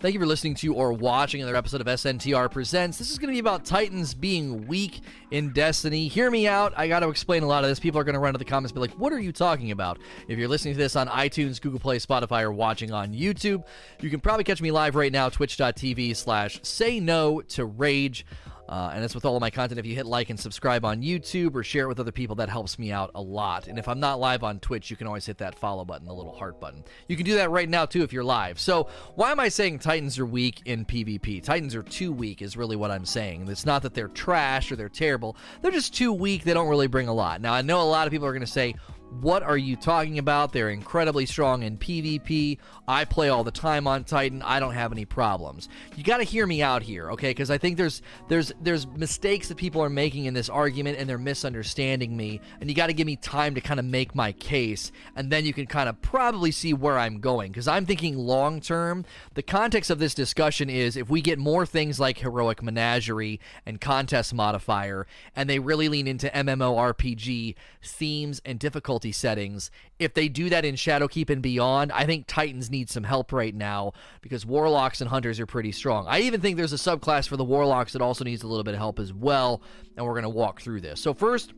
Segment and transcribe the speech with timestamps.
[0.00, 2.96] Thank you for listening to or watching another episode of SNTR Presents.
[2.96, 6.08] This is going to be about Titans being weak in Destiny.
[6.08, 6.72] Hear me out.
[6.74, 7.78] I got to explain a lot of this.
[7.78, 9.98] People are going to run to the comments be like, what are you talking about?
[10.26, 13.62] If you're listening to this on iTunes, Google Play, Spotify, or watching on YouTube,
[14.00, 18.24] you can probably catch me live right now, twitch.tv slash say no to rage.
[18.70, 19.80] Uh, and it's with all of my content.
[19.80, 22.48] If you hit like and subscribe on YouTube or share it with other people, that
[22.48, 23.66] helps me out a lot.
[23.66, 26.14] And if I'm not live on Twitch, you can always hit that follow button, the
[26.14, 26.84] little heart button.
[27.08, 28.60] You can do that right now, too, if you're live.
[28.60, 31.42] So, why am I saying Titans are weak in PvP?
[31.42, 33.48] Titans are too weak, is really what I'm saying.
[33.48, 36.44] It's not that they're trash or they're terrible, they're just too weak.
[36.44, 37.40] They don't really bring a lot.
[37.40, 38.76] Now, I know a lot of people are going to say,
[39.18, 40.52] what are you talking about?
[40.52, 42.58] They're incredibly strong in PvP.
[42.86, 44.40] I play all the time on Titan.
[44.42, 45.68] I don't have any problems.
[45.96, 47.30] You got to hear me out here, okay?
[47.30, 51.08] Because I think there's there's there's mistakes that people are making in this argument, and
[51.08, 52.40] they're misunderstanding me.
[52.60, 55.44] And you got to give me time to kind of make my case, and then
[55.44, 57.50] you can kind of probably see where I'm going.
[57.50, 59.04] Because I'm thinking long term.
[59.34, 63.80] The context of this discussion is if we get more things like heroic menagerie and
[63.80, 69.70] contest modifier, and they really lean into MMORPG themes and difficulty difficulty settings.
[69.98, 73.54] If they do that in Shadowkeep and beyond, I think Titans need some help right
[73.54, 76.06] now because Warlocks and Hunters are pretty strong.
[76.08, 78.74] I even think there's a subclass for the Warlocks that also needs a little bit
[78.74, 79.62] of help as well,
[79.96, 81.00] and we're going to walk through this.
[81.00, 81.52] So, first,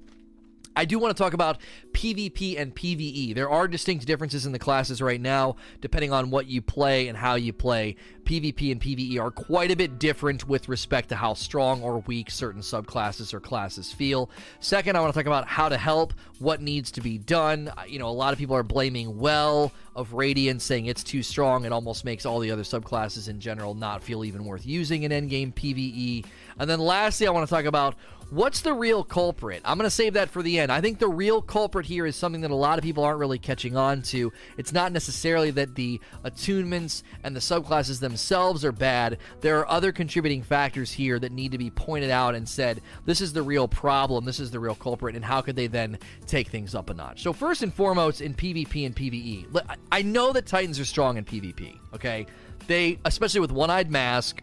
[0.74, 1.58] I do want to talk about
[1.92, 3.34] PvP and PvE.
[3.34, 7.18] There are distinct differences in the classes right now, depending on what you play and
[7.18, 7.96] how you play.
[8.24, 12.30] PvP and PvE are quite a bit different with respect to how strong or weak
[12.30, 14.30] certain subclasses or classes feel.
[14.60, 17.68] Second, I want to talk about how to help, what needs to be done.
[17.68, 21.22] Uh, you know, a lot of people are blaming well of Radiant, saying it's too
[21.22, 21.64] strong.
[21.64, 25.12] It almost makes all the other subclasses in general not feel even worth using in
[25.12, 26.24] endgame PvE.
[26.58, 27.96] And then lastly, I want to talk about
[28.32, 29.60] What's the real culprit?
[29.62, 30.72] I'm going to save that for the end.
[30.72, 33.38] I think the real culprit here is something that a lot of people aren't really
[33.38, 34.32] catching on to.
[34.56, 39.18] It's not necessarily that the attunements and the subclasses themselves are bad.
[39.40, 43.20] There are other contributing factors here that need to be pointed out and said, this
[43.20, 46.48] is the real problem, this is the real culprit, and how could they then take
[46.48, 47.22] things up a notch?
[47.22, 51.24] So, first and foremost, in PvP and PvE, I know that Titans are strong in
[51.24, 52.26] PvP, okay?
[52.66, 54.42] They, especially with One Eyed Mask,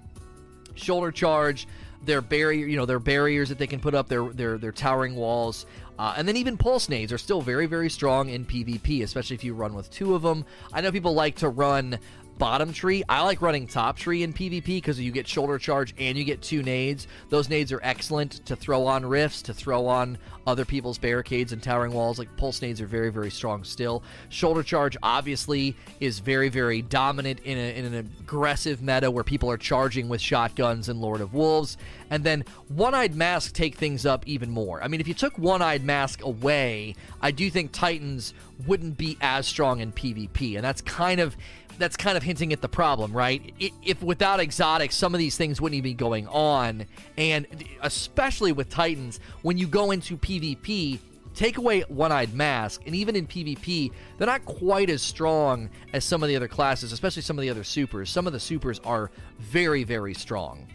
[0.76, 1.68] Shoulder Charge,
[2.04, 5.16] their barrier, you know, their barriers that they can put up, their their their towering
[5.16, 5.66] walls,
[5.98, 9.44] uh, and then even pulse nades are still very very strong in PvP, especially if
[9.44, 10.46] you run with two of them.
[10.72, 12.00] I know people like to run
[12.40, 13.04] bottom tree.
[13.08, 16.42] I like running top tree in PvP because you get shoulder charge and you get
[16.42, 17.06] two nades.
[17.30, 20.18] Those nades are excellent to throw on rifts, to throw on
[20.48, 22.18] other people's barricades and towering walls.
[22.18, 24.02] Like pulse nades are very, very strong still.
[24.30, 29.52] Shoulder charge obviously is very, very dominant in, a, in an aggressive meta where people
[29.52, 31.78] are charging with shotguns and Lord of Wolves.
[32.10, 34.82] And then One Eyed Mask take things up even more.
[34.82, 38.34] I mean, if you took One Eyed Mask away, I do think Titans
[38.66, 40.56] wouldn't be as strong in PvP.
[40.56, 41.36] And that's kind of
[41.80, 43.54] that's kind of hinting at the problem, right?
[43.60, 46.86] If without exotics, some of these things wouldn't even be going on,
[47.18, 47.48] and
[47.82, 51.00] especially with Titans, when you go into PvP,
[51.34, 56.24] take away one-eyed mask and even in pvp they're not quite as strong as some
[56.24, 58.10] of the other classes especially some of the other supers.
[58.10, 60.68] Some of the supers are very very strong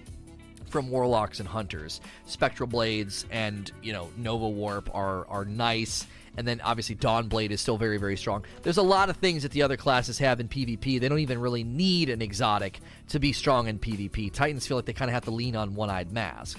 [0.71, 2.01] from warlocks and hunters.
[2.27, 7.61] Spectral blades and you know nova warp are are nice and then obviously Dawnblade is
[7.61, 8.45] still very, very strong.
[8.62, 11.00] There's a lot of things that the other classes have in PvP.
[11.00, 14.33] They don't even really need an exotic to be strong in PvP.
[14.33, 16.59] Titans feel like they kind of have to lean on One Eyed Mask.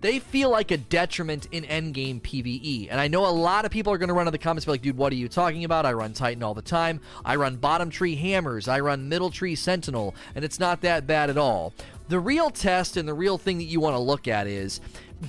[0.00, 2.88] They feel like a detriment in endgame PvE.
[2.90, 4.70] And I know a lot of people are going to run to the comments be
[4.70, 5.84] like, dude, what are you talking about?
[5.84, 7.00] I run Titan all the time.
[7.22, 8.66] I run bottom tree hammers.
[8.66, 10.14] I run middle tree sentinel.
[10.34, 11.74] And it's not that bad at all.
[12.08, 14.80] The real test and the real thing that you want to look at is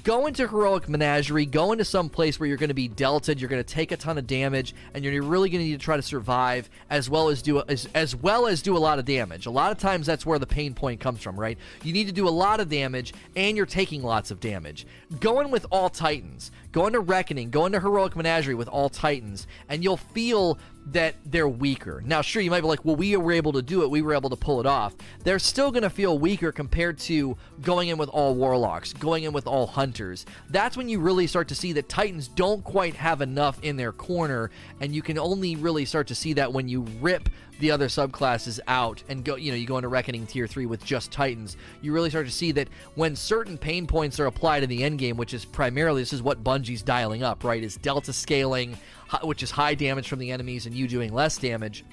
[0.04, 3.50] go into heroic menagerie go into some place where you're going to be delted you're
[3.50, 5.98] going to take a ton of damage and you're really going to need to try
[5.98, 9.46] to survive as well as do as, as well as do a lot of damage.
[9.46, 11.58] A lot of times that's where the pain point comes from right?
[11.84, 14.86] You need to do a lot of damage and you're taking lots of damage.
[15.20, 19.46] Go in with all titans go into reckoning go into heroic menagerie with all titans
[19.68, 20.58] and you'll feel
[20.88, 22.02] that they're weaker.
[22.06, 24.14] Now, sure, you might be like, well, we were able to do it, we were
[24.14, 24.96] able to pull it off.
[25.24, 29.34] They're still going to feel weaker compared to going in with all warlocks, going in
[29.34, 30.26] with all hunters.
[30.50, 33.92] That's when you really start to see that Titans don't quite have enough in their
[33.92, 37.30] corner, and you can only really start to see that when you rip
[37.62, 40.84] the other subclasses out and go you know you go into reckoning tier 3 with
[40.84, 44.70] just titans you really start to see that when certain pain points are applied in
[44.70, 48.12] the end game which is primarily this is what bungie's dialing up right is delta
[48.12, 48.78] scaling
[49.24, 51.84] which is high damage from the enemies and you doing less damage.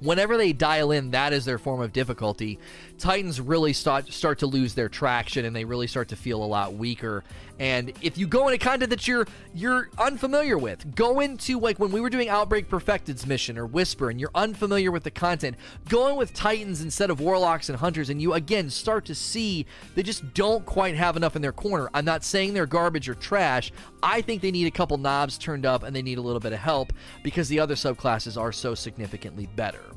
[0.00, 2.58] Whenever they dial in that is their form of difficulty
[2.98, 6.46] titans really start start to lose their traction and they really start to feel a
[6.46, 7.24] lot weaker.
[7.58, 11.90] And if you go into content that you're you're unfamiliar with go into like when
[11.90, 15.56] we were doing outbreak perfected's mission or whisper and you're unfamiliar with the content
[15.88, 19.66] go in with titans instead of warlocks and hunters and you again start to see
[19.94, 21.88] they just don't quite have enough in their corner.
[21.94, 23.72] I'm not saying they're garbage or trash.
[24.02, 26.52] I think they need a couple knobs turned up and they need a little bit
[26.52, 26.92] of help
[27.22, 29.95] because the other subclasses are so significantly better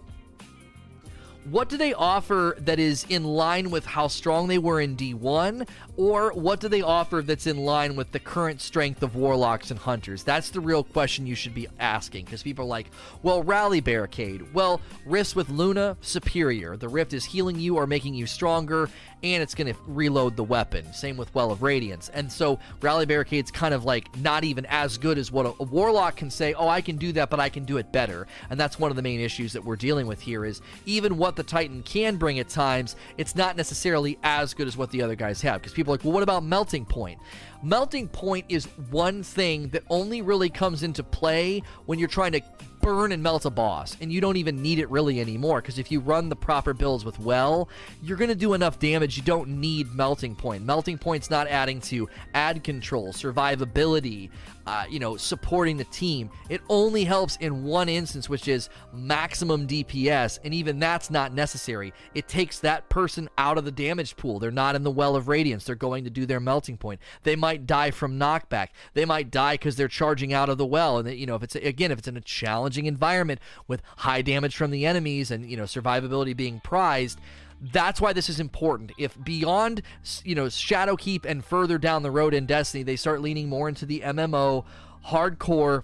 [1.46, 5.68] what do they offer that is in line with how strong they were in D1,
[5.98, 9.80] or what do they offer that's in line with the current strength of warlocks and
[9.80, 10.24] hunters?
[10.24, 12.88] That's the real question you should be asking because people are like,
[13.24, 14.54] well, rally barricade.
[14.54, 16.78] Well, rifts with Luna, superior.
[16.78, 18.90] The rift is healing you or making you stronger,
[19.24, 20.92] and it's going to reload the weapon.
[20.94, 22.10] Same with Well of Radiance.
[22.10, 25.64] And so Rally Barricade's kind of like not even as good as what a, a,
[25.64, 28.28] Warlock can say, oh, I can do that, but I can do it better.
[28.50, 31.36] And that's one of the main issues that we're dealing with here is even what
[31.36, 35.16] the Titan can bring at times, it's not necessarily as good as what the other
[35.16, 35.62] guys have.
[35.62, 37.20] Because people are like, well, what about Melting Point?
[37.62, 42.42] Melting Point is one thing that only really comes into play when you're trying to
[42.82, 45.92] burn and melt a boss, and you don't even need it really anymore because if
[45.92, 47.70] you run the proper builds with well,
[48.02, 49.18] you're going to do enough damage.
[49.18, 50.66] You don't need Melting Point.
[50.66, 54.30] Melting Point's not adding to ad control, survivability,
[54.70, 56.30] uh, you know, supporting the team.
[56.48, 61.92] It only helps in one instance, which is maximum DPS, and even that's not necessary.
[62.14, 64.38] It takes that person out of the damage pool.
[64.38, 65.64] They're not in the Well of Radiance.
[65.64, 67.00] They're going to do their melting point.
[67.24, 68.68] They might die from knockback.
[68.94, 71.00] They might die because they're charging out of the well.
[71.00, 74.56] And you know, if it's again, if it's in a challenging environment with high damage
[74.56, 77.20] from the enemies and you know survivability being prized
[77.62, 78.92] that's why this is important.
[78.98, 79.82] If beyond,
[80.24, 83.86] you know, Shadowkeep and further down the road in Destiny, they start leaning more into
[83.86, 84.66] the MMO,
[85.08, 85.84] hardcore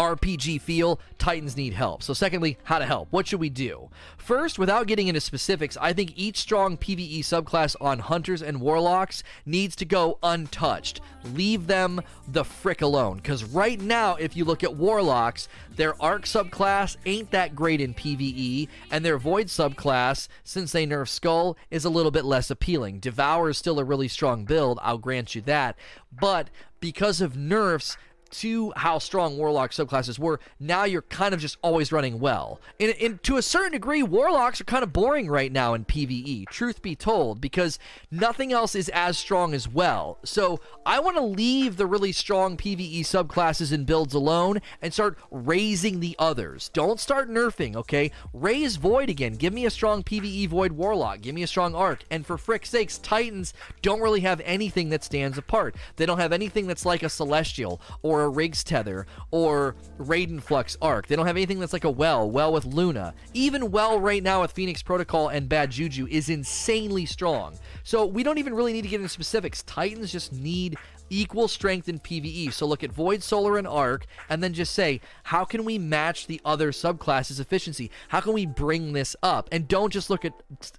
[0.00, 2.02] RPG feel, Titans need help.
[2.02, 3.08] So, secondly, how to help.
[3.10, 3.90] What should we do?
[4.16, 9.22] First, without getting into specifics, I think each strong PvE subclass on Hunters and Warlocks
[9.44, 11.02] needs to go untouched.
[11.34, 13.18] Leave them the frick alone.
[13.18, 17.92] Because right now, if you look at Warlocks, their Arc subclass ain't that great in
[17.92, 23.00] PvE, and their Void subclass, since they nerf Skull, is a little bit less appealing.
[23.00, 25.76] Devour is still a really strong build, I'll grant you that.
[26.10, 26.48] But
[26.80, 27.98] because of nerfs,
[28.30, 32.60] to how strong warlock subclasses were, now you're kind of just always running well.
[32.78, 36.48] And, and, to a certain degree, warlocks are kind of boring right now in PvE,
[36.48, 37.78] truth be told, because
[38.10, 40.18] nothing else is as strong as well.
[40.24, 45.18] So I want to leave the really strong PvE subclasses and builds alone and start
[45.30, 46.70] raising the others.
[46.72, 48.10] Don't start nerfing, okay?
[48.32, 49.34] Raise Void again.
[49.34, 51.20] Give me a strong PvE Void Warlock.
[51.20, 52.04] Give me a strong Arc.
[52.10, 55.74] And for frick's sakes, Titans don't really have anything that stands apart.
[55.96, 60.76] They don't have anything that's like a Celestial or a Rigs Tether or Raiden Flux
[60.80, 61.06] Arc.
[61.06, 63.14] They don't have anything that's like a Well, Well with Luna.
[63.34, 67.58] Even Well right now with Phoenix Protocol and Bad Juju is insanely strong.
[67.82, 69.62] So we don't even really need to get into specifics.
[69.62, 70.76] Titans just need
[71.10, 72.52] equal strength in PvE.
[72.52, 76.26] So look at Void, Solar, and Arc, and then just say, how can we match
[76.26, 77.90] the other subclasses' efficiency?
[78.08, 79.48] How can we bring this up?
[79.52, 80.32] And don't just look at,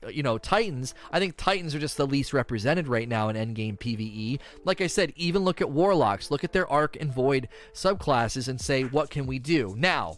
[0.10, 0.96] you know, Titans.
[1.12, 4.40] I think Titans are just the least represented right now in endgame PvE.
[4.66, 6.32] Like I said, even look at Warlocks.
[6.32, 9.76] Look at their Arc and Void subclasses and say, what can we do?
[9.78, 10.18] Now,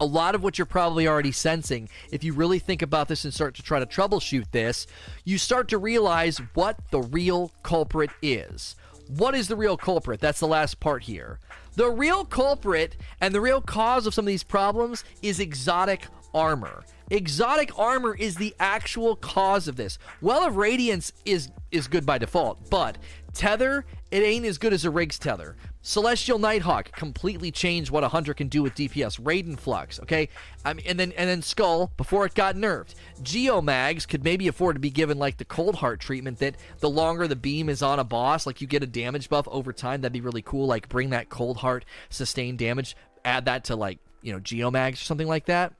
[0.00, 3.34] a lot of what you're probably already sensing, if you really think about this and
[3.34, 4.86] start to try to troubleshoot this,
[5.24, 8.76] you start to realize what the real culprit is.
[9.08, 10.20] What is the real culprit?
[10.20, 11.40] That's the last part here.
[11.74, 16.84] The real culprit and the real cause of some of these problems is exotic armor.
[17.10, 19.98] Exotic armor is the actual cause of this.
[20.20, 22.98] Well of Radiance is is good by default, but
[23.32, 25.56] Tether, it ain't as good as a Rigs Tether.
[25.80, 29.20] Celestial Nighthawk completely changed what a hunter can do with DPS.
[29.20, 30.28] Raiden Flux, okay,
[30.64, 32.94] I mean, and then and then Skull before it got nerfed.
[33.22, 37.28] Geomags could maybe afford to be given like the Cold Heart treatment that the longer
[37.28, 40.00] the beam is on a boss, like you get a damage buff over time.
[40.00, 40.66] That'd be really cool.
[40.66, 45.04] Like bring that Cold Heart sustained damage, add that to like you know Geomags or
[45.04, 45.72] something like that.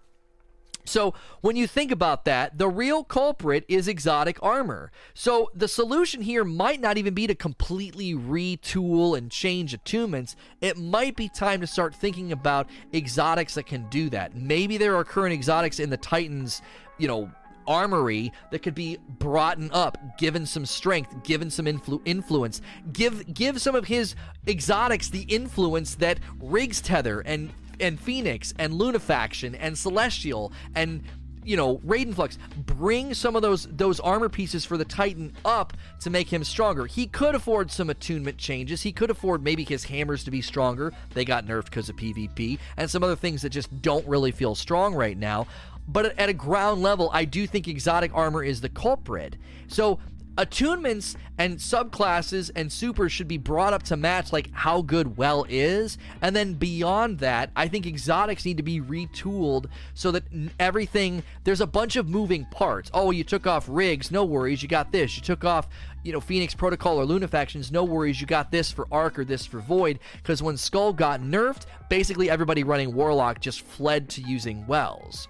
[0.85, 4.90] So when you think about that, the real culprit is exotic armor.
[5.14, 10.35] So the solution here might not even be to completely retool and change attunements.
[10.61, 14.35] It might be time to start thinking about exotics that can do that.
[14.35, 16.62] Maybe there are current exotics in the Titans,
[16.97, 17.30] you know,
[17.68, 22.62] armory that could be brought up, given some strength, given some influ- influence.
[22.92, 24.16] Give give some of his
[24.47, 31.02] exotics the influence that Rigs Tether and and Phoenix and Lunafaction and Celestial and
[31.49, 35.73] you know, Raiden Flux, bring some of those those armor pieces for the Titan up
[36.00, 36.85] to make him stronger.
[36.85, 38.82] He could afford some attunement changes.
[38.82, 40.92] He could afford maybe his hammers to be stronger.
[41.14, 44.54] They got nerfed because of PvP and some other things that just don't really feel
[44.54, 45.47] strong right now.
[45.88, 49.37] But at a ground level, I do think exotic armor is the culprit.
[49.68, 50.00] So
[50.38, 55.45] attunements and subclasses and supers should be brought up to match like how good well
[55.49, 55.99] is.
[56.23, 60.25] And then beyond that i think exotics need to be retooled so that
[60.61, 62.90] everything there's a bunch of moving parts.
[62.95, 65.16] Oh you took off rigs no worries you got this.
[65.16, 65.68] You took off
[66.04, 69.25] you know phoenix protocol or luna factions no worries you got this for arc or
[69.25, 69.99] this for void.
[70.16, 75.28] Because when skull got nerfed basically everybody running warlock just fled to using wells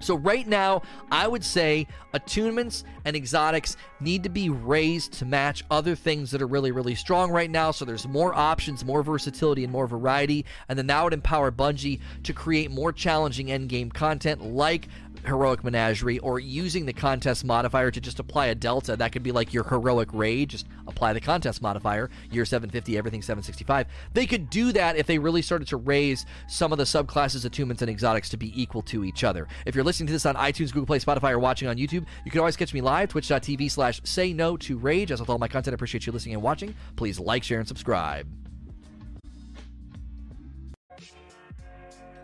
[0.00, 5.64] so, right now, I would say attunements and exotics need to be raised to match
[5.70, 7.70] other things that are really, really strong right now.
[7.70, 10.44] So, there's more options, more versatility, and more variety.
[10.68, 14.88] And then that would empower Bungie to create more challenging endgame content like
[15.24, 19.32] heroic menagerie or using the contest modifier to just apply a delta that could be
[19.32, 24.50] like your heroic raid just apply the contest modifier year 750 everything 765 they could
[24.50, 28.28] do that if they really started to raise some of the subclasses attunements and exotics
[28.28, 29.48] to be equal to each other.
[29.64, 32.30] If you're listening to this on itunes google play spotify or watching on youtube you
[32.30, 35.10] can always catch me live twitch.tv slash say no to rage.
[35.10, 36.74] As with all my content I appreciate you listening and watching.
[36.96, 38.45] Please like share and subscribe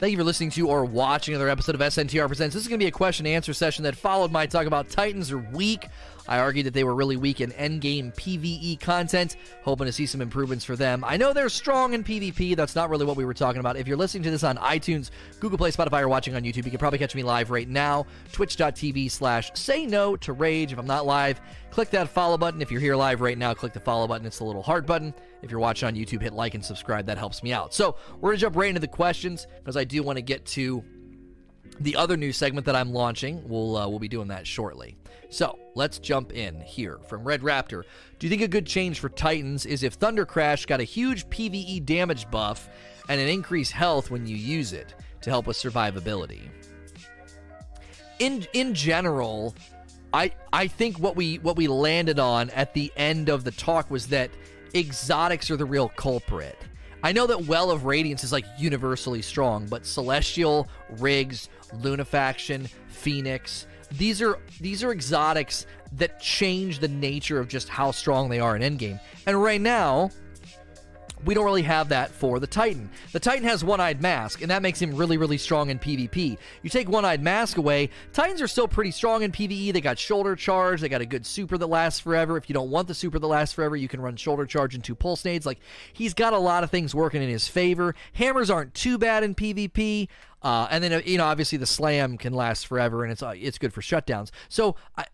[0.03, 2.55] Thank you for listening to or watching another episode of SNTR Presents.
[2.55, 4.91] This is going to be a question and answer session that followed my talk about
[4.91, 5.87] Titans are weak.
[6.29, 10.21] I argued that they were really weak in endgame PvE content, hoping to see some
[10.21, 11.05] improvements for them.
[11.05, 12.57] I know they're strong in PvP.
[12.57, 13.77] That's not really what we were talking about.
[13.77, 15.11] If you're listening to this on iTunes,
[15.41, 18.07] Google Play, Spotify, or watching on YouTube, you can probably catch me live right now.
[18.33, 20.73] Twitch.tv slash say no to rage.
[20.73, 22.63] If I'm not live, click that follow button.
[22.63, 24.27] If you're here live right now, click the follow button.
[24.27, 25.15] It's the little heart button.
[25.43, 27.07] If you're watching on YouTube, hit like and subscribe.
[27.07, 27.75] That helps me out.
[27.75, 30.45] So we're going to jump right into the questions because I do want to get
[30.47, 30.85] to
[31.83, 33.43] the other new segment that I'm launching.
[33.49, 34.97] We'll, uh, we'll be doing that shortly.
[35.31, 37.85] So let's jump in here from Red Raptor.
[38.19, 41.27] Do you think a good change for Titans is if Thunder Crash got a huge
[41.31, 42.69] PvE damage buff
[43.09, 46.43] and an increased health when you use it to help with survivability?
[48.19, 49.55] In in general,
[50.13, 53.91] I I think what we what we landed on at the end of the talk
[53.91, 54.31] was that
[54.75, 56.59] exotics are the real culprit.
[57.03, 61.49] I know that Well of Radiance is like universally strong, but Celestial, Rigs,
[61.81, 68.29] Lunafaction, Phoenix, these are these are exotics that change the nature of just how strong
[68.29, 68.99] they are in endgame.
[69.27, 70.11] And right now,
[71.25, 72.91] we don't really have that for the Titan.
[73.13, 76.37] The Titan has One Eyed Mask, and that makes him really, really strong in PvP.
[76.63, 79.73] You take One Eyed Mask away, Titans are still pretty strong in PvE.
[79.73, 82.37] They got Shoulder Charge, they got a good super that lasts forever.
[82.37, 84.83] If you don't want the super that lasts forever, you can run Shoulder Charge and
[84.83, 85.47] two Pulse Nades.
[85.47, 85.61] Like,
[85.93, 87.95] he's got a lot of things working in his favor.
[88.15, 90.09] Hammers aren't too bad in PvP.
[90.43, 93.59] Uh, and then you know obviously the slam can last forever and it's uh, it's
[93.59, 94.31] good for shutdowns.
[94.49, 95.05] So I,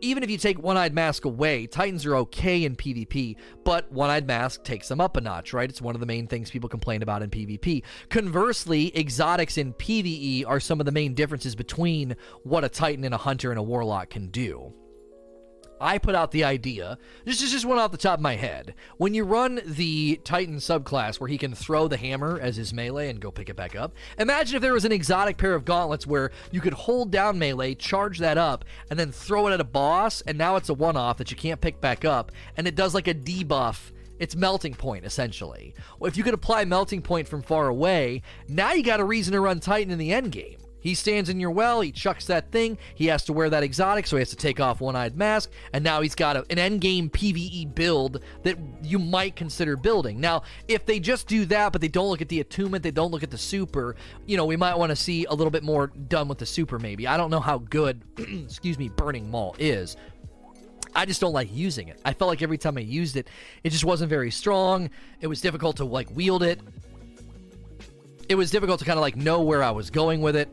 [0.00, 4.64] even if you take one-eyed mask away, Titans are okay in PvP, but one-eyed mask
[4.64, 5.68] takes them up a notch, right?
[5.68, 7.82] It's one of the main things people complain about in PvP.
[8.08, 13.14] Conversely, exotics in PvE are some of the main differences between what a Titan and
[13.14, 14.72] a hunter and a warlock can do.
[15.80, 16.98] I put out the idea.
[17.24, 18.74] This is just one off the top of my head.
[18.96, 23.10] When you run the Titan subclass where he can throw the hammer as his melee
[23.10, 26.06] and go pick it back up, imagine if there was an exotic pair of gauntlets
[26.06, 29.64] where you could hold down melee, charge that up, and then throw it at a
[29.64, 32.74] boss, and now it's a one off that you can't pick back up, and it
[32.74, 33.92] does like a debuff.
[34.18, 35.74] It's melting point essentially.
[36.02, 39.40] If you could apply melting point from far away, now you got a reason to
[39.40, 40.58] run Titan in the end game.
[40.80, 44.06] He stands in your well, he chucks that thing, he has to wear that exotic,
[44.06, 46.56] so he has to take off one eyed mask, and now he's got a, an
[46.56, 50.20] endgame PvE build that you might consider building.
[50.20, 53.10] Now, if they just do that, but they don't look at the attunement, they don't
[53.10, 55.88] look at the super, you know, we might want to see a little bit more
[55.88, 57.06] done with the super, maybe.
[57.06, 59.96] I don't know how good, excuse me, Burning Maul is.
[60.94, 62.00] I just don't like using it.
[62.04, 63.28] I felt like every time I used it,
[63.62, 64.90] it just wasn't very strong.
[65.20, 66.60] It was difficult to like wield it
[68.28, 70.48] it was difficult to kind of like know where I was going with it.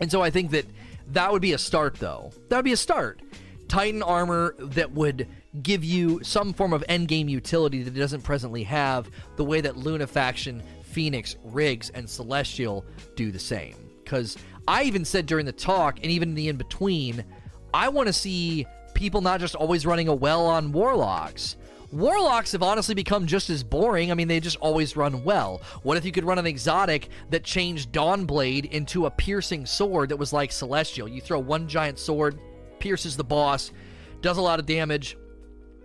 [0.00, 0.66] And so I think that
[1.08, 2.32] that would be a start, though.
[2.48, 3.20] That would be a start.
[3.68, 5.28] Titan armor that would
[5.62, 9.76] give you some form of endgame utility that it doesn't presently have, the way that
[9.76, 12.84] Luna Faction, Phoenix, Rigs, and Celestial
[13.16, 13.74] do the same.
[14.02, 17.24] Because I even said during the talk, and even in the in between,
[17.72, 21.56] I want to see people not just always running a well on Warlocks.
[21.92, 24.10] Warlocks have honestly become just as boring.
[24.10, 25.60] I mean, they just always run well.
[25.82, 30.16] What if you could run an exotic that changed Dawnblade into a piercing sword that
[30.16, 31.08] was like Celestial?
[31.08, 32.38] You throw one giant sword,
[32.78, 33.72] pierces the boss,
[34.20, 35.16] does a lot of damage,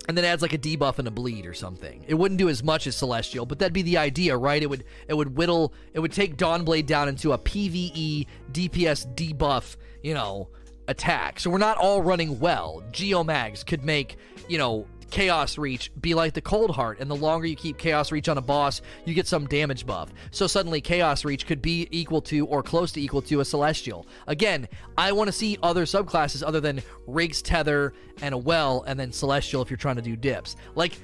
[0.07, 2.05] and then adds like a debuff and a bleed or something.
[2.07, 4.61] It wouldn't do as much as Celestial, but that'd be the idea, right?
[4.61, 9.75] It would it would whittle it would take Dawnblade down into a PVE DPS debuff,
[10.03, 10.49] you know,
[10.87, 11.39] attack.
[11.39, 12.83] So we're not all running well.
[12.91, 17.47] Geomags could make, you know, Chaos Reach be like the Cold Heart, and the longer
[17.47, 20.11] you keep Chaos Reach on a boss, you get some damage buff.
[20.31, 24.07] So suddenly Chaos Reach could be equal to or close to equal to a Celestial.
[24.27, 28.99] Again, I want to see other subclasses other than Rig's Tether and a Well, and
[28.99, 30.55] then Celestial if you're trying to do dips.
[30.75, 30.97] Like,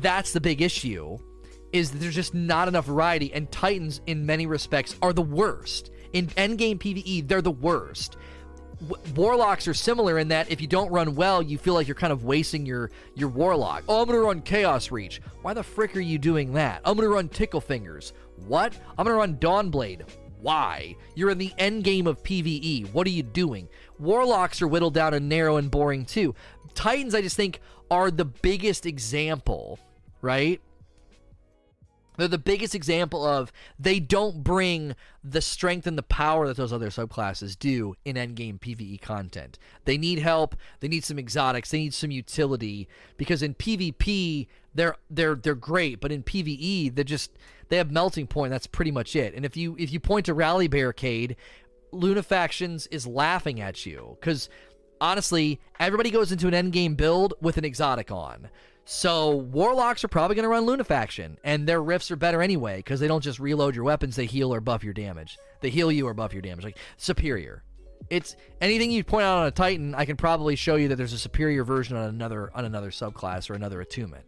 [0.00, 1.18] that's the big issue,
[1.72, 5.90] is that there's just not enough variety, and Titans, in many respects, are the worst.
[6.12, 8.16] In endgame PvE, they're the worst
[9.14, 12.12] warlocks are similar in that if you don't run well, you feel like you're kind
[12.12, 13.84] of wasting your your warlock.
[13.88, 15.20] Oh, I'm gonna run Chaos Reach.
[15.42, 16.80] Why the frick are you doing that?
[16.84, 18.12] I'm gonna run Tickle Fingers.
[18.46, 18.78] What?
[18.98, 20.02] I'm gonna run Dawnblade.
[20.40, 20.96] Why?
[21.14, 22.92] You're in the end game of PvE.
[22.92, 23.68] What are you doing?
[23.98, 26.34] Warlocks are whittled down and narrow and boring too.
[26.74, 27.60] Titans, I just think,
[27.90, 29.78] are the biggest example,
[30.20, 30.60] right?
[32.16, 36.72] They're the biggest example of they don't bring the strength and the power that those
[36.72, 39.58] other subclasses do in endgame PvE content.
[39.84, 44.96] They need help, they need some exotics, they need some utility because in PvP they're
[45.10, 47.30] they're they're great, but in PvE they just
[47.68, 49.34] they have melting point, that's pretty much it.
[49.34, 51.36] And if you if you point to Rally Barricade,
[51.92, 54.48] Lunafactions is laughing at you cuz
[55.00, 58.48] honestly, everybody goes into an endgame build with an exotic on.
[58.84, 62.98] So warlocks are probably going to run Lunafaction, and their rifts are better anyway because
[63.00, 65.38] they don't just reload your weapons; they heal or buff your damage.
[65.60, 66.64] They heal you or buff your damage.
[66.64, 67.62] Like superior.
[68.10, 69.94] It's anything you point out on a Titan.
[69.94, 73.48] I can probably show you that there's a superior version on another on another subclass
[73.48, 74.24] or another attunement.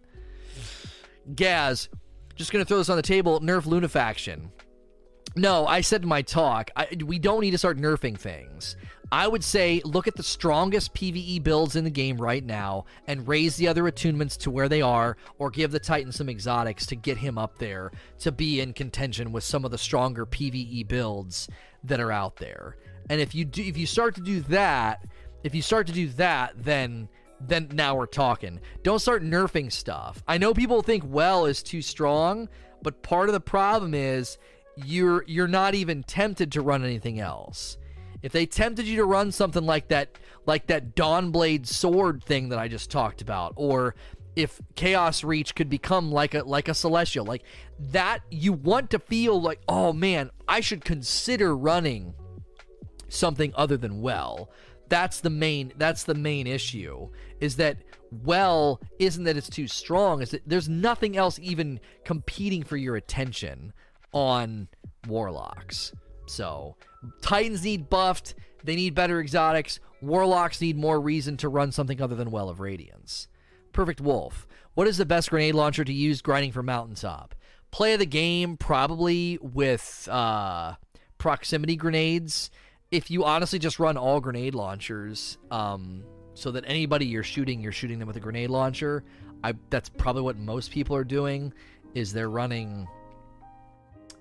[1.35, 1.89] Gaz,
[2.37, 3.41] just going to throw this on the table.
[3.41, 4.51] Nerf Lunafaction.
[5.37, 8.77] No, I said in my talk, I, we don't need to start nerfing things.
[9.13, 13.29] I would say look at the strongest PvE builds in the game right now and
[13.29, 16.97] raise the other attunements to where they are, or give the Titan some exotics to
[16.97, 21.49] get him up there to be in contention with some of the stronger PvE builds
[21.85, 22.77] that are out there.
[23.11, 25.05] And if you do, if you start to do that,
[25.43, 27.09] if you start to do that, then
[27.41, 28.61] then now we're talking.
[28.83, 30.23] Don't start nerfing stuff.
[30.27, 32.49] I know people think well is too strong,
[32.83, 34.39] but part of the problem is
[34.77, 37.77] you're you're not even tempted to run anything else.
[38.25, 40.17] If they tempted you to run something like that,
[40.47, 43.97] like that Dawnblade sword thing that I just talked about, or
[44.35, 47.43] if Chaos Reach could become like a like a celestial, like
[47.79, 52.15] that, you want to feel like, oh man, I should consider running
[53.11, 54.49] something other than well.
[54.89, 57.77] That's the main that's the main issue is that
[58.11, 62.97] well isn't that it's too strong, is that there's nothing else even competing for your
[62.97, 63.75] attention
[64.15, 64.69] on
[65.07, 65.93] warlocks.
[66.27, 66.77] So,
[67.21, 68.35] Titans need buffed.
[68.63, 69.81] They need better exotics.
[70.01, 73.29] Warlocks need more reason to run something other than Well of Radiance.
[73.73, 74.47] Perfect Wolf.
[74.75, 77.35] What is the best grenade launcher to use grinding for Mountaintop?
[77.71, 80.75] Play of the game, probably with uh,
[81.19, 82.51] proximity grenades.
[82.91, 87.73] If you honestly just run all grenade launchers, um, so that anybody you're shooting, you're
[87.73, 89.05] shooting them with a grenade launcher.
[89.43, 91.53] I, that's probably what most people are doing.
[91.95, 92.89] Is they're running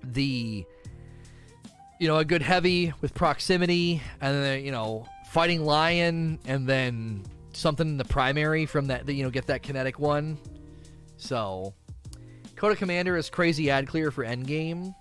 [0.02, 0.64] the
[1.98, 7.24] you know a good heavy with proximity and then you know fighting lion and then
[7.52, 10.38] something in the primary from that you know get that kinetic one.
[11.16, 11.74] So
[12.56, 14.94] coda commander is crazy ad clear for endgame.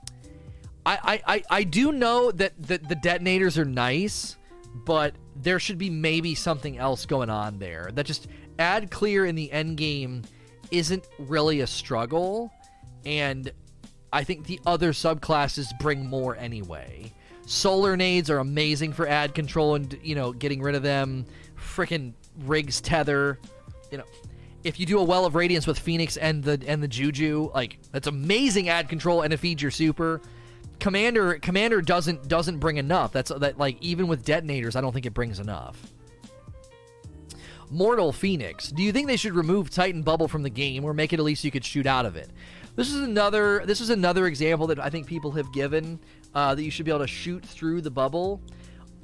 [0.86, 4.36] I, I, I, I do know that the, the detonators are nice
[4.73, 7.89] but there should be maybe something else going on there.
[7.93, 8.27] That just
[8.60, 10.23] ad clear in the end game
[10.71, 12.51] isn't really a struggle
[13.06, 13.51] and
[14.13, 17.12] I think the other subclasses bring more anyway.
[17.45, 21.26] Solar nades are amazing for ad control and you know getting rid of them.
[21.58, 22.13] Freaking
[22.45, 23.39] Rig's tether,
[23.91, 24.06] you know.
[24.63, 27.80] If you do a well of radiance with Phoenix and the and the Juju, like
[27.91, 30.21] that's amazing ad control and it feeds your super.
[30.80, 33.12] Commander Commander doesn't doesn't bring enough.
[33.12, 35.78] That's that like even with detonators, I don't think it brings enough.
[37.69, 38.69] Mortal Phoenix.
[38.69, 41.26] Do you think they should remove Titan Bubble from the game or make it at
[41.26, 42.30] least you could shoot out of it?
[42.75, 43.63] This is another.
[43.65, 45.99] This is another example that I think people have given
[46.33, 48.41] uh, that you should be able to shoot through the bubble.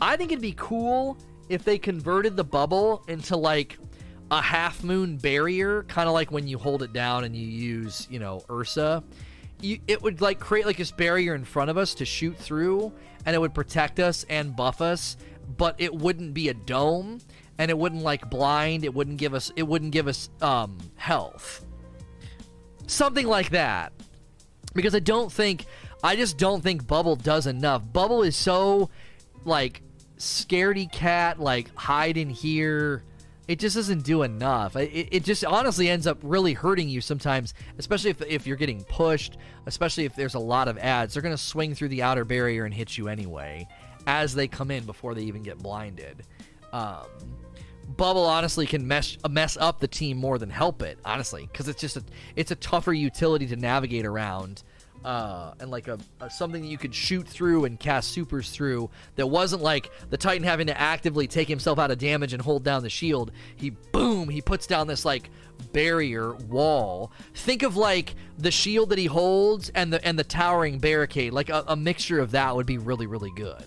[0.01, 1.17] I think it'd be cool
[1.49, 3.77] if they converted the bubble into like
[4.31, 8.07] a half moon barrier, kind of like when you hold it down and you use,
[8.09, 9.03] you know, Ursa.
[9.61, 12.91] You, it would like create like this barrier in front of us to shoot through,
[13.25, 15.17] and it would protect us and buff us,
[15.57, 17.19] but it wouldn't be a dome,
[17.59, 18.83] and it wouldn't like blind.
[18.83, 19.51] It wouldn't give us.
[19.55, 21.65] It wouldn't give us um, health
[22.89, 23.93] something like that.
[24.73, 25.65] Because I don't think,
[26.03, 27.81] I just don't think Bubble does enough.
[27.91, 28.89] Bubble is so,
[29.45, 29.81] like,
[30.17, 33.03] scaredy cat, like, hide in here,
[33.49, 34.75] it just doesn't do enough.
[34.75, 38.83] It, it just honestly ends up really hurting you sometimes, especially if, if you're getting
[38.83, 41.15] pushed, especially if there's a lot of ads.
[41.15, 43.67] They're going to swing through the outer barrier and hit you anyway
[44.05, 46.21] as they come in before they even get blinded.
[46.71, 47.07] Um,
[47.97, 51.81] Bubble honestly can mess mess up the team more than help it, honestly, because it's
[51.81, 52.03] just a
[52.35, 54.63] it's a tougher utility to navigate around
[55.03, 58.89] uh, and like a, a, something that you could shoot through and cast supers through
[59.15, 62.63] that wasn't like the Titan having to actively take himself out of damage and hold
[62.63, 63.31] down the shield.
[63.55, 65.29] He boom, he puts down this like
[65.71, 67.11] barrier wall.
[67.33, 71.33] Think of like the shield that he holds and the and the towering barricade.
[71.33, 73.65] Like a, a mixture of that would be really really good.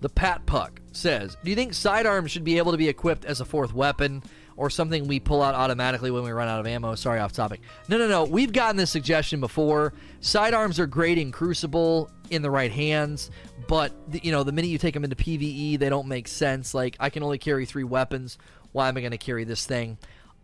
[0.00, 3.40] The Pat Puck says, "Do you think sidearms should be able to be equipped as
[3.40, 4.22] a fourth weapon?"
[4.56, 6.94] or something we pull out automatically when we run out of ammo.
[6.94, 7.60] Sorry, off topic.
[7.88, 8.24] No, no, no.
[8.24, 9.92] We've gotten this suggestion before.
[10.20, 13.30] Sidearms are great in Crucible in the right hands,
[13.66, 16.74] but you know the minute you take them into PVE, they don't make sense.
[16.74, 18.38] Like I can only carry three weapons.
[18.72, 19.98] Why am I going to carry this thing?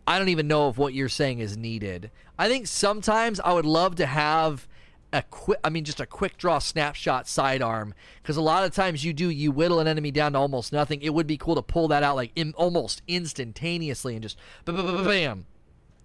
[0.07, 2.11] I don't even know if what you're saying is needed.
[2.37, 4.67] I think sometimes I would love to have
[5.13, 9.03] a quick I mean just a quick draw snapshot sidearm because a lot of times
[9.03, 11.01] you do you whittle an enemy down to almost nothing.
[11.01, 15.45] It would be cool to pull that out like in, almost instantaneously and just bam.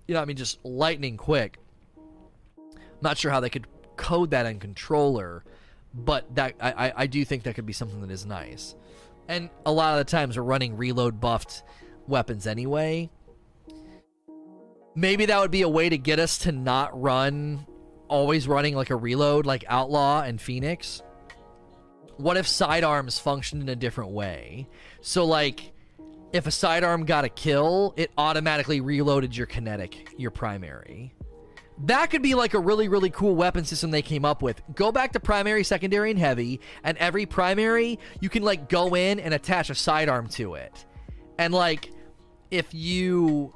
[0.09, 1.59] You know, I mean just lightning quick.
[1.97, 3.67] I'm not sure how they could
[3.97, 5.45] code that in controller,
[5.95, 8.75] but that I, I do think that could be something that is nice.
[9.29, 11.63] And a lot of the times we're running reload buffed
[12.07, 13.11] weapons anyway.
[14.95, 17.67] Maybe that would be a way to get us to not run
[18.09, 21.03] always running like a reload like Outlaw and Phoenix?
[22.17, 24.69] What if sidearms functioned in a different way?
[25.01, 25.73] So like
[26.33, 31.13] if a sidearm got a kill, it automatically reloaded your kinetic, your primary.
[31.85, 34.63] That could be like a really, really cool weapon system they came up with.
[34.75, 39.21] Go back to primary, secondary, and heavy, and every primary, you can like go in
[39.21, 40.87] and attach a sidearm to it.
[41.39, 41.91] And like,
[42.51, 43.55] if you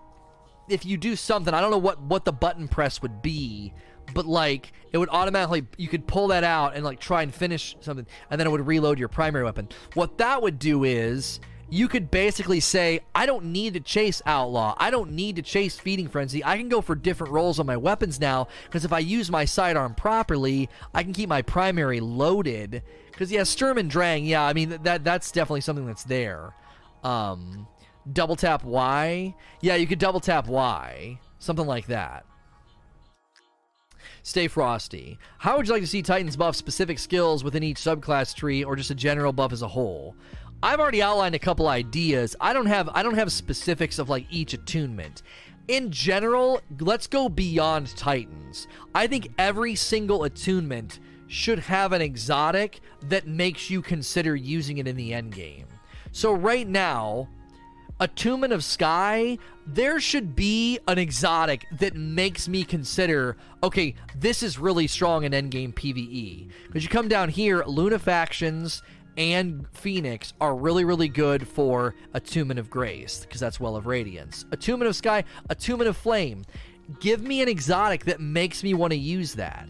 [0.68, 3.72] if you do something, I don't know what what the button press would be,
[4.14, 7.76] but like it would automatically you could pull that out and like try and finish
[7.80, 9.68] something and then it would reload your primary weapon.
[9.94, 11.40] What that would do is
[11.72, 14.74] you could basically say i don't need to chase outlaw.
[14.76, 16.44] I don't need to chase feeding frenzy.
[16.44, 19.44] I can go for different roles on my weapons now because if i use my
[19.44, 22.82] sidearm properly i can keep my primary loaded.
[23.10, 26.52] Because yeah sturm and drang yeah i mean that that's definitely something that's there.
[27.04, 27.66] Um
[28.12, 29.34] double tap y?
[29.60, 31.20] Yeah you could double tap y.
[31.38, 32.26] Something like that
[34.22, 35.18] Stay frosty.
[35.38, 38.76] How would you like to see Titans buff specific skills within each subclass tree or
[38.76, 40.14] just a general buff as a whole?
[40.62, 42.36] I've already outlined a couple ideas.
[42.40, 45.22] I don't have I don't have specifics of like each attunement.
[45.68, 48.66] In general, let's go beyond Titans.
[48.94, 54.88] I think every single attunement should have an exotic that makes you consider using it
[54.88, 55.66] in the end game.
[56.12, 57.28] So right now,
[58.00, 59.36] Attunement of Sky,
[59.66, 65.32] there should be an exotic that makes me consider, okay, this is really strong in
[65.32, 66.48] endgame PvE.
[66.66, 68.80] Because you come down here, Lunafactions
[69.18, 74.46] and Phoenix are really, really good for Attunement of Grace, because that's Well of Radiance.
[74.50, 76.46] Attunement of Sky, Attunement of Flame.
[77.00, 79.68] Give me an exotic that makes me want to use that.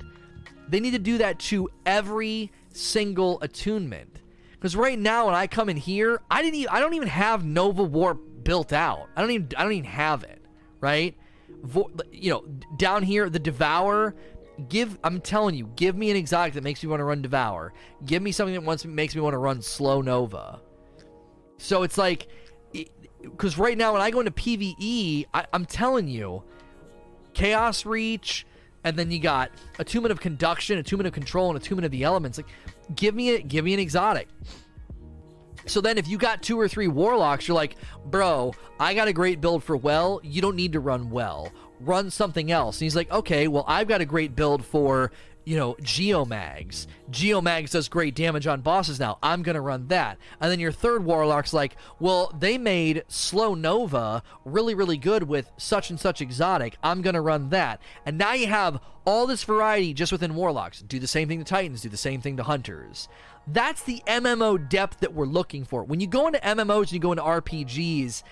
[0.68, 4.19] They need to do that to every single attunement.
[4.60, 6.56] Because right now, when I come in here, I didn't.
[6.56, 9.08] Even, I don't even have Nova Warp built out.
[9.16, 9.48] I don't even.
[9.56, 10.42] I don't even have it.
[10.80, 11.16] Right.
[11.62, 12.44] Vo- you know,
[12.76, 14.14] down here, the Devour.
[14.68, 14.98] Give.
[15.02, 17.72] I'm telling you, give me an exotic that makes me want to run Devour.
[18.04, 20.60] Give me something that wants makes me want to run Slow Nova.
[21.56, 22.28] So it's like,
[23.22, 26.42] because right now when I go into PVE, I, I'm telling you,
[27.32, 28.46] Chaos Reach,
[28.84, 31.92] and then you got a Attunement of Conduction, a Attunement of Control, and Attunement of
[31.92, 32.38] the Elements.
[32.38, 32.48] Like,
[32.94, 34.28] give me a give me an exotic.
[35.66, 37.76] So then if you got two or three warlocks, you're like,
[38.06, 40.20] bro, I got a great build for well.
[40.24, 41.52] You don't need to run well.
[41.80, 42.78] Run something else.
[42.78, 45.12] And he's like, okay, well, I've got a great build for
[45.50, 46.86] you know, Geomags.
[47.10, 49.18] Geomags does great damage on bosses now.
[49.20, 50.16] I'm going to run that.
[50.40, 55.50] And then your third Warlock's like, well, they made Slow Nova really, really good with
[55.56, 56.76] such and such exotic.
[56.84, 57.80] I'm going to run that.
[58.06, 60.82] And now you have all this variety just within Warlocks.
[60.82, 63.08] Do the same thing to Titans, do the same thing to Hunters.
[63.44, 65.82] That's the MMO depth that we're looking for.
[65.82, 68.22] When you go into MMOs and you go into RPGs,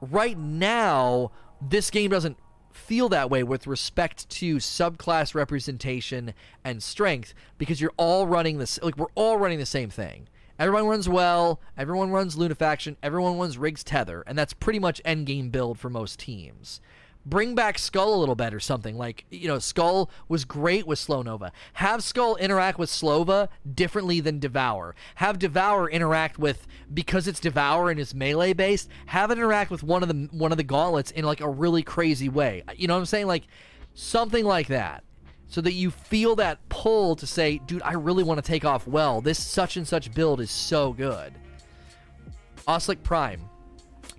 [0.00, 2.36] right now, this game doesn't
[2.78, 6.32] feel that way with respect to subclass representation
[6.64, 10.28] and strength because you're all running this like we're all running the same thing.
[10.58, 15.52] Everyone runs well, everyone runs Lunafaction, everyone runs Rig's Tether, and that's pretty much endgame
[15.52, 16.80] build for most teams.
[17.28, 18.96] Bring back Skull a little bit or something.
[18.96, 21.52] Like, you know, Skull was great with Slow Nova.
[21.74, 24.94] Have Skull interact with Slova differently than Devour.
[25.16, 29.82] Have Devour interact with because it's Devour and is melee based, have it interact with
[29.82, 32.62] one of the one of the gauntlets in like a really crazy way.
[32.76, 33.26] You know what I'm saying?
[33.26, 33.46] Like
[33.94, 35.04] something like that.
[35.50, 38.86] So that you feel that pull to say, dude, I really want to take off
[38.86, 39.22] well.
[39.22, 41.32] This such and such build is so good.
[42.66, 43.48] Oslick Prime.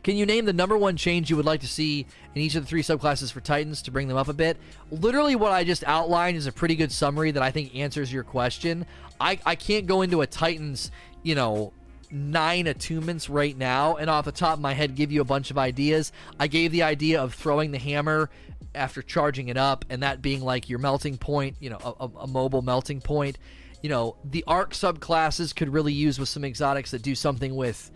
[0.02, 2.64] Can you name the number one change you would like to see in each of
[2.64, 4.58] the three subclasses for Titans to bring them up a bit?
[4.92, 8.24] Literally, what I just outlined is a pretty good summary that I think answers your
[8.24, 8.86] question.
[9.20, 10.92] I, I can't go into a Titans,
[11.24, 11.74] you know,
[12.12, 15.52] nine attunements right now, and off the top of my head, give you a bunch
[15.52, 16.12] of ideas.
[16.40, 18.30] I gave the idea of throwing the hammer
[18.76, 22.28] after charging it up, and that being like your melting point, you know, a, a
[22.28, 23.38] mobile melting point.
[23.82, 27.92] You know, the arc subclasses could really use with some exotics that do something with,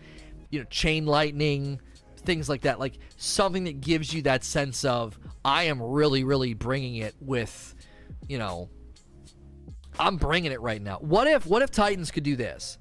[0.50, 1.80] you know, chain lightning
[2.24, 2.78] things like that.
[2.78, 7.74] Like something that gives you that sense of I am really, really bringing it with,
[8.28, 8.68] you know,
[9.98, 10.98] I'm bringing it right now.
[10.98, 12.78] What if what if Titans could do this?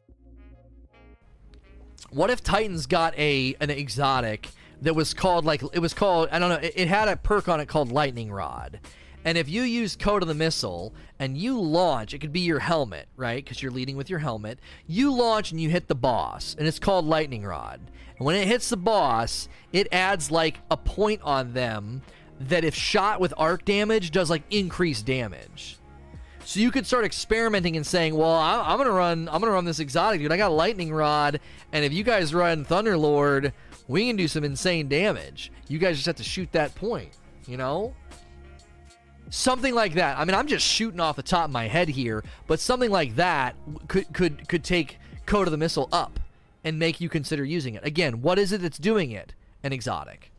[2.10, 4.50] What if Titans got a an exotic
[4.82, 7.48] that was called like it was called I don't know it, it had a perk
[7.48, 8.80] on it called Lightning Rod.
[9.26, 12.60] And if you use Code of the Missile and you launch, it could be your
[12.60, 13.44] helmet, right?
[13.44, 14.60] Because you're leading with your helmet.
[14.86, 17.80] You launch and you hit the boss, and it's called Lightning Rod.
[18.24, 22.02] When it hits the boss, it adds like a point on them
[22.40, 25.78] that if shot with arc damage does like increased damage.
[26.46, 29.28] So you could start experimenting and saying, "Well, I, am gonna run.
[29.30, 30.32] I'm gonna run this exotic, dude.
[30.32, 31.42] I got lightning rod,
[31.74, 33.52] and if you guys run Thunderlord,
[33.88, 35.52] we can do some insane damage.
[35.68, 37.12] You guys just have to shoot that point,
[37.46, 37.94] you know."
[39.30, 40.18] Something like that.
[40.18, 43.16] I mean, I'm just shooting off the top of my head here, but something like
[43.16, 43.56] that
[43.90, 46.20] could could could take Code of the Missile up
[46.64, 47.86] and make you consider using it.
[47.86, 49.34] Again, what is it that's doing it?
[49.64, 50.32] An exotic.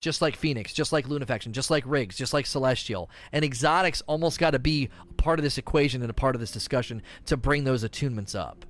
[0.00, 3.10] Just like Phoenix, just like Lunafaction, just like Rigs, just like Celestial.
[3.32, 6.40] And exotics almost got to be a part of this equation and a part of
[6.40, 8.64] this discussion to bring those attunements up.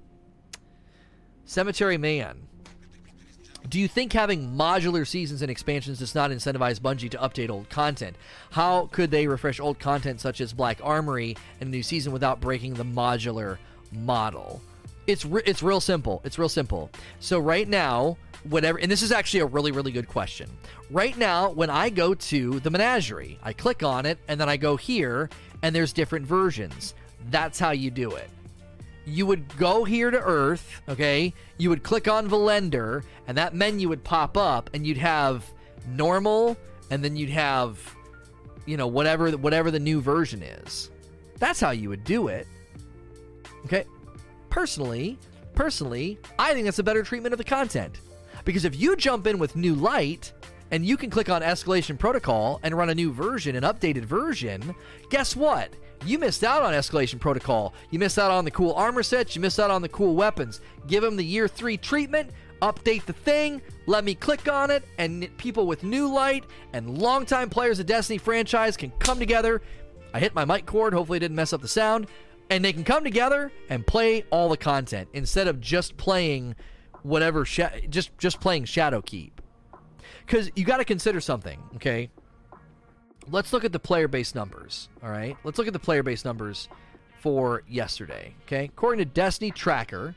[1.44, 2.48] Cemetery Man.
[3.68, 7.68] Do you think having modular seasons and expansions does not incentivize Bungie to update old
[7.68, 8.16] content?
[8.52, 12.40] How could they refresh old content such as Black Armory in a new season without
[12.40, 13.58] breaking the modular
[13.92, 14.62] model?
[15.08, 16.20] It's re- it's real simple.
[16.22, 16.90] It's real simple.
[17.18, 20.48] So right now, whatever, and this is actually a really really good question.
[20.90, 24.58] Right now, when I go to the menagerie, I click on it, and then I
[24.58, 25.30] go here,
[25.62, 26.94] and there's different versions.
[27.30, 28.28] That's how you do it.
[29.06, 31.32] You would go here to Earth, okay?
[31.56, 35.50] You would click on Volundr, and that menu would pop up, and you'd have
[35.88, 36.58] normal,
[36.90, 37.78] and then you'd have,
[38.66, 40.90] you know, whatever whatever the new version is.
[41.38, 42.46] That's how you would do it.
[43.64, 43.84] Okay,
[44.58, 45.16] personally,
[45.54, 48.00] personally, I think that's a better treatment of the content.
[48.44, 50.32] Because if you jump in with new light
[50.72, 54.74] and you can click on escalation protocol and run a new version, an updated version,
[55.10, 55.72] guess what?
[56.04, 57.72] You missed out on escalation protocol.
[57.90, 60.60] You missed out on the cool armor sets, you missed out on the cool weapons.
[60.88, 65.28] Give them the year 3 treatment, update the thing, let me click on it, and
[65.38, 66.42] people with new light
[66.72, 69.62] and longtime players of Destiny franchise can come together.
[70.12, 72.08] I hit my mic cord, hopefully it didn't mess up the sound
[72.50, 76.54] and they can come together and play all the content instead of just playing
[77.02, 79.32] whatever just just playing Shadowkeep.
[80.26, 82.10] Cuz you got to consider something, okay?
[83.30, 85.36] Let's look at the player base numbers, all right?
[85.44, 86.68] Let's look at the player base numbers
[87.20, 88.64] for yesterday, okay?
[88.64, 90.14] According to Destiny Tracker,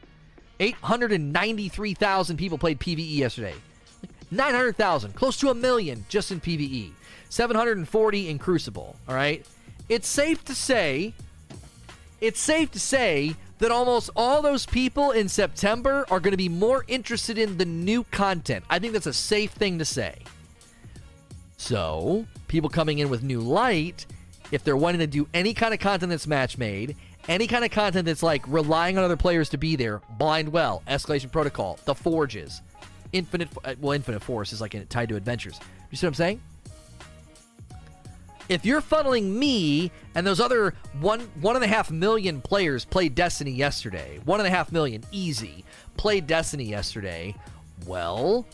[0.60, 3.56] 893,000 people played PvE yesterday.
[4.32, 6.91] 900,000, close to a million just in PvE.
[7.30, 9.46] 740 in Crucible, all right?
[9.89, 11.13] It's safe to say
[12.21, 16.49] it's safe to say that almost all those people in September are going to be
[16.49, 18.63] more interested in the new content.
[18.69, 20.19] I think that's a safe thing to say.
[21.57, 24.05] So, people coming in with new light,
[24.51, 26.95] if they're wanting to do any kind of content that's match made,
[27.27, 30.81] any kind of content that's like relying on other players to be there, Blind Well,
[30.88, 32.62] Escalation Protocol, The Forges,
[33.13, 35.60] Infinite, uh, well, Infinite Forest is like tied to adventures.
[35.91, 36.41] You see what I'm saying?
[38.49, 43.15] If you're funneling me and those other one one and a half million players played
[43.15, 45.63] Destiny yesterday, one and a half million easy
[45.97, 47.36] played Destiny yesterday,
[47.86, 48.45] well,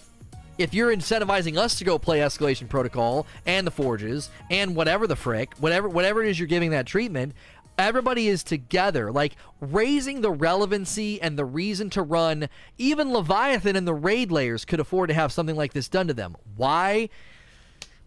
[0.57, 5.15] if you're incentivizing us to go play Escalation Protocol and the Forges and whatever the
[5.15, 7.33] frick, whatever whatever it is you're giving that treatment,
[7.77, 12.49] everybody is together, like raising the relevancy and the reason to run.
[12.77, 16.13] Even Leviathan and the raid lairs could afford to have something like this done to
[16.13, 16.35] them.
[16.55, 17.09] Why?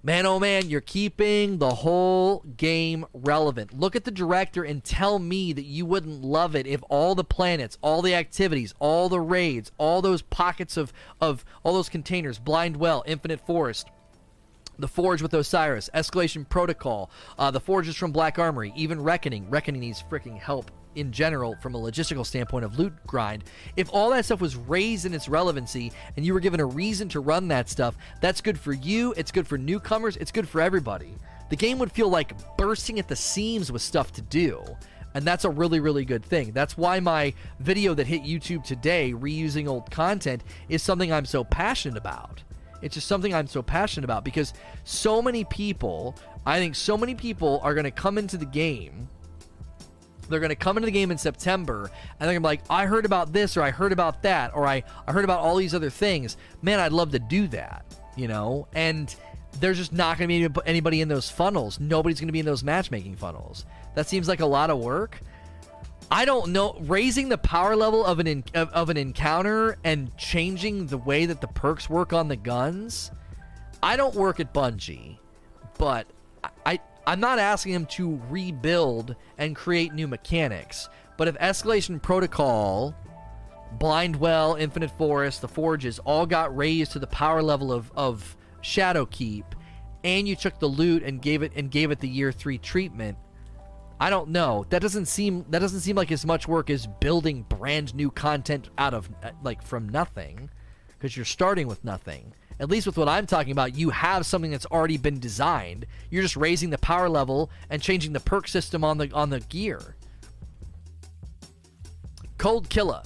[0.02, 3.78] Man, oh man, you're keeping the whole game relevant.
[3.78, 7.22] Look at the director and tell me that you wouldn't love it if all the
[7.22, 12.38] planets, all the activities, all the raids, all those pockets of, of all those containers,
[12.38, 13.88] Blind Well, Infinite Forest,
[14.78, 19.50] the Forge with Osiris, Escalation Protocol, uh, the Forges from Black Armory, even Reckoning.
[19.50, 23.44] Reckoning needs freaking help in general from a logistical standpoint of loot grind.
[23.76, 27.08] If all that stuff was raised in its relevancy and you were given a reason
[27.10, 30.60] to run that stuff, that's good for you, it's good for newcomers, it's good for
[30.60, 31.14] everybody.
[31.50, 34.62] The game would feel like bursting at the seams with stuff to do.
[35.14, 36.52] And that's a really, really good thing.
[36.52, 41.42] That's why my video that hit YouTube today, reusing old content, is something I'm so
[41.42, 42.42] passionate about.
[42.82, 47.14] It's just something I'm so passionate about because so many people, I think so many
[47.14, 49.08] people are going to come into the game.
[50.30, 52.62] They're going to come into the game in September and they're going to be like,
[52.70, 55.56] I heard about this or I heard about that or I, I heard about all
[55.56, 56.36] these other things.
[56.62, 57.84] Man, I'd love to do that,
[58.16, 58.68] you know?
[58.74, 59.14] And
[59.58, 61.80] there's just not going to be anybody in those funnels.
[61.80, 63.64] Nobody's going to be in those matchmaking funnels.
[63.94, 65.20] That seems like a lot of work.
[66.10, 66.76] I don't know.
[66.80, 71.26] Raising the power level of an in, of, of, an encounter and changing the way
[71.26, 73.10] that the perks work on the guns.
[73.82, 75.18] I don't work at Bungie,
[75.78, 76.06] but
[77.10, 80.88] I'm not asking them to rebuild and create new mechanics.
[81.16, 82.94] But if Escalation Protocol,
[83.78, 89.44] Blindwell, Infinite Forest, the Forges all got raised to the power level of of Shadowkeep,
[90.04, 93.18] and you took the loot and gave it and gave it the year three treatment
[94.00, 94.64] I don't know.
[94.70, 98.70] That doesn't seem that doesn't seem like as much work as building brand new content
[98.78, 99.10] out of
[99.42, 100.48] like from nothing
[100.90, 102.32] because you're starting with nothing.
[102.60, 105.86] At least with what I'm talking about, you have something that's already been designed.
[106.10, 109.40] You're just raising the power level and changing the perk system on the on the
[109.40, 109.96] gear.
[112.36, 113.02] Cold Killer.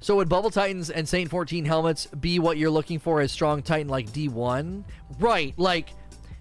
[0.00, 3.62] So would Bubble Titans and Saint 14 helmets be what you're looking for as strong
[3.62, 4.84] Titan like D1?
[5.18, 5.88] Right, like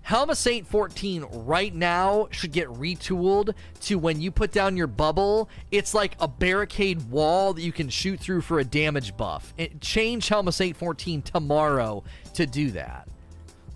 [0.06, 4.86] Helm of Saint 14 right now should get retooled to when you put down your
[4.86, 9.52] bubble, it's like a barricade wall that you can shoot through for a damage buff.
[9.58, 12.04] It, change Helm of Saint 14 tomorrow
[12.36, 13.08] to do that.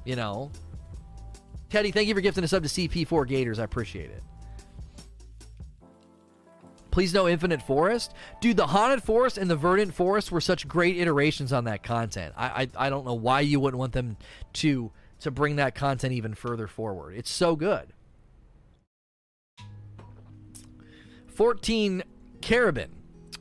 [0.06, 0.52] You know?
[1.72, 3.58] Teddy, thank you for gifting us up to CP4 Gators.
[3.58, 4.22] I appreciate it.
[6.92, 8.14] Please know Infinite Forest.
[8.40, 12.36] Dude, the Haunted Forest and the Verdant Forest were such great iterations on that content.
[12.38, 14.16] I, I, I don't know why you wouldn't want them
[14.54, 17.16] to to bring that content even further forward.
[17.16, 17.94] It's so good.
[21.28, 22.04] 14
[22.42, 22.90] Carabin.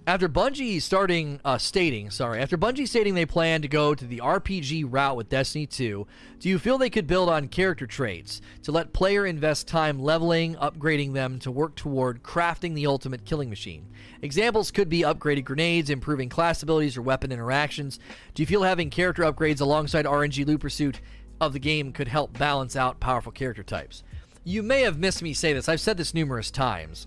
[0.08, 4.20] After Bungie starting uh, stating, sorry, after Bungie stating they plan to go to the
[4.20, 6.06] RPG route with Destiny 2,
[6.38, 10.54] do you feel they could build on character traits to let player invest time leveling,
[10.54, 13.86] upgrading them to work toward crafting the ultimate killing machine?
[14.22, 17.98] Examples could be upgraded grenades, improving class abilities or weapon interactions.
[18.32, 21.02] Do you feel having character upgrades alongside RNG loot pursuit
[21.40, 24.02] of the game could help balance out powerful character types.
[24.44, 25.68] You may have missed me say this.
[25.68, 27.06] I've said this numerous times.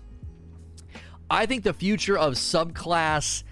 [1.30, 3.42] I think the future of subclass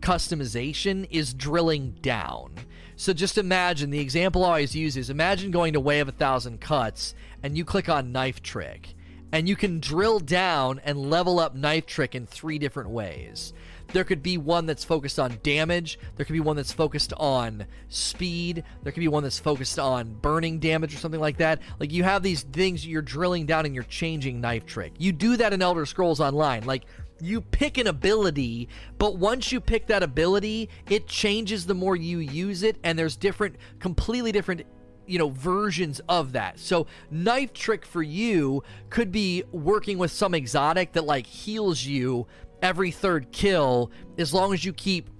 [0.00, 2.54] customization is drilling down.
[2.96, 6.12] So just imagine the example I always use is imagine going to Way of a
[6.12, 8.94] Thousand Cuts and you click on Knife Trick
[9.30, 13.52] and you can drill down and level up Knife Trick in three different ways.
[13.92, 15.98] There could be one that's focused on damage.
[16.16, 18.64] There could be one that's focused on speed.
[18.82, 21.60] There could be one that's focused on burning damage or something like that.
[21.80, 24.92] Like you have these things you're drilling down and you're changing knife trick.
[24.98, 26.64] You do that in Elder Scrolls Online.
[26.64, 26.84] Like
[27.20, 32.18] you pick an ability, but once you pick that ability, it changes the more you
[32.18, 34.62] use it, and there's different, completely different
[35.06, 40.34] you know versions of that so knife trick for you could be working with some
[40.34, 42.26] exotic that like heals you
[42.62, 45.10] every third kill as long as you keep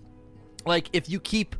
[0.66, 1.56] like if you keep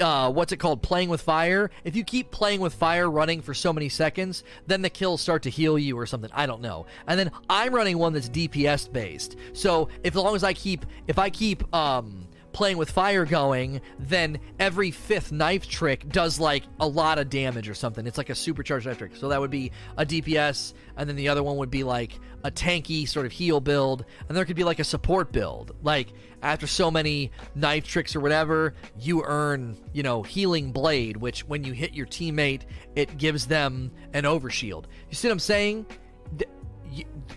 [0.00, 3.54] uh, what's it called playing with fire if you keep playing with fire running for
[3.54, 6.30] so many seconds then the kills start to heal you or something.
[6.34, 6.86] I don't know.
[7.06, 10.84] And then i'm running one that's dps based so if as long as i keep
[11.06, 12.25] if i keep um
[12.56, 17.68] playing with fire going, then every fifth knife trick does like a lot of damage
[17.68, 18.06] or something.
[18.06, 19.14] It's like a supercharged knife trick.
[19.14, 22.50] So that would be a DPS, and then the other one would be like a
[22.50, 25.76] tanky sort of heal build, and there could be like a support build.
[25.82, 31.46] Like after so many knife tricks or whatever, you earn, you know, healing blade, which
[31.46, 32.62] when you hit your teammate,
[32.94, 34.86] it gives them an overshield.
[35.10, 35.84] You see what I'm saying?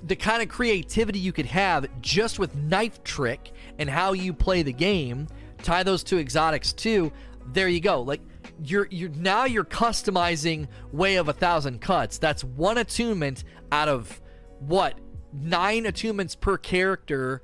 [0.04, 4.62] the kind of creativity you could have just with knife trick and how you play
[4.62, 5.28] the game
[5.64, 7.12] tie those two exotics too
[7.54, 8.02] there you go.
[8.02, 8.22] Like
[8.64, 12.18] you're you're now you're customizing way of a thousand cuts.
[12.18, 14.22] That's one attunement out of
[14.60, 14.98] what
[15.34, 17.42] nine attunements per character?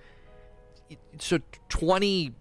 [1.19, 2.33] So 20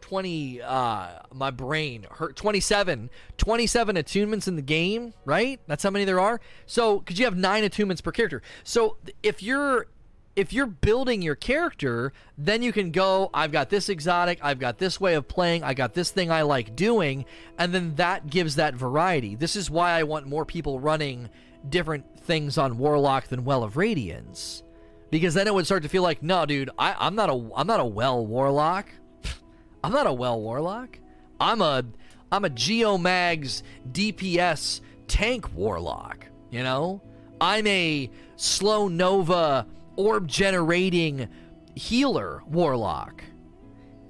[0.00, 5.60] 20 uh my brain hurt 27 27 attunements in the game right?
[5.66, 6.40] That's how many there are?
[6.66, 8.42] So because you have nine attunements per character.
[8.64, 9.86] So if you're
[10.36, 14.78] if you're building your character, then you can go, I've got this exotic, I've got
[14.78, 17.24] this way of playing, I got this thing I like doing,
[17.58, 19.36] and then that gives that variety.
[19.36, 21.30] This is why I want more people running
[21.68, 24.62] different things on Warlock than Well of Radiance.
[25.10, 27.68] Because then it would start to feel like, no, dude, I, I'm not a I'm
[27.68, 28.88] not a well warlock.
[29.84, 30.98] I'm not a well warlock.
[31.38, 31.84] I'm a
[32.32, 33.62] I'm a Geomags
[33.92, 37.00] DPS tank warlock, you know?
[37.40, 39.66] I'm a slow nova
[39.96, 41.28] orb generating
[41.74, 43.22] healer warlock.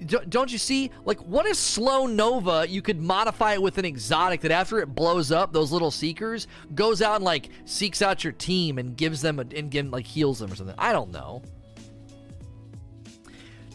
[0.05, 0.91] D- don't you see?
[1.05, 2.65] Like, what is slow nova?
[2.67, 6.47] You could modify it with an exotic that after it blows up, those little seekers
[6.73, 10.05] goes out and like seeks out your team and gives them a, and give, like
[10.05, 10.75] heals them or something.
[10.77, 11.41] I don't know.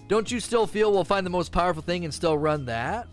[0.08, 3.06] Don't you still feel we'll find the most powerful thing and still run that?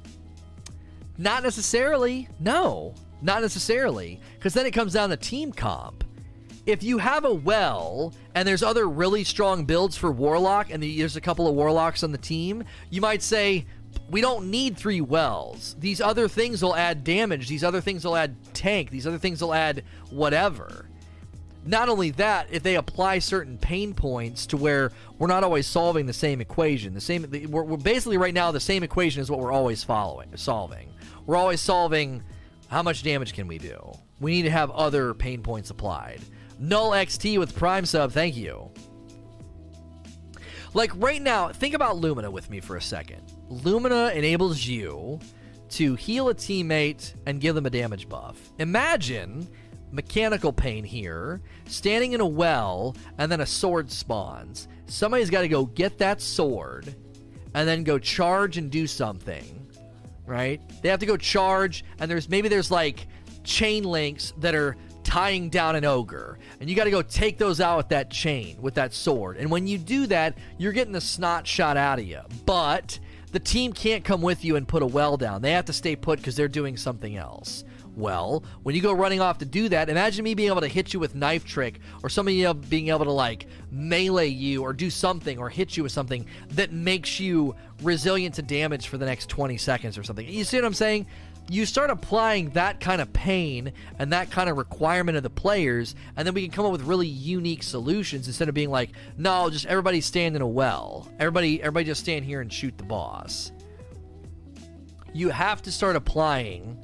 [1.17, 2.27] Not necessarily.
[2.39, 4.19] No, not necessarily.
[4.35, 6.03] Because then it comes down to team comp
[6.67, 11.15] if you have a well and there's other really strong builds for warlock and there's
[11.15, 13.65] a couple of warlocks on the team you might say
[14.09, 15.75] we don't need three wells.
[15.79, 17.47] These other things will add damage.
[17.47, 18.89] These other things will add tank.
[18.89, 20.85] These other things will add whatever.
[21.65, 26.05] Not only that if they apply certain pain points to where we're not always solving
[26.05, 29.39] the same equation the same we're, we're basically right now the same equation is what
[29.39, 30.89] we're always following solving.
[31.25, 32.23] We're always solving
[32.67, 33.79] how much damage can we do?
[34.19, 36.21] We need to have other pain points applied
[36.59, 38.71] Null XT with Prime sub, thank you.
[40.73, 43.21] Like right now, think about Lumina with me for a second.
[43.49, 45.19] Lumina enables you
[45.69, 48.37] to heal a teammate and give them a damage buff.
[48.59, 49.47] Imagine
[49.91, 54.67] mechanical pain here, standing in a well, and then a sword spawns.
[54.87, 56.95] Somebody's got to go get that sword
[57.53, 59.67] and then go charge and do something.
[60.25, 60.61] Right?
[60.81, 63.07] They have to go charge, and there's maybe there's like
[63.43, 64.75] chain links that are
[65.07, 66.37] tying down an ogre.
[66.59, 69.37] And you got to go take those out with that chain, with that sword.
[69.37, 72.19] And when you do that, you're getting the snot shot out of you.
[72.45, 72.99] But
[73.31, 75.41] the team can't come with you and put a well down.
[75.41, 77.63] They have to stay put because they're doing something else.
[77.95, 80.93] Well, when you go running off to do that, imagine me being able to hit
[80.93, 85.39] you with knife trick or somebody being able to like melee you or do something
[85.39, 89.57] or hit you with something that makes you resilient to damage for the next 20
[89.57, 90.27] seconds or something.
[90.27, 91.07] You see what I'm saying?
[91.49, 95.95] You start applying that kind of pain and that kind of requirement of the players,
[96.15, 99.49] and then we can come up with really unique solutions instead of being like, no,
[99.49, 101.09] just everybody stand in a well.
[101.19, 103.51] Everybody, everybody just stand here and shoot the boss.
[105.13, 106.77] You have to start applying.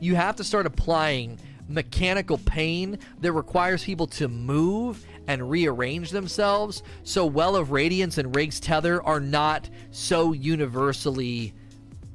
[0.00, 1.38] You have to start applying
[1.68, 8.34] mechanical pain that requires people to move and rearrange themselves so Well of Radiance and
[8.34, 11.54] Rig's Tether are not so universally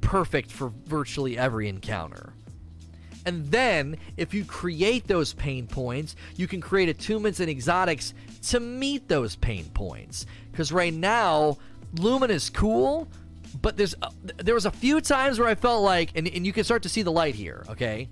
[0.06, 2.32] perfect for virtually every encounter.
[3.26, 8.14] And then, if you create those pain points, you can create attunements and exotics
[8.50, 10.24] to meet those pain points.
[10.52, 11.58] Because right now,
[11.98, 13.08] Lumen is cool,
[13.60, 16.52] but there's uh, there was a few times where I felt like, and, and you
[16.52, 17.64] can start to see the light here.
[17.70, 18.08] Okay,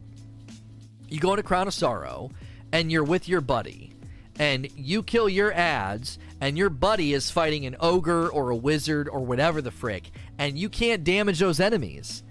[1.08, 2.32] you go into Crown of Sorrow,
[2.72, 3.92] and you're with your buddy,
[4.40, 9.08] and you kill your ads, and your buddy is fighting an ogre or a wizard
[9.08, 12.22] or whatever the frick, and you can't damage those enemies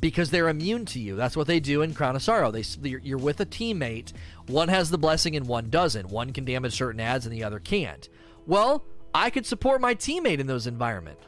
[0.00, 1.16] because they're immune to you.
[1.16, 2.50] That's what they do in Crown of Sorrow.
[2.50, 4.12] They you're with a teammate.
[4.46, 6.08] One has the blessing and one doesn't.
[6.08, 8.08] One can damage certain ads and the other can't.
[8.46, 8.84] Well,
[9.14, 11.22] I could support my teammate in those environments.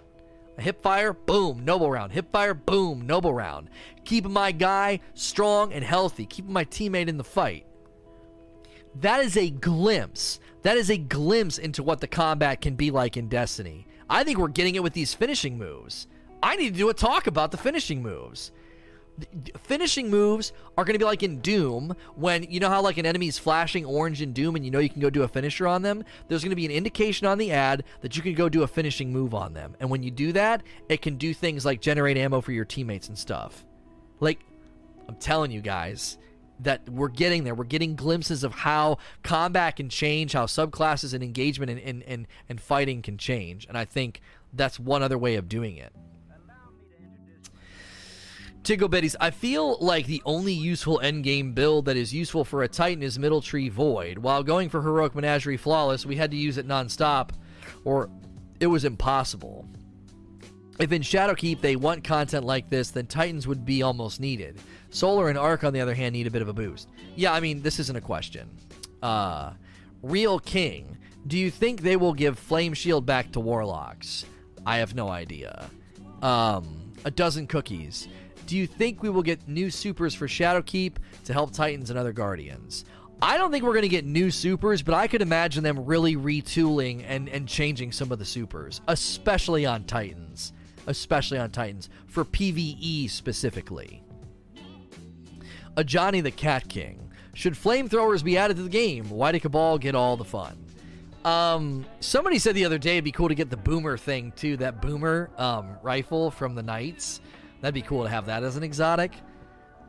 [0.59, 2.13] A hip fire, boom, noble round.
[2.13, 3.71] Hip fire, boom, noble round.
[4.05, 6.27] Keeping my guy strong and healthy.
[6.27, 7.65] Keeping my teammate in the fight.
[8.97, 13.17] That is a glimpse that is a glimpse into what the combat can be like
[13.17, 13.87] in Destiny.
[14.11, 16.07] I think we're getting it with these finishing moves.
[16.43, 18.53] I need to do a talk about the finishing moves.
[19.59, 23.07] finishing moves are going to be like in Doom when you know how like an
[23.07, 25.83] enemy's flashing orange in Doom and you know you can go do a finisher on
[25.83, 26.05] them.
[26.29, 28.69] There's going to be an indication on the ad that you can go do a
[28.69, 29.75] finishing move on them.
[29.81, 33.09] And when you do that, it can do things like generate ammo for your teammates
[33.09, 33.65] and stuff.
[34.21, 34.41] Like
[35.09, 36.19] I'm telling you guys,
[36.61, 37.55] that we're getting there.
[37.55, 42.27] We're getting glimpses of how combat can change, how subclasses and engagement and, and, and,
[42.49, 43.67] and fighting can change.
[43.69, 44.21] And I think
[44.53, 45.93] that's one other way of doing it.
[48.69, 52.69] Tiggle Betties, I feel like the only useful endgame build that is useful for a
[52.69, 54.19] Titan is Middle Tree Void.
[54.19, 57.31] While going for Heroic Menagerie Flawless, we had to use it nonstop,
[57.87, 58.11] or
[58.61, 59.67] it was impossible.
[60.79, 64.59] If in Shadowkeep they want content like this, then Titans would be almost needed.
[64.91, 66.91] Solar and Arc, on the other hand, need a bit of a boost.
[67.17, 68.51] Yeah, I mean, this isn't a question.
[69.01, 69.53] Uh,
[70.03, 74.27] Real King, do you think they will give Flame Shield back to Warlocks?
[74.67, 75.71] I have no idea.
[76.21, 78.09] Um, a dozen cookies.
[78.49, 80.95] Do you think we will get new supers for Shadowkeep
[81.25, 82.87] to help Titans and other Guardians?
[83.21, 86.17] I don't think we're going to get new supers, but I could imagine them really
[86.17, 90.55] retooling and, and changing some of the supers, especially on Titans.
[90.87, 94.03] Especially on Titans, for PvE specifically.
[95.77, 97.13] A Johnny the Cat King.
[97.35, 99.11] Should flamethrowers be added to the game?
[99.11, 100.57] Why did Cabal get all the fun?
[101.23, 104.57] Um, somebody said the other day it'd be cool to get the boomer thing too.
[104.57, 107.21] That boomer um, rifle from the Knights.
[107.61, 109.13] That'd be cool to have that as an exotic.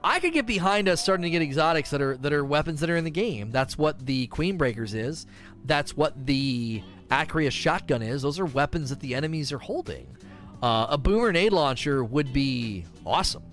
[0.04, 2.90] I could get behind us starting to get exotics that are that are weapons that
[2.90, 3.52] are in the game.
[3.52, 5.26] That's what the Queen Breakers is.
[5.66, 8.22] That's what the Acrius shotgun is.
[8.22, 10.16] Those are weapons that the enemies are holding.
[10.62, 13.44] Uh, a boomer nade launcher would be awesome.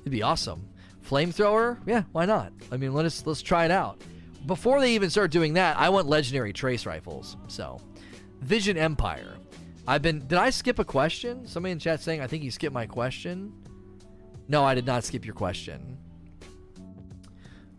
[0.00, 0.68] It'd be awesome.
[1.08, 2.52] Flamethrower, yeah, why not?
[2.72, 4.00] I mean, let us let's try it out.
[4.46, 7.36] Before they even start doing that, I want legendary trace rifles.
[7.48, 7.80] So,
[8.40, 9.35] Vision Empire.
[9.86, 10.26] I've been.
[10.26, 11.46] Did I skip a question?
[11.46, 13.52] Somebody in chat saying I think you skipped my question.
[14.48, 15.98] No, I did not skip your question.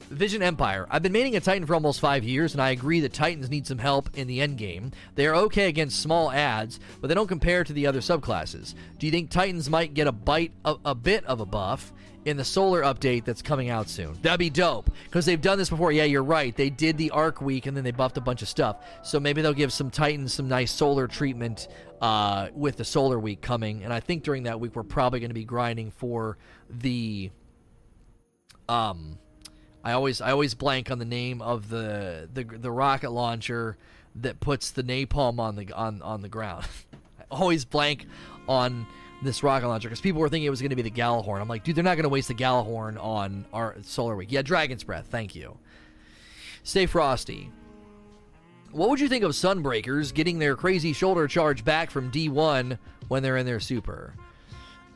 [0.10, 0.88] Vision Empire.
[0.90, 3.68] I've been maining a Titan for almost five years, and I agree that Titans need
[3.68, 4.92] some help in the end game.
[5.16, 8.74] They are okay against small ads, but they don't compare to the other subclasses.
[9.00, 11.92] Do you think Titans might get a bite, a, a bit of a buff
[12.28, 14.18] in the Solar update that's coming out soon?
[14.22, 15.92] That'd be dope because they've done this before.
[15.92, 16.56] Yeah, you're right.
[16.56, 18.78] They did the Arc Week, and then they buffed a bunch of stuff.
[19.02, 21.68] So maybe they'll give some Titans some nice Solar treatment
[22.02, 23.84] uh, with the Solar Week coming.
[23.84, 26.38] And I think during that week we're probably going to be grinding for
[26.70, 27.32] the
[28.70, 29.18] um
[29.84, 33.78] I always I always blank on the name of the the the rocket launcher
[34.16, 36.66] that puts the napalm on the on on the ground.
[37.20, 38.06] I always blank
[38.48, 38.86] on
[39.22, 41.42] this rocket launcher because people were thinking it was going to be the Gjallarhorn.
[41.42, 44.32] I'm like, dude, they're not going to waste the Gjallarhorn on our Solar Week.
[44.32, 45.08] Yeah, Dragon's Breath.
[45.10, 45.58] Thank you.
[46.64, 47.52] Stay frosty.
[48.72, 53.24] What would you think of Sunbreakers getting their crazy shoulder charge back from D1 when
[53.24, 54.14] they're in their super?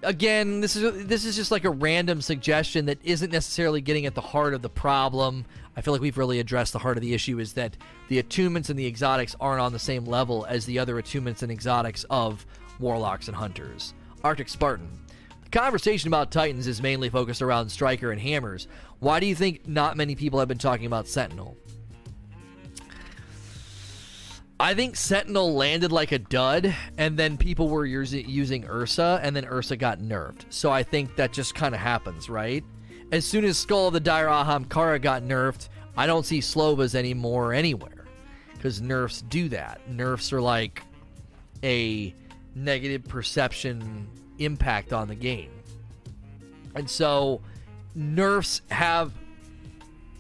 [0.04, 4.16] again, this is this is just like a random suggestion that isn't necessarily getting at
[4.16, 5.46] the heart of the problem.
[5.76, 7.78] I feel like we've really addressed the heart of the issue is that
[8.10, 11.52] the attunements and the exotics aren't on the same level as the other attunements and
[11.52, 12.46] exotics of
[12.80, 13.94] warlocks and hunters.
[14.24, 14.90] Arctic Spartan.
[15.44, 18.68] The conversation about Titans is mainly focused around Striker and Hammers.
[19.00, 21.58] Why do you think not many people have been talking about Sentinel?
[24.60, 29.36] I think Sentinel landed like a dud, and then people were using, using Ursa, and
[29.36, 30.46] then Ursa got nerfed.
[30.52, 32.64] So I think that just kind of happens, right?
[33.12, 37.54] As soon as Skull of the Dire Ahamkara got nerfed, I don't see Slovas anymore
[37.54, 38.06] anywhere.
[38.54, 39.82] Because nerfs do that.
[39.90, 40.84] Nerfs are like
[41.64, 42.14] a
[42.56, 44.08] negative perception
[44.40, 45.52] impact on the game.
[46.76, 47.42] And so
[47.96, 49.12] nerfs have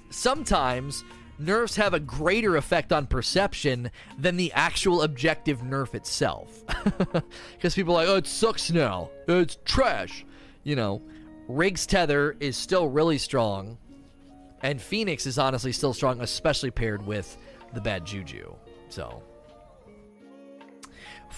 [0.09, 1.03] sometimes
[1.39, 6.63] nerfs have a greater effect on perception than the actual objective nerf itself.
[7.53, 9.09] Because people are like, oh, it sucks now.
[9.27, 10.25] It's trash.
[10.63, 11.01] You know,
[11.47, 13.77] Rig's Tether is still really strong,
[14.61, 17.37] and Phoenix is honestly still strong, especially paired with
[17.73, 18.53] the bad Juju.
[18.89, 19.21] So.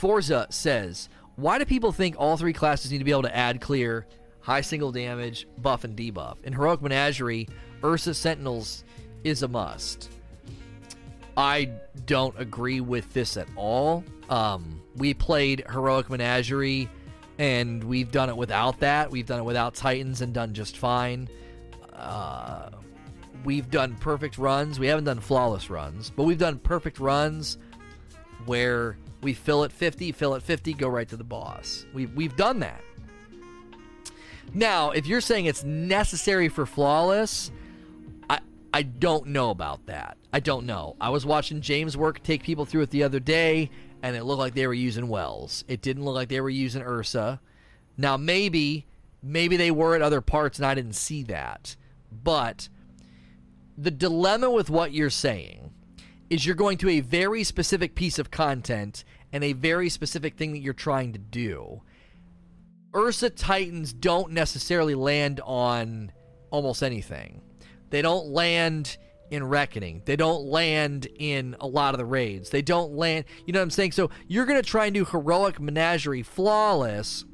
[0.04, 3.62] Forza says, why do people think all three classes need to be able to add
[3.62, 4.06] clear,
[4.42, 6.44] high single damage, buff, and debuff?
[6.44, 7.48] In Heroic Menagerie,
[7.86, 8.84] Ursa Sentinels
[9.24, 10.12] is a must.
[11.38, 11.72] I
[12.06, 14.04] don't agree with this at all.
[14.30, 16.90] Um, we played Heroic Menagerie,
[17.38, 19.10] and we've done it without that.
[19.10, 21.30] We've done it without Titans and done just fine.
[21.94, 22.72] Uh,
[23.46, 24.82] we've done perfect runs.
[24.82, 27.58] We haven't done flawless runs, but we've done perfect runs
[28.46, 31.86] where we fill at 50, fill at 50, go right to the boss.
[31.94, 32.82] We've, we've done that.
[34.54, 37.52] Now, if you're saying it's necessary for flawless,
[38.74, 40.18] I don't know about that.
[40.34, 40.96] I don't know.
[41.00, 43.70] I was watching James work take people through it the other day,
[44.02, 45.64] and it looked like they were using Wells.
[45.68, 47.40] It didn't look like they were using Ursa.
[47.98, 48.88] Now maybe
[49.22, 51.76] maybe they were at other parts and I didn't see that.
[52.12, 52.68] But
[53.78, 55.63] the dilemma with what you're saying
[56.34, 60.52] is you're going to a very specific piece of content and a very specific thing
[60.52, 61.80] that you're trying to do.
[62.96, 66.12] Ursa Titans don't necessarily land on
[66.50, 67.44] almost anything.
[67.92, 68.98] They don't land
[69.30, 70.02] in Reckoning.
[70.06, 72.50] They don't land in a lot of the raids.
[72.50, 73.92] They don't land, you know what I'm saying?
[73.92, 77.26] So you're going to try and do Heroic Menagerie flawless,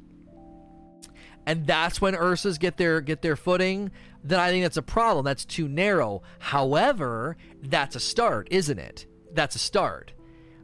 [1.46, 3.92] and that's when Ursas get their get their footing,
[4.22, 5.24] then I think that's a problem.
[5.24, 6.22] That's too narrow.
[6.38, 9.06] However, that's a start, isn't it?
[9.32, 10.12] That's a start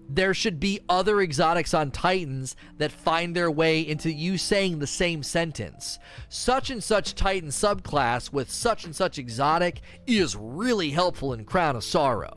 [0.08, 4.86] there should be other exotics on Titans that find their way into you saying the
[4.86, 5.98] same sentence.
[6.28, 11.76] Such and such Titan subclass with such and such exotic is really helpful in Crown
[11.76, 12.36] of Sorrow.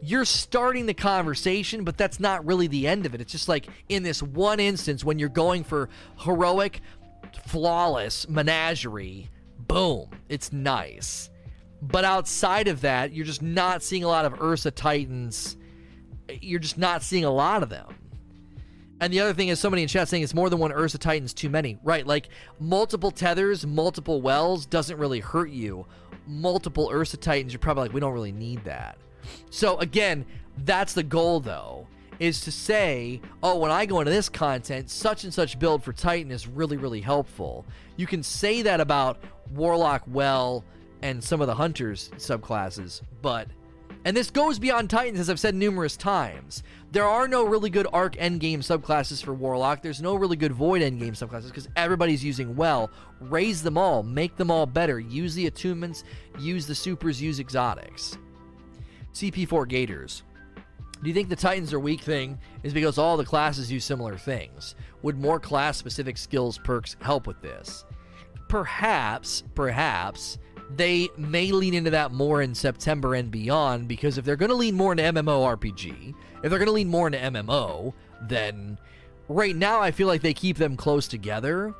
[0.00, 3.20] You're starting the conversation, but that's not really the end of it.
[3.20, 5.88] It's just like in this one instance when you're going for
[6.18, 6.80] heroic,
[7.46, 9.30] flawless menagerie,
[9.72, 11.30] boom, it's nice.
[11.80, 15.56] But outside of that, you're just not seeing a lot of Ursa Titans.
[16.28, 17.94] You're just not seeing a lot of them.
[19.00, 21.34] And the other thing is, somebody in chat saying it's more than one Ursa Titan's
[21.34, 21.76] too many.
[21.82, 22.28] Right, like
[22.60, 25.86] multiple tethers, multiple wells doesn't really hurt you.
[26.28, 28.96] Multiple Ursa Titans, you're probably like, we don't really need that.
[29.50, 30.24] So again,
[30.58, 31.88] that's the goal though,
[32.18, 35.92] is to say, oh, when I go into this content, such and such build for
[35.92, 37.66] Titan is really, really helpful.
[37.96, 40.64] You can say that about Warlock well
[41.02, 43.48] and some of the Hunters subclasses, but
[44.04, 46.64] and this goes beyond Titans, as I've said numerous times.
[46.90, 49.80] There are no really good Arc endgame subclasses for Warlock.
[49.80, 52.90] There's no really good Void endgame subclasses because everybody's using well.
[53.20, 54.98] Raise them all, make them all better.
[54.98, 56.02] Use the attunements,
[56.38, 58.18] use the supers, use exotics.
[59.14, 60.24] CP4 Gators.
[61.02, 64.16] Do you think the Titans are weak thing is because all the classes use similar
[64.16, 64.76] things?
[65.02, 67.84] Would more class specific skills perks help with this?
[68.48, 70.38] Perhaps, perhaps
[70.76, 74.54] they may lean into that more in September and beyond because if they're going to
[74.54, 77.92] lean more into MMORPG, if they're going to lean more into MMO,
[78.22, 78.78] then
[79.28, 81.74] right now I feel like they keep them close together.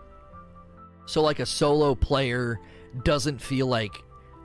[1.06, 2.58] So like a solo player
[3.04, 3.94] doesn't feel like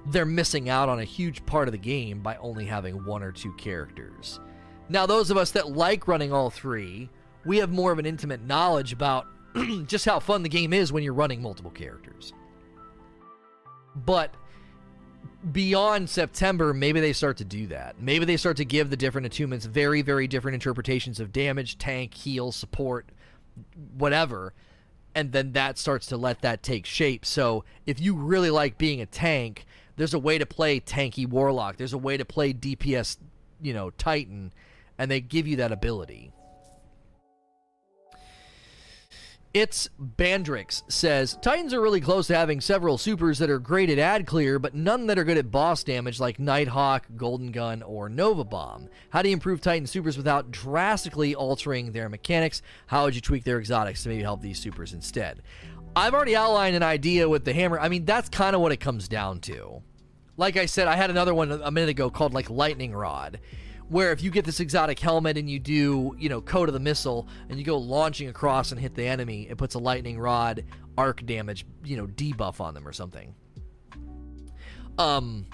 [0.08, 3.32] they're missing out on a huge part of the game by only having one or
[3.32, 4.40] two characters.
[4.90, 7.10] Now those of us that like running all three,
[7.46, 9.28] we have more of an intimate knowledge about
[9.86, 12.34] just how fun the game is when you're running multiple characters.
[13.96, 14.34] But
[15.52, 18.00] beyond September, maybe they start to do that.
[18.00, 22.14] Maybe they start to give the different attunements very, very different interpretations of damage, tank,
[22.14, 23.10] heal, support,
[23.98, 24.54] whatever.
[25.16, 27.26] And then that starts to let that take shape.
[27.26, 29.66] So if you really like being a tank,
[29.96, 31.78] there's a way to play tanky warlock.
[31.78, 33.18] There's a way to play DPS,
[33.62, 34.54] you know, Titan,
[34.98, 36.32] and they give you that ability.
[39.54, 43.98] It's Bandrix says Titans are really close to having several supers that are great at
[43.98, 48.08] ad clear, but none that are good at boss damage like Nighthawk, Golden Gun, or
[48.08, 48.88] Nova Bomb.
[49.10, 52.62] How do you improve Titan supers without drastically altering their mechanics?
[52.86, 55.42] How would you tweak their exotics to maybe help these supers instead?
[55.96, 57.80] I've already outlined an idea with the hammer.
[57.80, 59.82] I mean, that's kind of what it comes down to.
[60.36, 63.40] Like I said, I had another one a minute ago called like Lightning Rod
[63.90, 66.80] where if you get this exotic helmet and you do, you know, code of the
[66.80, 70.66] missile and you go launching across and hit the enemy, it puts a lightning rod
[70.98, 73.34] arc damage, you know, debuff on them or something.
[74.98, 75.46] Um,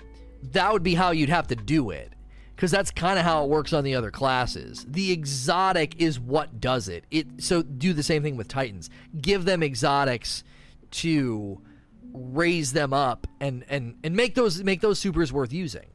[0.52, 2.14] that would be how you'd have to do it.
[2.56, 4.86] Because that's kind of how it works on the other classes.
[4.88, 7.04] The exotic is what does it.
[7.10, 8.92] It so do the same thing with Titans.
[9.20, 10.44] Give them exotics
[10.92, 11.60] to
[12.14, 15.88] raise them up and and and make those make those supers worth using.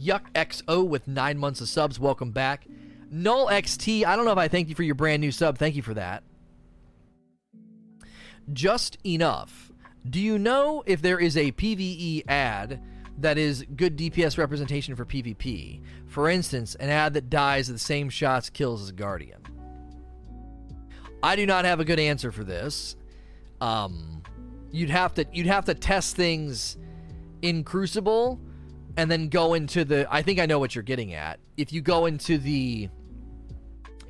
[0.00, 1.98] Yuck XO with nine months of subs.
[1.98, 2.66] Welcome back.
[3.10, 5.58] Null XT, I don't know if I thank you for your brand new sub.
[5.58, 6.22] Thank you for that.
[8.52, 9.72] Just enough.
[10.08, 12.80] Do you know if there is a PvE ad
[13.18, 15.82] that is good DPS representation for PvP?
[16.06, 19.42] For instance, an ad that dies at the same shots kills as a Guardian.
[21.22, 22.96] I do not have a good answer for this.
[23.60, 24.22] Um,
[24.70, 26.78] you'd have to you'd have to test things
[27.42, 28.40] in Crucible
[29.00, 31.40] and then go into the I think I know what you're getting at.
[31.56, 32.90] If you go into the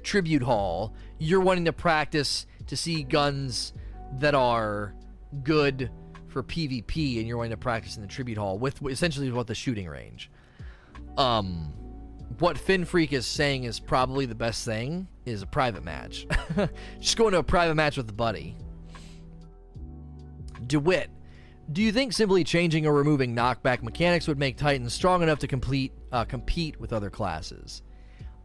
[0.03, 3.72] tribute hall, you're wanting to practice to see guns
[4.18, 4.97] that are
[5.45, 5.93] good
[6.26, 9.55] for PvP and you're wanting to practice in the tribute hall with essentially what the
[9.55, 10.28] shooting range.
[11.16, 11.72] Um
[12.41, 16.26] what Finn Freak is saying is probably the best thing is a private match.
[17.01, 18.57] Just go into a private match with a buddy.
[20.66, 21.11] DeWitt
[21.72, 25.46] do you think simply changing or removing knockback mechanics would make Titans strong enough to
[25.46, 27.82] complete, uh, compete with other classes?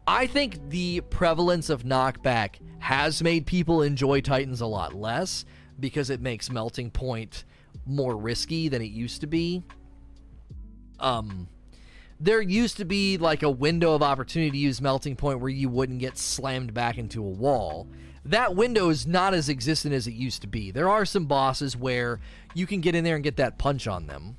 [0.07, 5.45] I think the prevalence of knockback has made people enjoy Titans a lot less
[5.79, 7.45] because it makes Melting Point
[7.87, 9.63] more risky than it used to be.
[10.99, 11.47] Um,
[12.19, 15.69] there used to be like a window of opportunity to use Melting Point where you
[15.69, 17.87] wouldn't get slammed back into a wall
[18.25, 20.71] that window is not as existent as it used to be.
[20.71, 22.19] There are some bosses where
[22.55, 24.37] you can get in there and get that punch on them.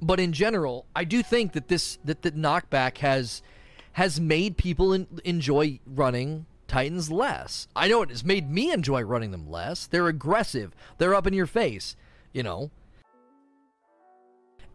[0.00, 3.40] But in general, I do think that this that the knockback has
[3.92, 7.66] has made people in, enjoy running Titans less.
[7.74, 9.86] I know it has made me enjoy running them less.
[9.86, 10.74] They're aggressive.
[10.98, 11.96] They're up in your face,
[12.32, 12.70] you know.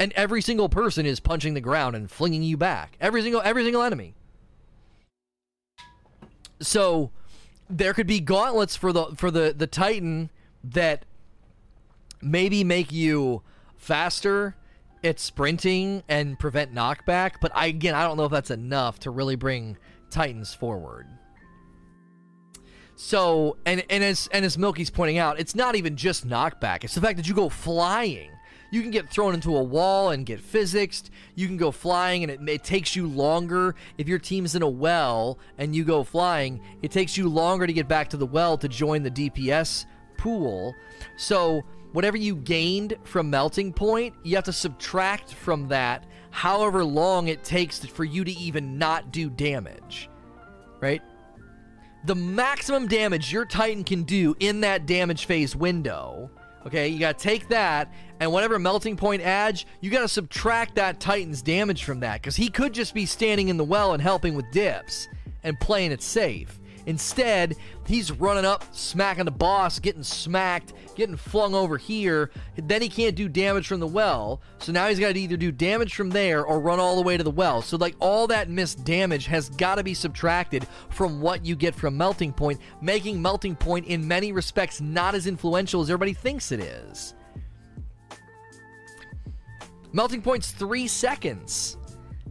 [0.02, 2.98] And every single person is punching the ground and flinging you back.
[3.00, 4.16] Every single every single enemy.
[6.60, 7.12] So,
[7.70, 10.32] there could be gauntlets for the for the the Titan
[10.64, 11.06] that
[12.20, 13.44] maybe make you
[13.78, 14.56] faster
[15.04, 19.12] at sprinting and prevent knockback, but I again I don't know if that's enough to
[19.12, 19.78] really bring
[20.10, 21.06] Titans forward.
[22.96, 26.84] So and and as and as Milky's pointing out, it's not even just knockback.
[26.84, 28.32] It's the fact that you go flying.
[28.72, 31.10] You can get thrown into a wall and get physicsed.
[31.36, 33.76] You can go flying, and it, it takes you longer.
[33.98, 37.74] If your team's in a well and you go flying, it takes you longer to
[37.74, 39.86] get back to the well to join the DPS
[40.18, 40.74] pool.
[41.18, 47.28] So, whatever you gained from Melting Point, you have to subtract from that however long
[47.28, 50.10] it takes for you to even not do damage.
[50.80, 51.02] Right?
[52.06, 56.32] The maximum damage your Titan can do in that damage phase window.
[56.66, 61.42] Okay, you gotta take that, and whatever melting point adds, you gotta subtract that Titan's
[61.42, 64.46] damage from that, because he could just be standing in the well and helping with
[64.52, 65.08] dips
[65.44, 66.60] and playing it safe.
[66.86, 67.56] Instead,
[67.86, 72.32] he's running up, smacking the boss, getting smacked, getting flung over here.
[72.56, 74.42] Then he can't do damage from the well.
[74.60, 77.18] So now he's got to either do damage from there or run all the way
[77.18, 77.62] to the well.
[77.62, 81.76] So, like, all that missed damage has got to be subtracted from what you get
[81.76, 86.52] from Melting Point, making Melting Point, in many respects, not as influential as everybody thinks
[86.52, 87.16] it is.
[89.94, 91.78] Melting Point's three seconds.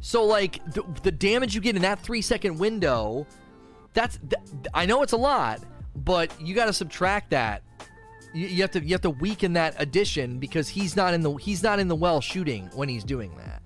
[0.01, 3.27] So, like, the, the damage you get in that three second window
[3.93, 4.43] that's th-
[4.75, 5.61] I know it's a lot,
[5.97, 7.63] but you got to subtract that.
[8.33, 11.35] You, you, have to you have to weaken that addition because he's not in the
[11.35, 13.63] he's not in the well shooting when he's doing that.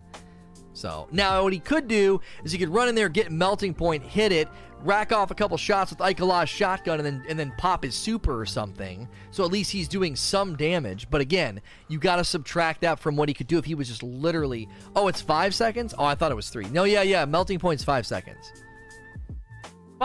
[0.72, 4.02] So now what he could do is he could run in there, get melting point,
[4.02, 4.48] hit it,
[4.80, 8.40] rack off a couple shots with Ikelos shotgun, and then and then pop his super
[8.40, 9.08] or something.
[9.30, 11.08] So at least he's doing some damage.
[11.10, 13.88] But again, you got to subtract that from what he could do if he was
[13.88, 14.68] just literally.
[14.96, 15.94] Oh, it's five seconds.
[15.96, 16.66] Oh, I thought it was three.
[16.70, 17.24] No, yeah, yeah.
[17.24, 18.63] Melting point's five seconds.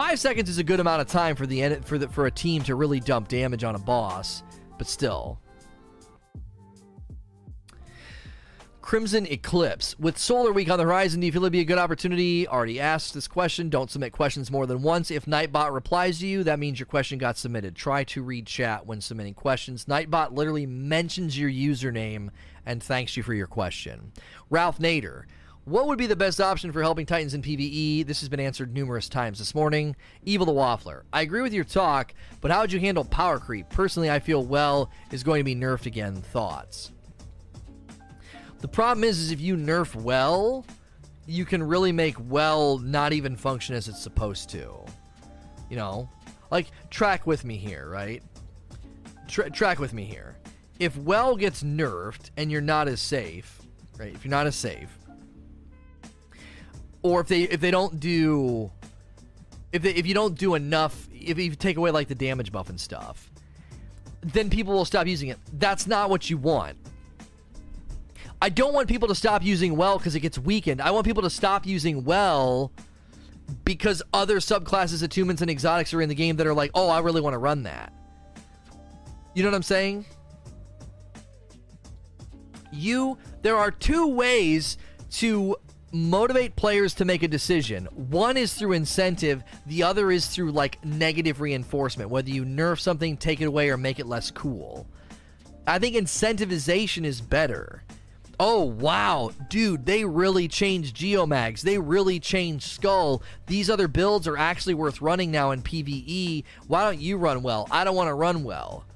[0.00, 2.62] Five seconds is a good amount of time for the for the, for a team
[2.62, 4.42] to really dump damage on a boss,
[4.78, 5.38] but still.
[8.80, 9.98] Crimson Eclipse.
[9.98, 12.48] With Solar Week on the horizon, do you feel it'd be a good opportunity?
[12.48, 13.68] Already asked this question.
[13.68, 15.10] Don't submit questions more than once.
[15.10, 17.76] If Nightbot replies to you, that means your question got submitted.
[17.76, 19.84] Try to read chat when submitting questions.
[19.84, 22.30] Nightbot literally mentions your username
[22.64, 24.12] and thanks you for your question.
[24.48, 25.24] Ralph Nader.
[25.70, 28.04] What would be the best option for helping Titans in PvE?
[28.04, 29.94] This has been answered numerous times this morning.
[30.24, 31.02] Evil the Waffler.
[31.12, 33.70] I agree with your talk, but how would you handle power creep?
[33.70, 36.22] Personally, I feel well is going to be nerfed again.
[36.22, 36.90] Thoughts?
[38.58, 40.66] The problem is, is if you nerf well,
[41.24, 44.84] you can really make well not even function as it's supposed to.
[45.68, 46.10] You know,
[46.50, 48.24] like track with me here, right?
[49.28, 50.36] Tra- track with me here.
[50.80, 53.62] If well gets nerfed and you're not as safe,
[53.96, 54.12] right?
[54.12, 54.98] If you're not as safe,
[57.02, 58.70] or if they if they don't do
[59.72, 62.68] if they, if you don't do enough if you take away like the damage buff
[62.68, 63.30] and stuff
[64.22, 65.38] then people will stop using it.
[65.54, 66.76] That's not what you want.
[68.42, 70.80] I don't want people to stop using well because it gets weakened.
[70.80, 72.72] I want people to stop using well
[73.64, 77.00] because other subclasses attunements and exotics are in the game that are like oh i
[77.00, 77.92] really want to run that.
[79.34, 80.04] You know what i'm saying?
[82.72, 84.78] You there are two ways
[85.12, 85.56] to
[85.92, 87.86] motivate players to make a decision.
[87.86, 93.16] One is through incentive, the other is through like negative reinforcement, whether you nerf something,
[93.16, 94.86] take it away, or make it less cool.
[95.66, 97.82] I think incentivization is better.
[98.42, 99.32] Oh, wow.
[99.50, 101.60] Dude, they really changed Geomags.
[101.60, 103.22] They really changed Skull.
[103.46, 106.44] These other builds are actually worth running now in PvE.
[106.66, 107.68] Why don't you run well?
[107.70, 108.86] I don't want to run well.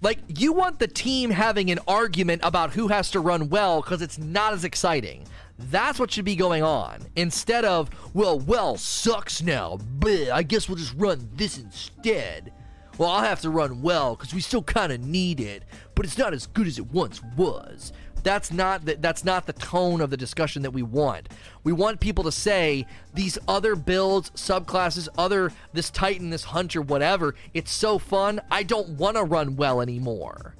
[0.00, 4.00] Like, you want the team having an argument about who has to run well because
[4.00, 5.26] it's not as exciting.
[5.58, 7.00] That's what should be going on.
[7.16, 9.78] Instead of, well, well sucks now.
[9.98, 12.52] Bleh, I guess we'll just run this instead.
[12.98, 16.18] Well, I'll have to run well because we still kind of need it, but it's
[16.18, 17.92] not as good as it once was.
[18.22, 21.28] That's not the, that's not the tone of the discussion that we want.
[21.64, 27.34] We want people to say these other builds, subclasses, other this Titan, this Hunter, whatever.
[27.54, 28.40] It's so fun.
[28.50, 30.54] I don't want to run well anymore.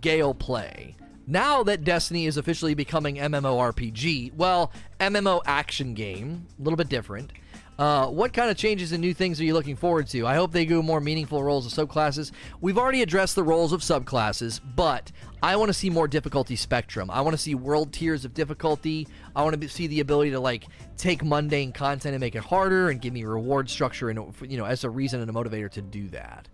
[0.00, 0.96] Gale play.
[1.26, 7.32] Now that Destiny is officially becoming MMORPG, well, MMO action game, a little bit different.
[7.78, 10.26] Uh, what kind of changes and new things are you looking forward to?
[10.26, 12.30] I hope they go more meaningful roles of subclasses.
[12.60, 15.10] We've already addressed the roles of subclasses, but
[15.42, 17.10] I want to see more difficulty spectrum.
[17.10, 19.08] I want to see world tiers of difficulty.
[19.34, 20.66] I want to see the ability to like
[20.96, 24.64] take mundane content and make it harder, and give me reward structure and you know
[24.64, 26.48] as a reason and a motivator to do that.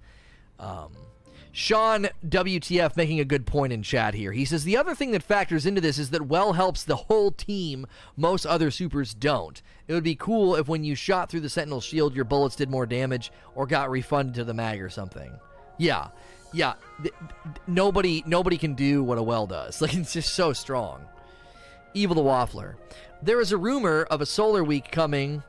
[0.61, 0.93] Um,
[1.59, 4.31] Sean WTF making a good point in chat here.
[4.31, 7.33] He says the other thing that factors into this is that well helps the whole
[7.33, 7.85] team.
[8.17, 9.61] Most other supers don't.
[9.89, 12.71] It would be cool if when you shot through the Sentinel shield, your bullets did
[12.71, 15.33] more damage or got refunded to the mag or something.
[15.79, 16.11] Yeah,
[16.53, 16.75] yeah.
[17.03, 17.13] Th-
[17.67, 19.83] nobody, nobody can do what a well does.
[19.83, 21.07] Like it's just so strong.
[21.93, 22.77] Evil the Waffler.
[23.21, 25.43] There is a rumor of a Solar Week coming,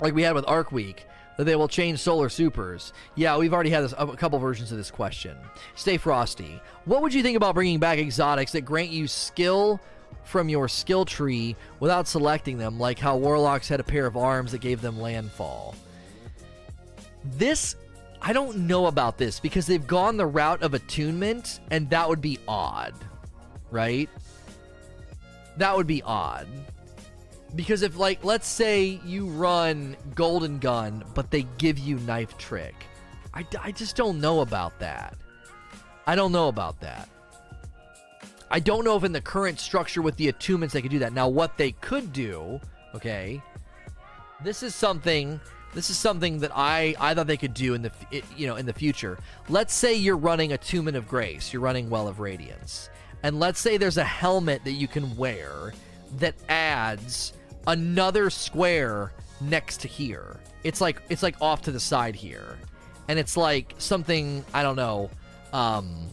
[0.00, 1.04] like we had with Arc Week,
[1.40, 2.92] that they will change solar supers.
[3.14, 5.34] Yeah, we've already had this, a couple versions of this question.
[5.74, 6.60] Stay frosty.
[6.84, 9.80] What would you think about bringing back exotics that grant you skill
[10.22, 14.52] from your skill tree without selecting them, like how warlocks had a pair of arms
[14.52, 15.74] that gave them landfall?
[17.24, 17.74] This
[18.20, 22.20] I don't know about this because they've gone the route of attunement, and that would
[22.20, 22.92] be odd,
[23.70, 24.10] right?
[25.56, 26.46] That would be odd.
[27.56, 32.74] Because if, like, let's say you run Golden Gun, but they give you Knife Trick,
[33.34, 35.16] I, I just don't know about that.
[36.06, 37.08] I don't know about that.
[38.50, 41.12] I don't know if in the current structure with the attunements they could do that.
[41.12, 42.60] Now, what they could do,
[42.94, 43.40] okay,
[44.42, 45.40] this is something
[45.72, 47.92] this is something that I, I thought they could do in the
[48.36, 49.18] you know in the future.
[49.48, 52.90] Let's say you're running Attunement of Grace, you're running Well of Radiance,
[53.22, 55.72] and let's say there's a helmet that you can wear
[56.18, 57.34] that adds
[57.66, 60.36] another square next to here.
[60.64, 62.58] It's like it's like off to the side here,
[63.08, 65.10] and it's like something I don't know,
[65.52, 66.08] um,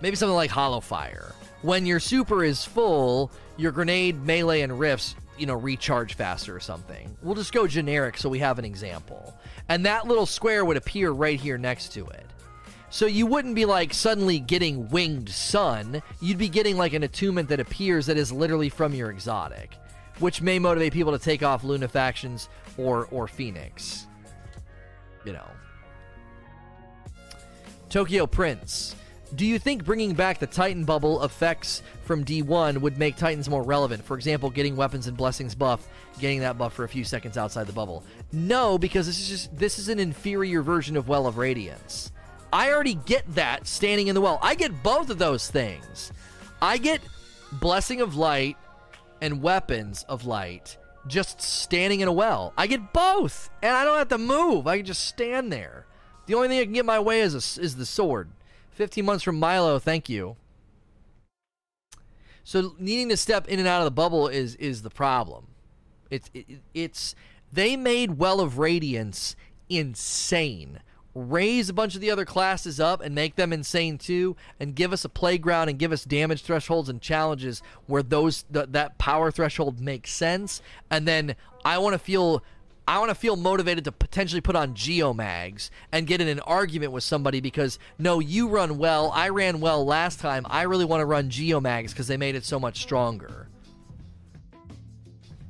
[0.00, 1.34] maybe something like Hollow Fire.
[1.62, 6.60] When your super is full, your grenade, melee, and rifts you know, recharge faster or
[6.60, 7.16] something.
[7.22, 9.34] We'll just go generic so we have an example.
[9.68, 12.26] And that little square would appear right here next to it.
[12.94, 16.00] So you wouldn't be like suddenly getting winged sun.
[16.20, 19.74] You'd be getting like an attunement that appears that is literally from your exotic,
[20.20, 22.46] which may motivate people to take off Lunafactions
[22.78, 24.06] or or Phoenix.
[25.24, 25.46] You know.
[27.90, 28.94] Tokyo Prince.
[29.34, 33.64] Do you think bringing back the Titan bubble effects from D1 would make Titans more
[33.64, 34.04] relevant?
[34.04, 35.88] For example, getting weapons and blessings buff,
[36.20, 38.04] getting that buff for a few seconds outside the bubble.
[38.30, 42.12] No, because this is just this is an inferior version of Well of Radiance.
[42.54, 44.38] I already get that standing in the well.
[44.40, 46.12] I get both of those things.
[46.62, 47.00] I get
[47.50, 48.56] Blessing of Light
[49.20, 50.78] and Weapons of Light
[51.08, 52.52] just standing in a well.
[52.56, 54.68] I get both, and I don't have to move.
[54.68, 55.84] I can just stand there.
[56.26, 58.30] The only thing I can get my way is a, is the sword.
[58.70, 60.36] 15 months from Milo, thank you.
[62.44, 65.48] So needing to step in and out of the bubble is is the problem.
[66.08, 67.16] It's it, it's
[67.52, 69.34] they made Well of Radiance
[69.68, 70.78] insane.
[71.14, 74.92] Raise a bunch of the other classes up and make them insane too, and give
[74.92, 79.30] us a playground and give us damage thresholds and challenges where those th- that power
[79.30, 80.60] threshold makes sense.
[80.90, 82.42] And then I want to feel
[82.86, 86.92] I want to feel motivated to potentially put on geomags and get in an argument
[86.92, 90.44] with somebody because no, you run well, I ran well last time.
[90.50, 93.48] I really want to run geomags because they made it so much stronger.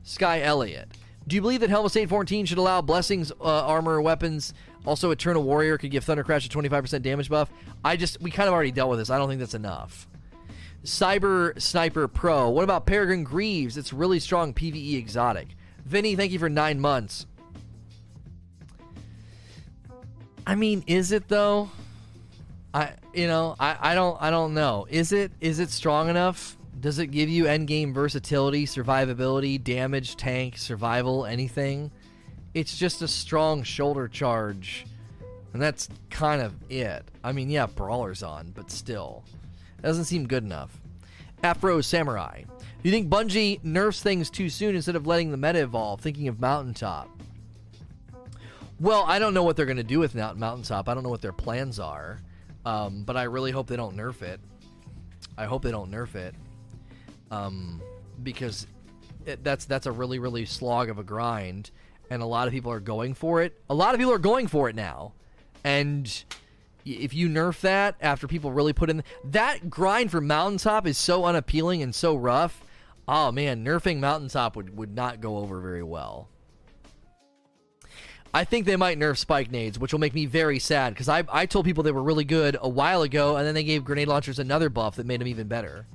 [0.05, 0.89] Sky Elliott.
[1.27, 4.53] Do you believe that Helm Saint 14 should allow blessings, uh, armor, weapons?
[4.85, 7.51] Also, Eternal Warrior could give Thundercrash a 25% damage buff.
[7.85, 9.11] I just, we kind of already dealt with this.
[9.11, 10.07] I don't think that's enough.
[10.85, 12.51] Cyber Sniper Pro.
[12.51, 13.79] What about Peregrine Greaves?
[13.79, 15.57] It's really strong PvE exotic.
[15.85, 17.27] Vinny, thank you for nine months.
[20.47, 21.71] I mean, is it though?
[22.75, 24.87] I you know, I, I don't I don't know.
[24.91, 26.57] Is it is it strong enough?
[26.81, 31.91] Does it give you end game versatility, survivability, damage, tank, survival, anything?
[32.55, 34.87] It's just a strong shoulder charge.
[35.53, 37.05] And that's kind of it.
[37.23, 39.25] I mean, yeah, Brawler's on, but still.
[39.83, 40.81] Doesn't seem good enough.
[41.43, 42.43] Afro Samurai.
[42.43, 46.01] Do you think Bungie nerfs things too soon instead of letting the meta evolve?
[46.01, 47.09] Thinking of Mountaintop.
[48.81, 50.89] Well, I don't know what they're going to do with Mountaintop.
[50.89, 52.21] I don't know what their plans are.
[52.67, 54.41] Um, but I really hope they don't nerf it.
[55.37, 56.35] I hope they don't nerf it.
[57.31, 57.83] Um,
[58.23, 58.67] because
[59.27, 61.71] it, that's that's a really really slog of a grind,
[62.11, 63.59] and a lot of people are going for it.
[63.69, 65.13] A lot of people are going for it now,
[65.63, 66.25] and
[66.85, 71.25] if you nerf that after people really put in that grind for mountaintop is so
[71.25, 72.63] unappealing and so rough
[73.09, 76.29] oh man, nerfing Mountaintop would, would not go over very well.
[78.33, 81.23] I think they might nerf spike nades, which will make me very sad because I,
[81.29, 84.09] I told people they were really good a while ago, and then they gave grenade
[84.09, 85.87] launchers another buff that made them even better.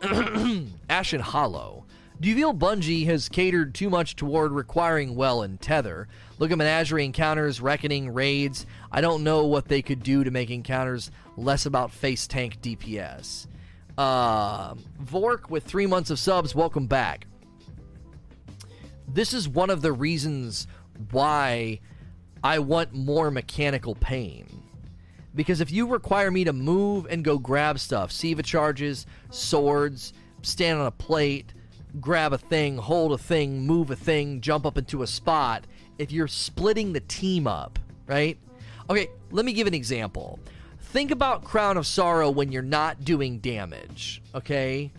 [0.88, 1.83] Ashen Hollow.
[2.20, 6.06] Do you feel Bungie has catered too much toward requiring well and tether?
[6.38, 8.66] Look at Menagerie encounters, Reckoning, raids.
[8.92, 13.48] I don't know what they could do to make encounters less about face tank DPS.
[13.98, 17.26] Uh, Vork with three months of subs, welcome back.
[19.08, 20.68] This is one of the reasons
[21.10, 21.80] why
[22.44, 24.46] I want more mechanical pain.
[25.34, 30.12] Because if you require me to move and go grab stuff, Siva charges, swords,
[30.42, 31.52] stand on a plate,
[32.00, 35.66] grab a thing, hold a thing, move a thing, jump up into a spot,
[35.98, 38.38] if you're splitting the team up, right?
[38.90, 40.38] Okay, let me give an example
[40.94, 44.92] think about Crown of Sorrow when you're not doing damage, okay?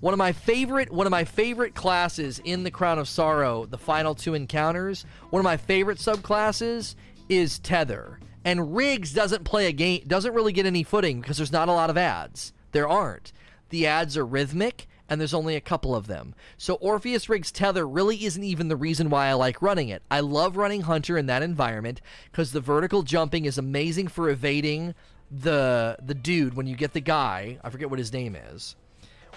[0.00, 3.78] One of my favorite one of my favorite classes in the Crown of Sorrow, the
[3.78, 6.96] final two encounters, one of my favorite subclasses
[7.28, 8.18] is Tether.
[8.44, 11.72] And Rigs doesn't play a game doesn't really get any footing because there's not a
[11.72, 12.52] lot of ads.
[12.72, 13.32] There aren't.
[13.68, 16.34] The ads are rhythmic and there's only a couple of them.
[16.56, 20.02] So Orpheus Rig's Tether really isn't even the reason why I like running it.
[20.10, 22.00] I love running Hunter in that environment
[22.30, 24.94] because the vertical jumping is amazing for evading
[25.30, 27.58] the the dude when you get the guy.
[27.62, 28.76] I forget what his name is.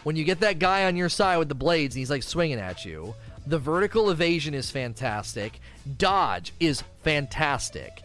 [0.03, 2.59] When you get that guy on your side with the blades and he's like swinging
[2.59, 3.13] at you,
[3.45, 5.59] the vertical evasion is fantastic.
[5.97, 8.01] Dodge is fantastic.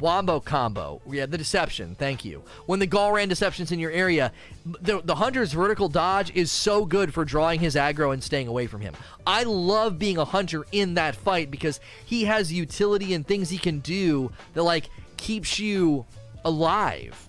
[0.00, 1.00] Wombo combo.
[1.08, 1.94] Yeah, the deception.
[1.94, 2.42] Thank you.
[2.66, 4.32] When the Gahlran deception's in your area,
[4.64, 8.66] the, the hunter's vertical dodge is so good for drawing his aggro and staying away
[8.66, 8.94] from him.
[9.26, 13.58] I love being a hunter in that fight because he has utility and things he
[13.58, 16.06] can do that like keeps you
[16.44, 17.28] alive.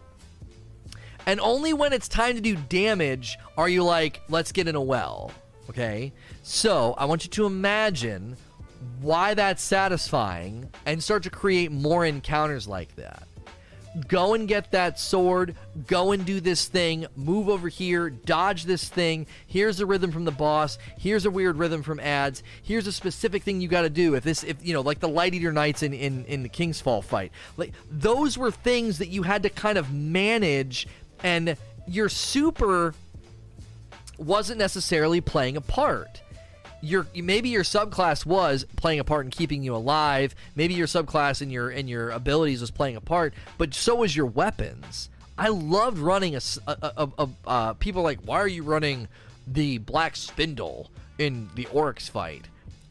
[1.26, 4.82] And only when it's time to do damage are you like, let's get in a
[4.82, 5.32] well.
[5.70, 6.14] Okay?
[6.41, 8.38] So I want you to imagine
[9.02, 13.24] why that's satisfying and start to create more encounters like that.
[14.08, 15.56] Go and get that sword,
[15.88, 19.26] go and do this thing, move over here, dodge this thing.
[19.48, 23.41] Here's a rhythm from the boss, here's a weird rhythm from ads, here's a specific
[23.41, 24.14] thing you gotta do.
[24.14, 26.80] If this if you know, like the Light Eater Knights in, in, in the King's
[26.80, 27.32] Fall fight.
[27.56, 30.88] Like those were things that you had to kind of manage
[31.24, 32.93] and your super
[34.18, 36.22] wasn't necessarily playing a part
[36.82, 40.36] your maybe your subclass was playing a part in keeping you alive.
[40.56, 44.16] Maybe your subclass and your and your abilities was playing a part, but so was
[44.16, 45.10] your weapons.
[45.38, 49.08] I loved running a, a, a, a uh, people like why are you running
[49.46, 52.46] the black spindle in the Oryx fight?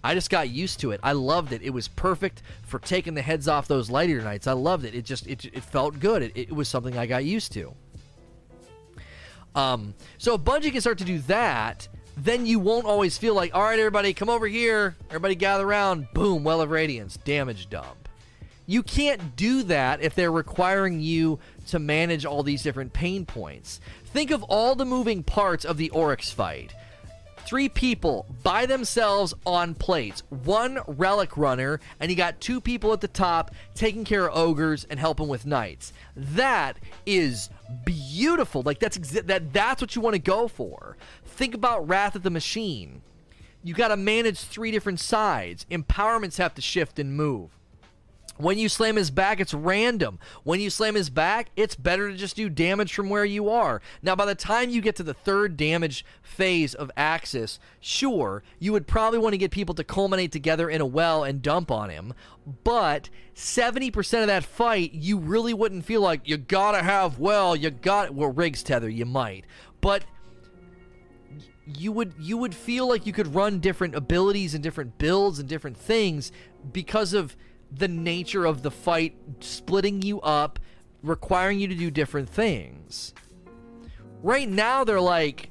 [0.05, 1.01] I just got used to it.
[1.03, 1.63] I loved it.
[1.63, 4.47] It was perfect for taking the heads off those Light Eater Knights.
[4.47, 4.95] I loved it.
[4.95, 6.23] It just it, it felt good.
[6.23, 7.75] It, it was something I got used to.
[9.57, 13.55] Um, so if Bungie can start to do that, then you won't always feel like,
[13.55, 14.97] all right, everybody, come over here.
[15.09, 16.09] Everybody gather around.
[16.15, 18.09] Boom, Well of Radiance, damage dump.
[18.67, 21.39] You can't do that if they're requiring you
[21.69, 23.81] to manage all these different pain points.
[24.07, 26.75] Think of all the moving parts of the Oryx fight
[27.47, 33.01] three people by themselves on plates, one relic runner, and you got two people at
[33.01, 35.93] the top taking care of ogres and helping with knights.
[36.17, 37.49] That is
[37.85, 38.63] beautiful.
[38.63, 40.97] Like that's that that's what you want to go for.
[41.37, 43.03] Think about Wrath of the Machine.
[43.63, 45.67] You got to manage three different sides.
[45.71, 47.51] Empowerments have to shift and move.
[48.39, 50.19] When you slam his back, it's random.
[50.45, 53.83] When you slam his back, it's better to just do damage from where you are.
[54.03, 58.73] Now, by the time you get to the third damage phase of Aksis, sure, you
[58.73, 61.91] would probably want to get people to culminate together in a well and dump on
[61.91, 62.15] him.
[62.65, 67.71] But 70% of that fight, you really wouldn't feel like you gotta have well, you
[67.71, 69.45] got well, Rigs tether, you might.
[69.83, 70.05] But
[71.67, 75.49] you would you would feel like you could run different abilities and different builds and
[75.49, 76.31] different things
[76.73, 77.37] because of
[77.73, 80.61] the nature of the fight splitting you up,
[81.03, 83.13] requiring you to do different things.
[84.23, 85.51] Right now they're like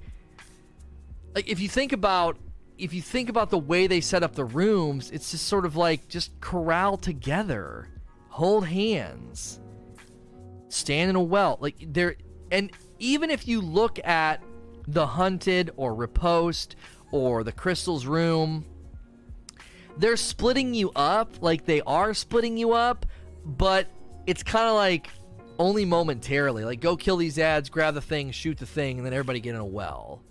[1.33, 2.37] like if you think about
[2.77, 5.75] if you think about the way they set up the rooms, it's just sort of
[5.75, 7.89] like just corral together.
[8.29, 9.59] Hold hands.
[10.69, 11.57] Stand in a well.
[11.59, 12.15] Like there
[12.51, 14.41] and even if you look at
[14.87, 16.75] the hunted or riposte
[17.11, 18.65] or the crystal's room
[19.97, 23.05] they're splitting you up like they are splitting you up,
[23.45, 23.87] but
[24.25, 25.09] it's kind of like
[25.57, 26.65] only momentarily.
[26.65, 29.55] Like, go kill these ads, grab the thing, shoot the thing, and then everybody get
[29.55, 30.21] in a well.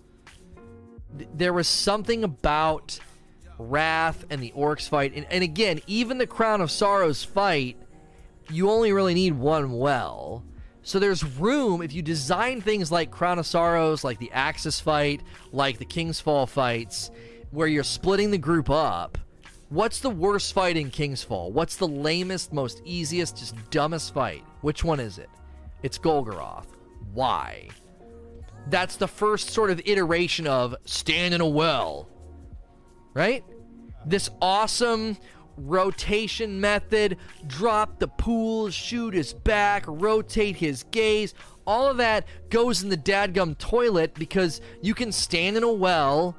[1.33, 2.99] there was something about
[3.57, 7.77] Wrath and the Oryx fight, and, and again, even the Crown of Sorrows fight,
[8.51, 10.43] you only really need one well.
[10.85, 15.21] So there's room if you design things like Crown of Sorrows, like the Aksis fight,
[15.51, 17.11] like the King's Fall fights,
[17.51, 19.17] where you're splitting the group up
[19.69, 21.51] What's the worst fight in King's Fall?
[21.51, 24.43] What's the lamest, most easiest, just dumbest fight?
[24.61, 25.29] Which one is it?
[25.81, 26.67] It's Golgoroth.
[27.13, 27.69] Why?
[28.69, 32.07] That's the first sort of iteration of stand in a well.
[33.15, 33.43] Right?
[34.05, 35.17] This awesome
[35.57, 41.33] rotation method, drop the pool, shoot his back, rotate his gaze.
[41.67, 46.35] All of that goes in the dadgum toilet because you can stand in a well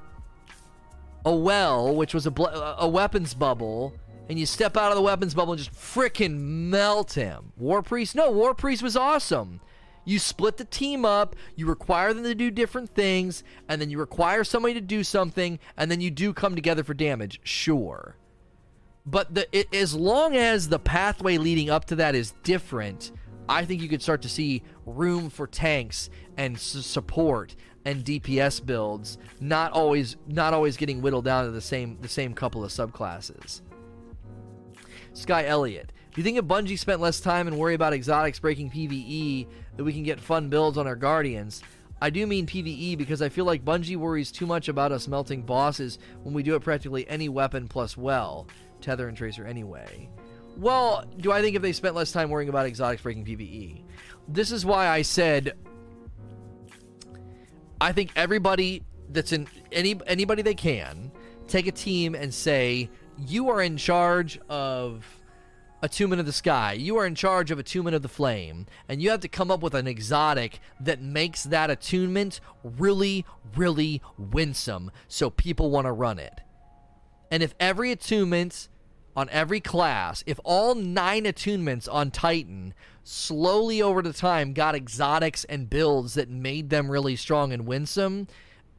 [1.26, 2.32] a well, which was a,
[2.78, 3.92] a weapons bubble,
[4.28, 7.52] and you step out of the weapons bubble and just fricking melt him.
[7.56, 9.60] War Priest, no, War Priest was awesome.
[10.04, 13.98] You split the team up, you require them to do different things, and then you
[13.98, 18.16] require somebody to do something, and then you do come together for damage, sure.
[19.06, 23.12] But the, it, as long as the pathway leading up to that is different,
[23.48, 27.54] I think you could start to see room for tanks and support
[27.84, 32.34] and DPS builds, not always not always getting whittled down to the same the same
[32.34, 33.62] couple of subclasses.
[35.12, 35.92] Sky Elliott.
[36.12, 39.46] Do you think if Bungie spent less time and worry about exotics breaking PvE,
[39.76, 41.62] that we can get fun builds on our Guardians?
[42.00, 45.42] I do mean PvE because I feel like Bungie worries too much about us melting
[45.42, 48.46] bosses when we do it practically any weapon plus well.
[48.86, 50.08] Tether and Tracer anyway.
[50.56, 53.82] Well, do I think if they spent less time worrying about exotics breaking PvE?
[54.28, 55.52] This is why I said
[57.80, 61.10] I think everybody that's in any anybody they can
[61.46, 65.04] take a team and say you are in charge of
[65.82, 66.72] a attunement of the sky.
[66.72, 69.50] You are in charge of a attunement of the flame, and you have to come
[69.50, 73.26] up with an exotic that makes that attunement really,
[73.56, 76.40] really winsome, so people want to run it.
[77.30, 78.68] And if every attunement
[79.16, 85.44] on every class, if all nine attunements on Titan slowly over the time got exotics
[85.44, 88.28] and builds that made them really strong and winsome,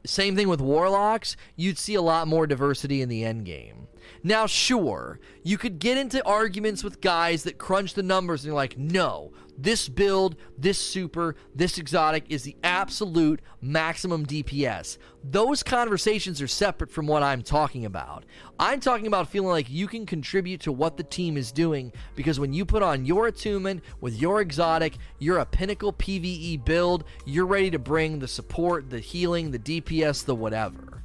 [0.04, 3.88] same thing with warlocks, you'd see a lot more diversity in the end game.
[4.22, 8.54] Now, sure, you could get into arguments with guys that crunch the numbers and you're
[8.54, 14.98] like, no, this build, this super, this exotic is the absolute maximum DPS.
[15.24, 18.24] Those conversations are separate from what I'm talking about.
[18.60, 22.38] I'm talking about feeling like you can contribute to what the team is doing because
[22.38, 27.46] when you put on your attunement with your exotic, you're a pinnacle PvE build, you're
[27.46, 31.02] ready to bring the support, the healing, the DPS, the whatever.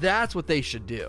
[0.00, 1.08] That's what they should do.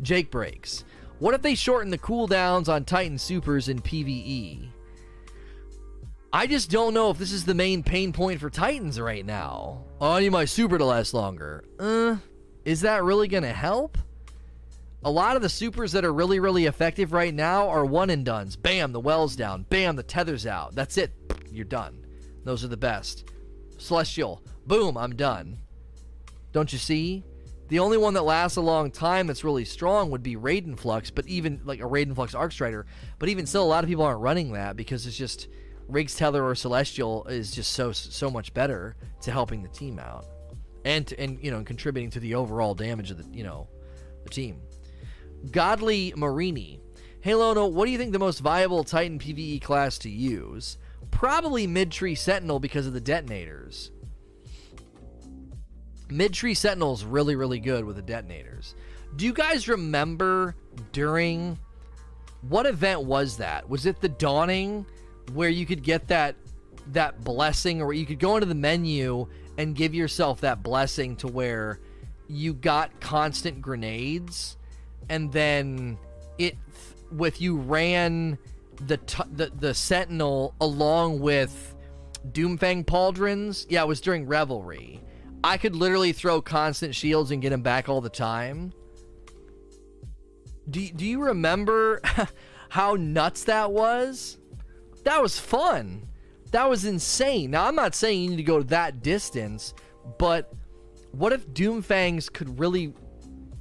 [0.00, 0.84] Jake breaks.
[1.18, 4.68] What if they shorten the cooldowns on Titan Supers in PvE?
[6.32, 9.84] I just don't know if this is the main pain point for Titans right now.
[10.00, 11.64] Oh, I need my super to last longer.
[11.78, 12.16] Uh,
[12.66, 13.96] is that really going to help?
[15.04, 18.24] A lot of the supers that are really, really effective right now are one and
[18.24, 18.56] dones.
[18.56, 19.64] Bam, the well's down.
[19.70, 20.74] Bam, the tether's out.
[20.74, 21.12] That's it.
[21.50, 22.04] You're done.
[22.44, 23.30] Those are the best.
[23.78, 24.42] Celestial.
[24.66, 25.58] Boom, I'm done.
[26.52, 27.24] Don't you see?
[27.68, 31.10] The only one that lasts a long time that's really strong would be Raiden Flux,
[31.10, 32.84] but even like a Raiden Flux Arcstrider.
[33.18, 35.48] But even still, a lot of people aren't running that because it's just
[35.88, 40.26] Rigs Tether or Celestial is just so so much better to helping the team out,
[40.84, 43.68] and to, and you know contributing to the overall damage of the you know
[44.24, 44.60] the team.
[45.50, 46.80] Godly Marini,
[47.20, 50.78] hey Lono, what do you think the most viable Titan PVE class to use?
[51.10, 53.90] Probably Mid Tree Sentinel because of the detonators.
[56.08, 58.74] Mid Tree Sentinel's really, really good with the detonators.
[59.16, 60.54] Do you guys remember
[60.92, 61.58] during
[62.42, 63.68] what event was that?
[63.68, 64.86] Was it the dawning
[65.32, 66.36] where you could get that
[66.92, 69.26] that blessing or you could go into the menu
[69.58, 71.80] and give yourself that blessing to where
[72.28, 74.56] you got constant grenades
[75.08, 75.98] and then
[76.38, 76.56] it
[77.10, 78.38] with you ran
[78.86, 81.74] the t- the, the sentinel along with
[82.32, 83.66] Doomfang pauldrons.
[83.68, 85.00] Yeah, it was during Revelry
[85.46, 88.72] I could literally throw constant shields and get him back all the time.
[90.68, 92.00] Do, do you remember
[92.68, 94.38] how nuts that was?
[95.04, 96.08] That was fun.
[96.50, 97.52] That was insane.
[97.52, 99.72] Now, I'm not saying you need to go that distance,
[100.18, 100.52] but
[101.12, 102.92] what if Doomfangs could really,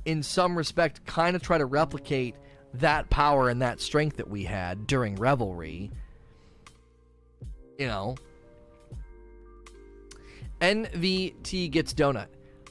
[0.05, 2.35] in some respect, kind of try to replicate
[2.73, 5.91] that power and that strength that we had during Revelry?
[7.77, 8.15] You know,
[10.65, 12.27] NVT gets donut.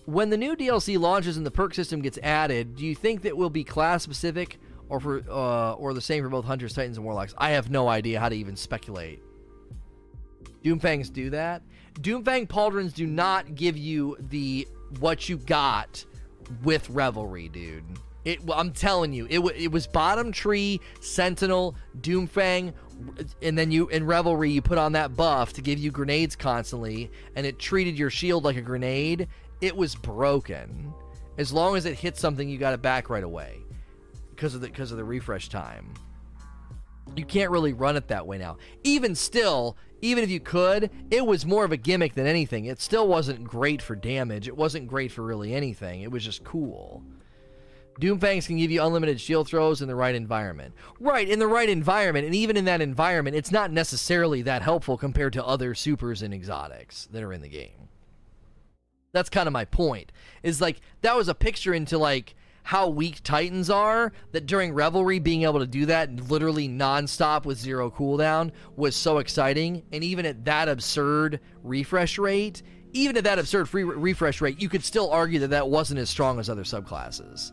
[0.07, 3.37] When the new DLC launches and the perk system gets added, do you think that
[3.37, 7.05] will be class specific or for uh, or the same for both hunters, titans, and
[7.05, 7.35] warlocks?
[7.39, 9.23] I have no idea how to even speculate.
[10.65, 11.63] Doomfangs do that.
[12.01, 14.67] Doomfang pauldrons do not give you the
[14.99, 16.05] what you got
[16.65, 17.85] with Revelry, dude.
[18.25, 22.73] It, I'm telling you, it, it was bottom tree, Sentinel, Doomfang,
[23.43, 27.11] and then you in Revelry you put on that buff to give you grenades constantly,
[27.37, 29.29] and it treated your shield like a grenade.
[29.61, 30.93] It was broken.
[31.39, 33.59] As long as it hit something, you got it back right away
[34.31, 35.93] because of the because of the refresh time.
[37.17, 38.57] You can't really run it that way now.
[38.83, 42.65] Even still, even if you could, it was more of a gimmick than anything.
[42.65, 44.49] It still wasn't great for damage.
[44.49, 46.03] It wasn't great for really anything.
[46.03, 47.03] It was just cool.
[48.01, 50.75] Doomfangs can give you unlimited shield throws in the right environment.
[51.01, 54.97] Right, in the right environment, and even in that environment, it's not necessarily that helpful
[54.97, 57.89] compared to other supers and exotics that are in the game.
[59.13, 60.11] That's kind of my point.
[60.43, 62.35] Is like that was a picture into like
[62.65, 67.59] how weak Titans are, that during Revelry being able to do that literally nonstop with
[67.59, 69.83] zero cooldown was so exciting.
[69.93, 72.63] And even at that absurd refresh rate,
[72.95, 76.09] even at that absurd free refresh rate, you could still argue that that wasn't as
[76.09, 77.53] strong as other subclasses.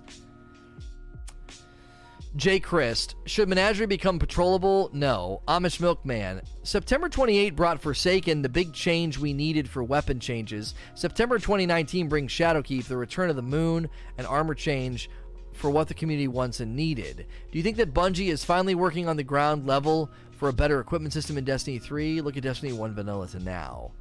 [2.38, 4.94] Jay Christ, should Menagerie become patrollable?
[4.94, 5.42] No.
[5.50, 10.74] Amish Milkman, September 28 brought Forsaken, the big change we needed for weapon changes.
[10.96, 15.10] September 2019 brings Shadowkeep, the return of the moon, and armor change
[15.52, 17.26] for what the community wants and needed.
[17.52, 20.80] Do you think that Bungie is finally working on the ground level for a better
[20.80, 22.22] equipment system in Destiny 3?
[22.22, 23.92] Look at Destiny 1 vanilla to now.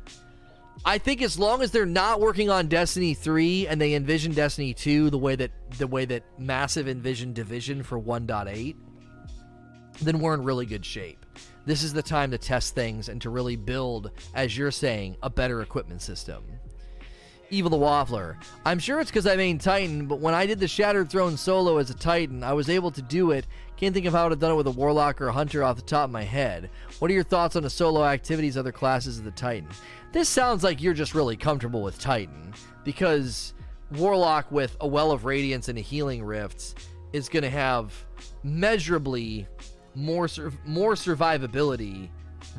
[0.84, 4.72] I think as long as they're not working on Destiny 3 and they envision Destiny
[4.72, 8.76] 2 the way that the way that Massive envisioned Division for 1.8,
[10.00, 11.26] then we're in really good shape.
[11.66, 15.28] This is the time to test things and to really build, as you're saying, a
[15.28, 16.42] better equipment system.
[17.50, 18.36] Evil the Waffler.
[18.64, 21.78] I'm sure it's because I main Titan, but when I did the Shattered Throne solo
[21.78, 23.46] as a Titan, I was able to do it.
[23.76, 25.64] Can't think of how I would have done it with a Warlock or a Hunter
[25.64, 26.70] off the top of my head.
[27.00, 29.68] What are your thoughts on the solo activities other classes of the Titan?
[30.12, 32.52] This sounds like you're just really comfortable with Titan,
[32.84, 33.54] because
[33.92, 36.74] Warlock with a Well of Radiance and a Healing Rifts
[37.12, 37.92] is going to have
[38.42, 39.46] measurably
[39.94, 42.08] more sur- more survivability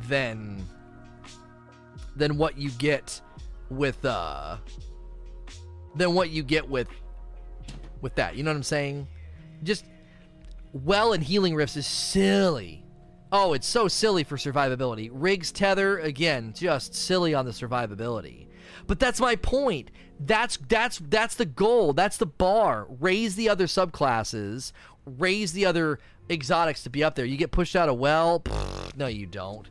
[0.08, 0.66] than
[2.16, 3.20] than what you get
[3.70, 4.58] with uh
[5.94, 6.88] than what you get with
[8.00, 8.36] with that.
[8.36, 9.06] You know what I'm saying?
[9.62, 9.86] Just
[10.72, 12.81] well and healing rifts is silly.
[13.34, 15.08] Oh, it's so silly for survivability.
[15.10, 18.46] Rigs tether again, just silly on the survivability.
[18.86, 19.90] But that's my point.
[20.20, 21.94] That's that's that's the goal.
[21.94, 22.86] That's the bar.
[23.00, 24.72] Raise the other subclasses.
[25.06, 25.98] Raise the other
[26.28, 27.24] exotics to be up there.
[27.24, 28.40] You get pushed out of well.
[28.40, 29.66] Pfft, no, you don't.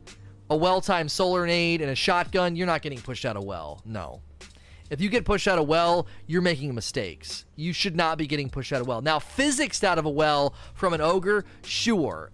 [0.50, 2.56] A well-timed solar nade and a shotgun.
[2.56, 3.80] You're not getting pushed out of well.
[3.84, 4.22] No.
[4.90, 7.46] If you get pushed out of well, you're making mistakes.
[7.56, 9.00] You should not be getting pushed out of well.
[9.00, 12.30] Now, physics out of a well from an ogre, sure,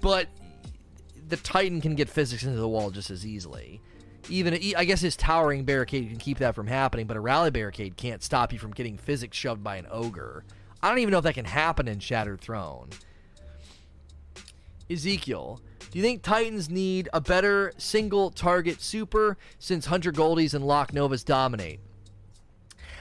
[0.00, 0.28] but
[1.28, 3.80] the Titan can get physics into the wall just as easily.
[4.28, 7.96] Even I guess his towering barricade can keep that from happening, but a rally barricade
[7.96, 10.44] can't stop you from getting physics shoved by an ogre.
[10.82, 12.90] I don't even know if that can happen in Shattered Throne.
[14.90, 20.66] Ezekiel, do you think Titans need a better single target super since Hunter Goldies and
[20.66, 21.80] Lock Novas dominate?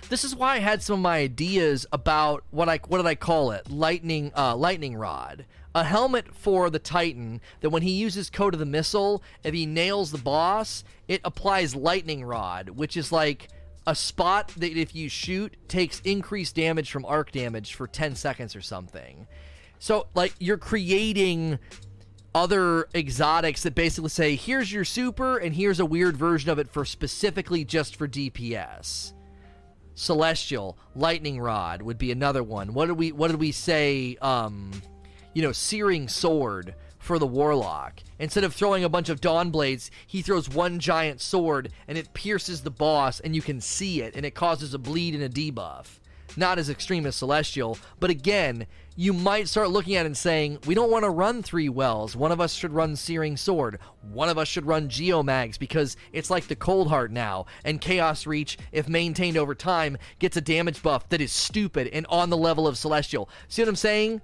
[0.09, 3.15] This is why I had some of my ideas about what I what did I
[3.15, 3.69] call it?
[3.69, 5.45] Lightning uh, lightning rod.
[5.75, 9.65] A helmet for the Titan that when he uses Code of the Missile, if he
[9.65, 13.49] nails the boss, it applies lightning rod, which is like
[13.85, 18.55] a spot that if you shoot takes increased damage from arc damage for 10 seconds
[18.55, 19.27] or something.
[19.79, 21.59] So like you're creating
[22.33, 26.69] other exotics that basically say here's your super and here's a weird version of it
[26.69, 29.13] for specifically just for DPS.
[29.95, 32.73] Celestial, lightning rod would be another one.
[32.73, 34.71] What did we what did we say um
[35.33, 38.01] you know, searing sword for the warlock.
[38.17, 42.13] Instead of throwing a bunch of dawn blades, he throws one giant sword and it
[42.13, 45.29] pierces the boss and you can see it and it causes a bleed and a
[45.29, 45.99] debuff.
[46.37, 48.65] Not as extreme as Celestial, but again,
[48.95, 52.15] you might start looking at it and saying, we don't want to run three wells.
[52.15, 53.79] One of us should run Searing Sword.
[54.01, 57.45] One of us should run Geomags because it's like the Cold Heart now.
[57.63, 62.05] And Chaos Reach, if maintained over time, gets a damage buff that is stupid and
[62.07, 63.29] on the level of Celestial.
[63.47, 64.21] See what I'm saying?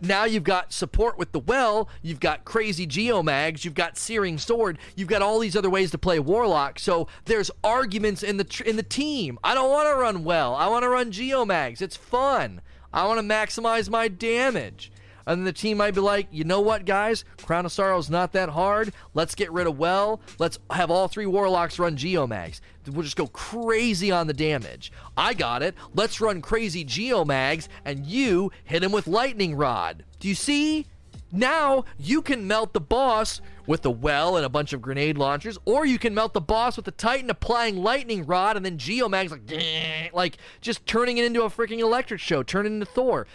[0.00, 4.78] Now you've got support with the well, you've got crazy geomags, you've got searing sword,
[4.94, 6.78] you've got all these other ways to play warlock.
[6.78, 9.38] So there's arguments in the tr- in the team.
[9.42, 10.54] I don't want to run well.
[10.54, 11.82] I want to run geomags.
[11.82, 12.60] It's fun.
[12.92, 14.92] I want to maximize my damage.
[15.28, 17.22] And the team might be like, you know what, guys?
[17.42, 18.94] Crown of Sorrow's not that hard.
[19.12, 20.22] Let's get rid of Well.
[20.38, 22.62] Let's have all three Warlocks run Geomags.
[22.86, 24.90] We'll just go crazy on the damage.
[25.18, 25.74] I got it.
[25.94, 30.02] Let's run crazy Geomags, and you hit him with Lightning Rod.
[30.18, 30.86] Do you see?
[31.30, 35.58] Now you can melt the boss with the well and a bunch of grenade launchers,
[35.66, 39.30] or you can melt the boss with the Titan applying lightning rod and then Geomags
[39.30, 43.26] like like just turning it into a freaking electric show, turning into Thor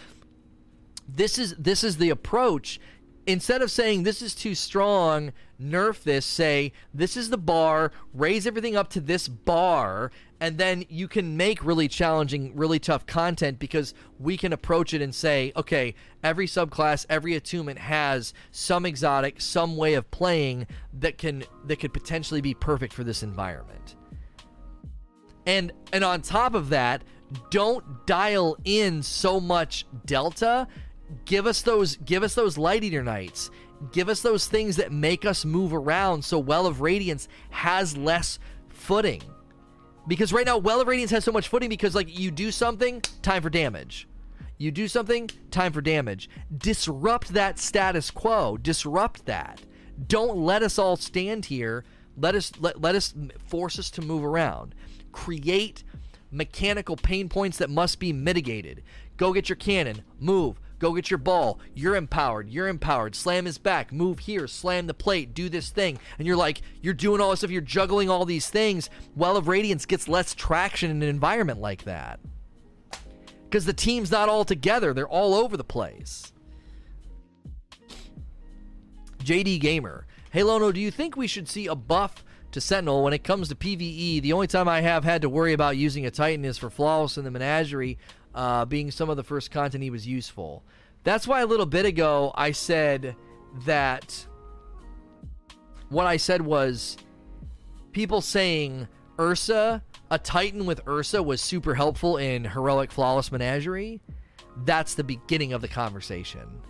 [1.08, 2.80] this is this is the approach.
[3.26, 5.32] Instead of saying this is too strong
[5.62, 10.12] nerf this say this is the bar raise everything up to this bar
[10.42, 15.02] and then you can make really challenging really tough content because we can approach it
[15.02, 21.18] and say okay every subclass every attunement has some exotic some way of playing that
[21.18, 23.96] can that could potentially be perfect for this environment.
[25.46, 27.04] And and on top of that
[27.50, 30.68] don't dial in so much delta
[31.26, 33.50] give us those give us those light eater knights
[33.92, 38.40] give us those things that make us move around so well of radiance has less
[38.70, 39.22] footing.
[40.08, 43.02] Because right now well of radiance has so much footing because like you do something
[43.22, 44.08] time for damage.
[44.58, 46.30] You do something time for damage.
[46.56, 48.58] Disrupt that status quo.
[48.58, 49.62] Disrupt that.
[50.08, 51.84] Don't let us all stand here.
[52.18, 53.14] Let us let, let us
[53.48, 54.76] force us to move around.
[55.12, 55.84] Create
[56.32, 58.84] mechanical pain points that must be mitigated.
[59.18, 60.04] Go get your cannon.
[60.20, 61.62] Move Go get your ball.
[61.74, 62.50] You're empowered.
[62.50, 63.16] You're empowered.
[63.16, 63.94] Slam his back.
[63.94, 64.48] Move here.
[64.48, 65.34] Slam the plate.
[65.34, 65.98] Do this thing.
[66.18, 67.52] And you're like, you're doing all this stuff.
[67.52, 68.90] You're juggling all these things.
[69.16, 72.20] Well of Radiance gets less traction in an environment like that.
[73.46, 76.34] Because the team's not all together, they're all over the place.
[79.24, 80.06] JD Gamer.
[80.32, 83.48] Hey Lono, do you think we should see a buff to Sentinel when it comes
[83.48, 84.22] to PvE?
[84.22, 87.18] The only time I have had to worry about using a Titan is for Flawless
[87.18, 87.98] in the Menagerie,
[88.36, 90.66] uh, being some of the first content he was useful.
[91.04, 93.16] That's why a little bit ago I said
[93.66, 94.28] that.
[95.90, 96.98] What I said was
[97.92, 98.88] people saying
[99.20, 104.02] Ursa, a Titan with Ursa was super helpful in Heroic Flawless Menagerie.
[104.66, 106.62] That's the beginning of the conversation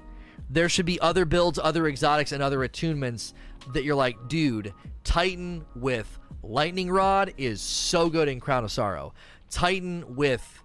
[0.54, 3.34] there should be other builds, other exotics, and other attunements
[3.74, 4.74] that you're like, dude,
[5.04, 9.14] Titan with Lightning Rod is so good in Crown of Sorrow.
[9.50, 10.63] Titan with,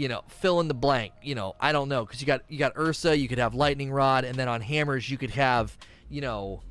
[0.00, 1.12] you know, fill in the blank.
[1.22, 3.92] You know, I don't know because you got you got Ursa, you could have Lightning
[3.92, 5.76] Rod, and then on hammers you could have,
[6.08, 6.62] you know,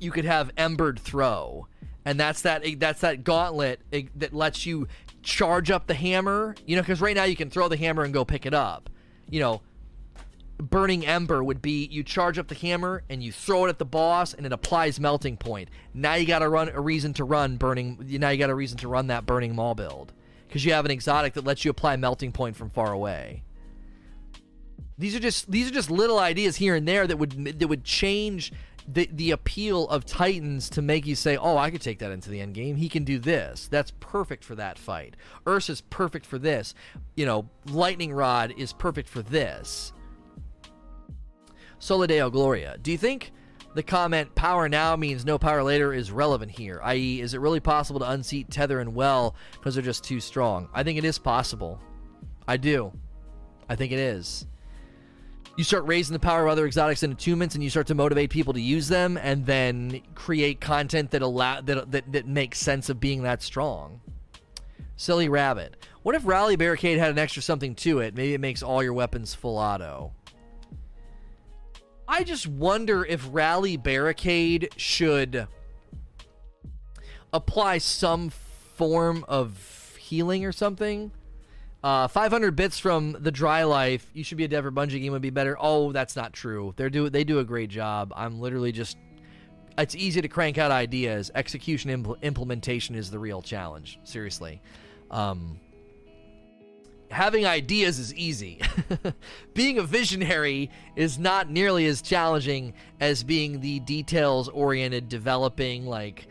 [0.00, 1.68] you could have Embered Throw,
[2.04, 4.88] and that's that eh, that's that gauntlet eh, that lets you
[5.22, 6.56] charge up the hammer.
[6.66, 8.90] You know, because right now you can throw the hammer and go pick it up.
[9.30, 9.62] You know,
[10.58, 13.84] burning ember would be you charge up the hammer and you throw it at the
[13.84, 15.68] boss and it applies melting point.
[15.94, 18.04] Now you got to run a reason to run burning.
[18.08, 20.12] Now you got a reason to run that burning maul build
[20.56, 23.42] because you have an exotic that lets you apply melting point from far away.
[24.96, 27.84] These are just these are just little ideas here and there that would that would
[27.84, 28.54] change
[28.88, 32.30] the the appeal of Titans to make you say, "Oh, I could take that into
[32.30, 32.76] the end game.
[32.76, 33.68] He can do this.
[33.68, 35.16] That's perfect for that fight.
[35.46, 36.72] Ursa's perfect for this.
[37.16, 39.92] You know, Lightning Rod is perfect for this."
[41.78, 42.78] Solideo Gloria.
[42.80, 43.30] Do you think
[43.76, 46.80] the comment power now means no power later is relevant here?
[46.82, 50.68] I.e., is it really possible to unseat Tether and Well because they're just too strong?
[50.72, 51.78] I think it is possible.
[52.48, 52.92] I do.
[53.68, 54.46] I think it is.
[55.56, 58.30] You start raising the power of other exotics and attunements, and you start to motivate
[58.30, 62.88] people to use them, and then create content that allow that that, that makes sense
[62.88, 64.00] of being that strong.
[64.96, 65.76] Silly rabbit.
[66.02, 68.14] What if Rally Barricade had an extra something to it?
[68.14, 70.12] Maybe it makes all your weapons full auto.
[72.08, 75.48] I just wonder if Rally Barricade should
[77.32, 81.10] apply some form of healing or something.
[81.82, 84.08] Uh, 500 bits from the Dry Life.
[84.12, 85.56] You should be a Dever Bungie game would be better.
[85.60, 86.74] Oh, that's not true.
[86.76, 88.12] They do they do a great job.
[88.16, 88.96] I'm literally just.
[89.78, 91.30] It's easy to crank out ideas.
[91.34, 94.00] Execution impl- implementation is the real challenge.
[94.04, 94.62] Seriously.
[95.10, 95.60] Um,
[97.10, 98.60] having ideas is easy.
[99.54, 106.28] being a visionary is not nearly as challenging as being the details oriented, developing, like,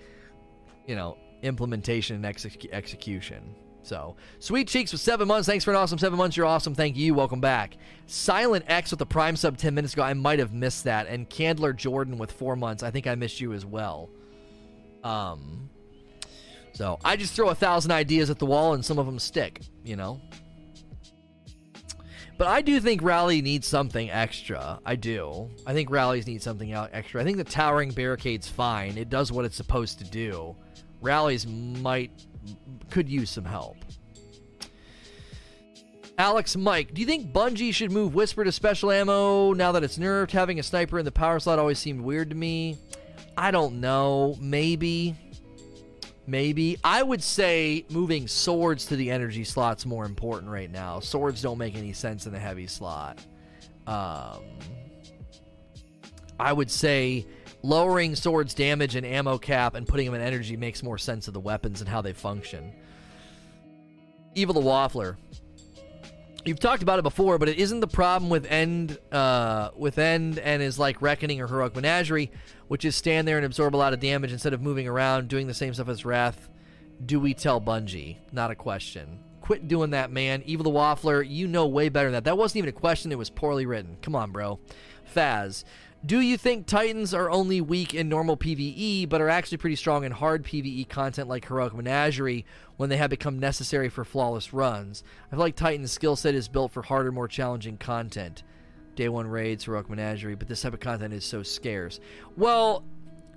[0.87, 2.25] you know, implementation and
[2.71, 3.55] execution.
[3.83, 5.47] So, Sweet Cheeks with seven months.
[5.47, 6.35] Thanks for an awesome seven months.
[6.35, 6.73] You're awesome.
[6.73, 7.13] Thank you.
[7.13, 7.77] Welcome back.
[8.07, 10.01] Silent X with the Prime sub 10 minutes ago.
[10.01, 11.07] I might have missed that.
[11.07, 12.81] And Candler Jordan with four months.
[12.81, 14.09] I think I missed you as well.
[15.03, 15.69] Um,
[16.73, 19.61] so I just throw a thousand ideas at the wall and some of them stick,
[19.83, 20.19] you know?
[22.37, 24.79] But I do think Rally needs something extra.
[24.85, 25.49] I do.
[25.65, 27.21] I think Rallies need something extra.
[27.21, 28.97] I think the towering barricade's fine.
[28.97, 30.55] It does what it's supposed to do.
[31.01, 32.11] Rallies might
[32.89, 33.77] could use some help.
[36.17, 39.97] Alex Mike, do you think Bungie should move Whisper to special ammo now that it's
[39.97, 40.31] nerfed?
[40.31, 42.77] Having a sniper in the power slot always seemed weird to me.
[43.37, 44.37] I don't know.
[44.39, 45.15] Maybe.
[46.27, 46.77] Maybe.
[46.83, 50.99] I would say moving swords to the energy slot's more important right now.
[50.99, 53.19] Swords don't make any sense in the heavy slot.
[53.85, 54.41] Um,
[56.39, 57.27] I would say
[57.61, 61.33] lowering swords damage and ammo cap and putting them in energy makes more sense of
[61.33, 62.73] the weapons and how they function.
[64.33, 65.15] Evil the Waffler.
[66.43, 70.37] You've talked about it before, but it isn't the problem with end uh, with end
[70.37, 72.31] and is like reckoning or heroic menagerie,
[72.67, 75.47] which is stand there and absorb a lot of damage instead of moving around, doing
[75.47, 76.49] the same stuff as Wrath.
[77.05, 78.17] Do we tell Bungie?
[78.31, 79.19] Not a question.
[79.41, 80.41] Quit doing that, man.
[80.45, 82.23] Evil the Waffler, you know way better than that.
[82.23, 83.97] That wasn't even a question, it was poorly written.
[84.01, 84.59] Come on, bro.
[85.15, 85.63] Faz.
[86.05, 90.03] Do you think Titans are only weak in normal PvE, but are actually pretty strong
[90.03, 92.45] in hard PvE content like Heroic Menagerie
[92.77, 95.03] when they have become necessary for flawless runs?
[95.27, 98.43] I feel like Titan's skill set is built for harder, more challenging content.
[98.95, 101.99] Day one raids, Heroic Menagerie, but this type of content is so scarce.
[102.37, 102.83] Well,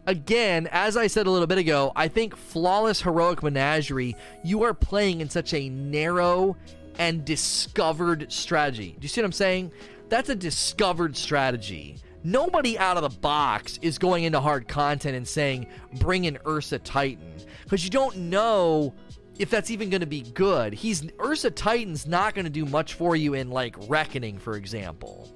[0.07, 4.75] again, as I said a little bit ago, I think flawless Heroic Menagerie, you are
[4.75, 6.57] playing in such a narrow
[6.99, 8.93] and discovered strategy.
[8.93, 9.73] Do you see what I'm saying?
[10.09, 15.27] That's a discovered strategy nobody out of the box is going into hard content and
[15.27, 15.67] saying
[16.01, 18.93] bring in Ursa Titan because you don't know
[19.39, 20.73] if that's even going to be good.
[20.73, 25.33] He's Ursa Titan's not going to do much for you in like Reckoning, for example.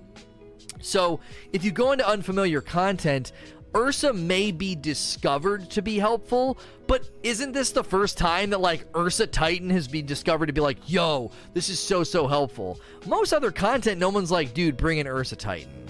[0.81, 1.21] So
[1.53, 3.33] if you go into unfamiliar content,
[3.75, 8.87] Ursa may be discovered to be helpful, but isn't this the first time that like
[8.95, 12.79] Ursa Titan has been discovered to be like, yo, this is so so helpful?
[13.07, 15.87] Most other content, no one's like, dude, bring in Ursa Titan.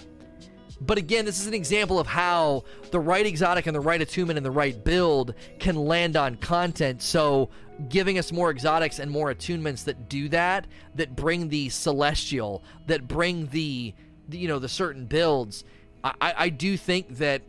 [0.80, 4.36] But again, this is an example of how the right exotic and the right attunement
[4.36, 7.02] and the right build can land on content.
[7.02, 7.50] So,
[7.88, 13.06] giving us more exotics and more attunements that do that, that bring the celestial, that
[13.06, 13.94] bring the,
[14.30, 15.64] you know, the certain builds.
[16.04, 17.42] I, I do think that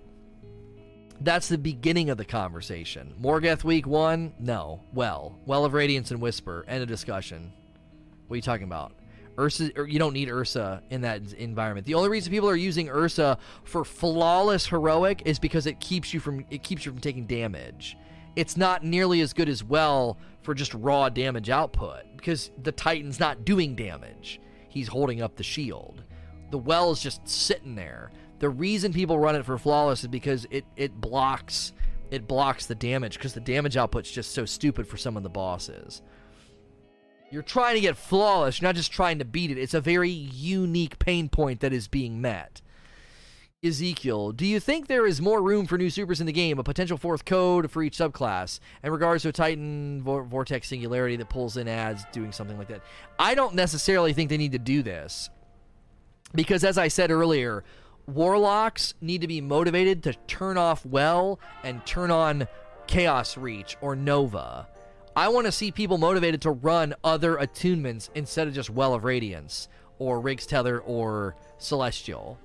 [1.21, 3.13] that's the beginning of the conversation.
[3.21, 4.33] Morgeth week one?
[4.39, 4.81] No.
[4.93, 5.39] Well.
[5.45, 6.65] Well of Radiance and Whisper.
[6.67, 7.51] End of discussion.
[8.27, 8.93] What are you talking about?
[9.37, 11.87] Ursa, er, you don't need Ursa in that environment.
[11.87, 16.19] The only reason people are using Ursa for flawless heroic is because it keeps you
[16.19, 17.97] from it keeps you from taking damage.
[18.35, 23.19] It's not nearly as good as well for just raw damage output because the Titan's
[23.19, 24.39] not doing damage.
[24.69, 26.03] He's holding up the shield.
[26.53, 28.11] The well is just sitting there.
[28.37, 31.73] The reason people run it for flawless is because it it blocks
[32.11, 35.31] it blocks the damage because the damage output's just so stupid for some of the
[35.31, 36.03] bosses.
[37.31, 38.61] You're trying to get flawless.
[38.61, 39.57] You're not just trying to beat it.
[39.57, 42.61] It's a very unique pain point that is being met.
[43.63, 46.63] Ezekiel, do you think there is more room for new supers in the game, a
[46.63, 51.57] potential fourth code for each subclass, in regards to a Titan Vortex Singularity that pulls
[51.57, 52.83] in ads, doing something like that?
[53.17, 55.31] I don't necessarily think they need to do this.
[56.35, 57.63] Because, as I said earlier,
[58.07, 62.47] Warlocks need to be motivated to turn off Well and turn on
[62.87, 64.67] Chaos Reach or Nova.
[65.15, 69.03] I want to see people motivated to run other attunements instead of just Well of
[69.03, 69.69] Radiance
[69.99, 72.39] or Rig's Tether or Celestial.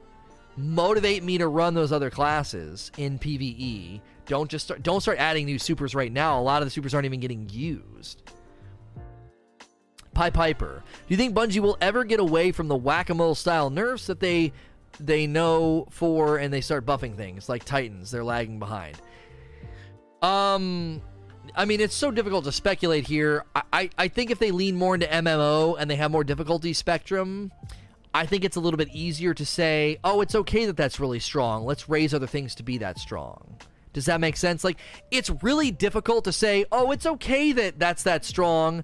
[0.56, 4.00] Motivate me to run those other classes in PvE.
[4.26, 6.38] Don't just start, don't start adding new supers right now.
[6.38, 8.22] A lot of the supers aren't even getting used.
[10.18, 14.08] Pie Piper, do you think Bungie will ever get away from the whack-a-mole style nerfs
[14.08, 14.52] that they
[14.98, 18.10] they know for and they start buffing things like Titans?
[18.10, 18.96] They're lagging behind.
[20.20, 21.00] Um,
[21.54, 23.44] I mean, it's so difficult to speculate here.
[23.54, 26.72] I, I, I, think if they lean more into MMO and they have more difficulty
[26.72, 27.52] spectrum,
[28.12, 31.20] I think it's a little bit easier to say, oh, it's okay that that's really
[31.20, 31.64] strong.
[31.64, 33.56] Let's raise other things to be that strong.
[33.92, 34.64] Does that make sense?
[34.64, 34.78] Like,
[35.12, 38.82] it's really difficult to say, oh, it's okay that that's that strong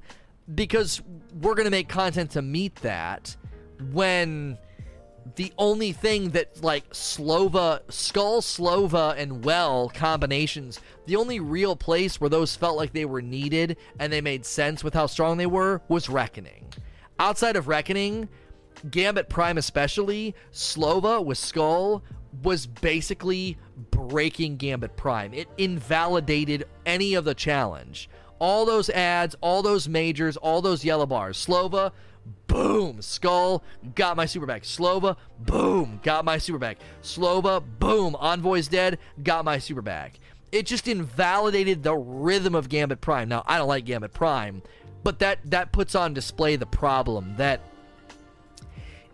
[0.52, 1.02] because
[1.40, 3.36] we're going to make content to meet that
[3.92, 4.58] when
[5.36, 12.20] the only thing that like Slova, Skull, Slova, and Well combinations, the only real place
[12.20, 15.46] where those felt like they were needed and they made sense with how strong they
[15.46, 16.66] were was Reckoning.
[17.18, 18.28] Outside of Reckoning,
[18.90, 22.02] Gambit Prime especially, Slova with Skull
[22.42, 23.56] was basically
[23.90, 25.32] breaking Gambit Prime.
[25.32, 28.08] It invalidated any of the challenge.
[28.38, 31.44] All those ads, all those majors, all those yellow bars.
[31.44, 31.92] Slova
[32.46, 33.62] boom, Skull,
[33.94, 34.62] got my super back.
[34.62, 36.78] Slova, boom, got my super back.
[37.02, 40.18] Slova, boom, Envoy's dead, got my super back.
[40.52, 43.28] It just invalidated the rhythm of Gambit Prime.
[43.28, 44.62] Now, I don't like Gambit Prime,
[45.02, 47.60] but that that puts on display the problem that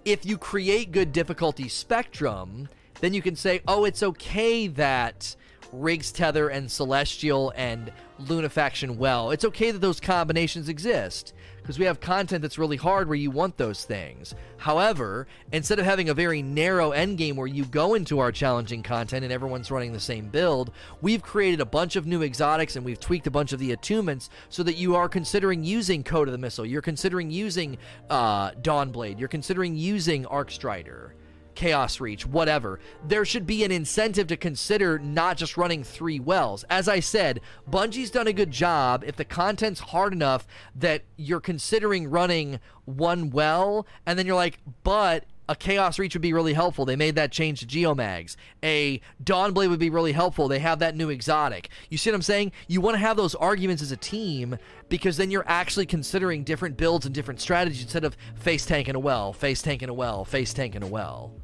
[0.05, 2.69] if you create good difficulty spectrum,
[3.01, 5.35] then you can say, "Oh, it's okay that
[5.73, 7.93] Rig's Tether and Celestial and
[8.23, 9.31] Lunafaction well.
[9.31, 11.33] It's okay that those combinations exist
[11.63, 14.35] because we have content that's really hard where you want those things.
[14.57, 18.83] However, instead of having a very narrow end game where you go into our challenging
[18.83, 22.85] content and everyone's running the same build, we've created a bunch of new exotics and
[22.85, 26.33] we've tweaked a bunch of the attunements so that you are considering using Code of
[26.33, 27.79] the Missile, you're considering using
[28.09, 31.15] uh, Dawnblade, you're considering using Arc Strider.
[31.61, 32.81] Chaos Reach, whatever.
[33.07, 36.65] There should be an incentive to consider not just running three wells.
[36.71, 39.05] As I said, Bungie's done a good job.
[39.07, 44.59] If the content's hard enough that you're considering running one well, and then you're like,
[44.85, 46.87] but a Chaos Reach would be really helpful.
[46.87, 48.37] They made that change to Geomags.
[48.63, 50.49] A Dawnblade would be really helpful.
[50.49, 51.69] They have that new exotic.
[51.91, 52.53] You see what I'm saying?
[52.69, 54.57] You want to have those arguments as a team
[54.89, 58.97] because then you're actually considering different builds and different strategies instead of face tank in
[58.97, 61.35] a well, face tank in a well, face tank in a well.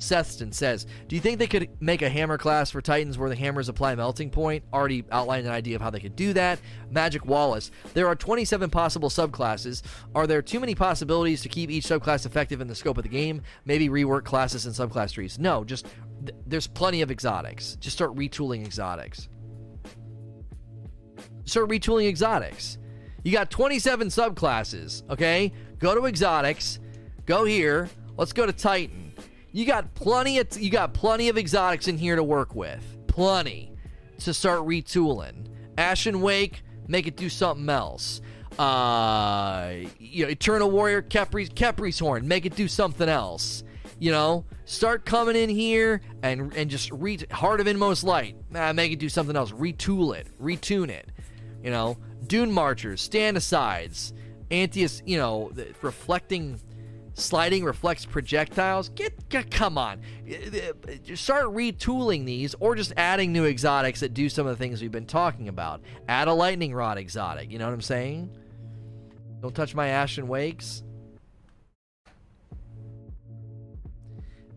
[0.00, 3.36] Sethston says, Do you think they could make a hammer class for Titans where the
[3.36, 4.64] hammers apply melting point?
[4.72, 6.58] Already outlined an idea of how they could do that.
[6.90, 9.82] Magic Wallace, there are 27 possible subclasses.
[10.14, 13.10] Are there too many possibilities to keep each subclass effective in the scope of the
[13.10, 13.42] game?
[13.66, 15.38] Maybe rework classes and subclass trees.
[15.38, 15.86] No, just
[16.24, 17.76] th- there's plenty of exotics.
[17.76, 19.28] Just start retooling exotics.
[21.44, 22.78] Start retooling exotics.
[23.22, 25.52] You got 27 subclasses, okay?
[25.78, 26.80] Go to exotics.
[27.26, 27.90] Go here.
[28.16, 29.12] Let's go to Titan.
[29.52, 32.84] You got plenty of you got plenty of exotics in here to work with.
[33.06, 33.72] Plenty
[34.20, 35.46] to start retooling.
[35.76, 38.20] Ashen Wake, make it do something else.
[38.58, 43.64] Uh, you know, Eternal Warrior, Khepri's, Khepri's Horn, make it do something else.
[43.98, 48.72] You know, start coming in here and and just re Heart of Inmost Light, ah,
[48.72, 49.50] make it do something else.
[49.52, 51.08] Retool it, retune it.
[51.62, 54.12] You know, Dune Marchers, Stand Asides,
[54.50, 55.50] Antaeus, you know,
[55.82, 56.60] reflecting
[57.20, 58.88] sliding reflects projectiles.
[58.90, 60.00] Get, get, come on,
[61.14, 64.90] start retooling these, or just adding new exotics that do some of the things we've
[64.90, 65.82] been talking about.
[66.08, 67.50] Add a lightning rod exotic.
[67.50, 68.36] You know what I'm saying?
[69.40, 70.82] Don't touch my Ashen Wakes.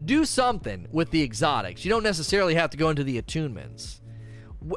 [0.03, 1.85] Do something with the exotics.
[1.85, 4.01] You don't necessarily have to go into the attunements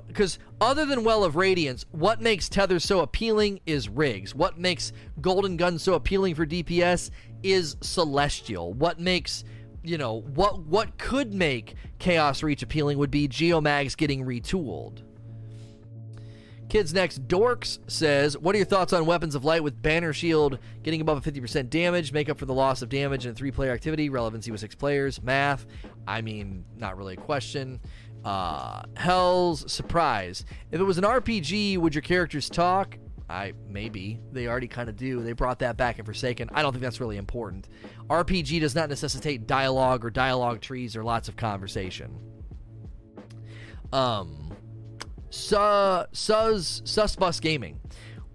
[0.07, 4.35] because other than Well of Radiance, what makes Tether so appealing is rigs.
[4.35, 7.11] What makes Golden Gun so appealing for DPS
[7.43, 8.73] is Celestial.
[8.73, 9.45] What makes
[9.83, 15.03] you know what what could make Chaos Reach appealing would be Geomags getting retooled.
[16.69, 20.59] Kids Next Dorks says, What are your thoughts on Weapons of Light with Banner Shield
[20.83, 23.71] getting above a 50% damage, make up for the loss of damage in three player
[23.71, 25.65] activity, relevancy with six players, math?
[26.09, 27.81] I mean, not really a question.
[28.25, 30.45] Uh, Hell's Surprise.
[30.73, 32.99] If it was an RPG, would your characters talk?
[33.29, 35.23] I maybe they already kind of do.
[35.23, 36.51] They brought that back in Forsaken.
[36.55, 37.69] I don't think that's really important.
[38.09, 42.19] RPG does not necessitate dialogue or dialogue trees or lots of conversation.
[43.93, 44.55] Um,
[45.31, 47.81] Su- Sus Susbus Gaming.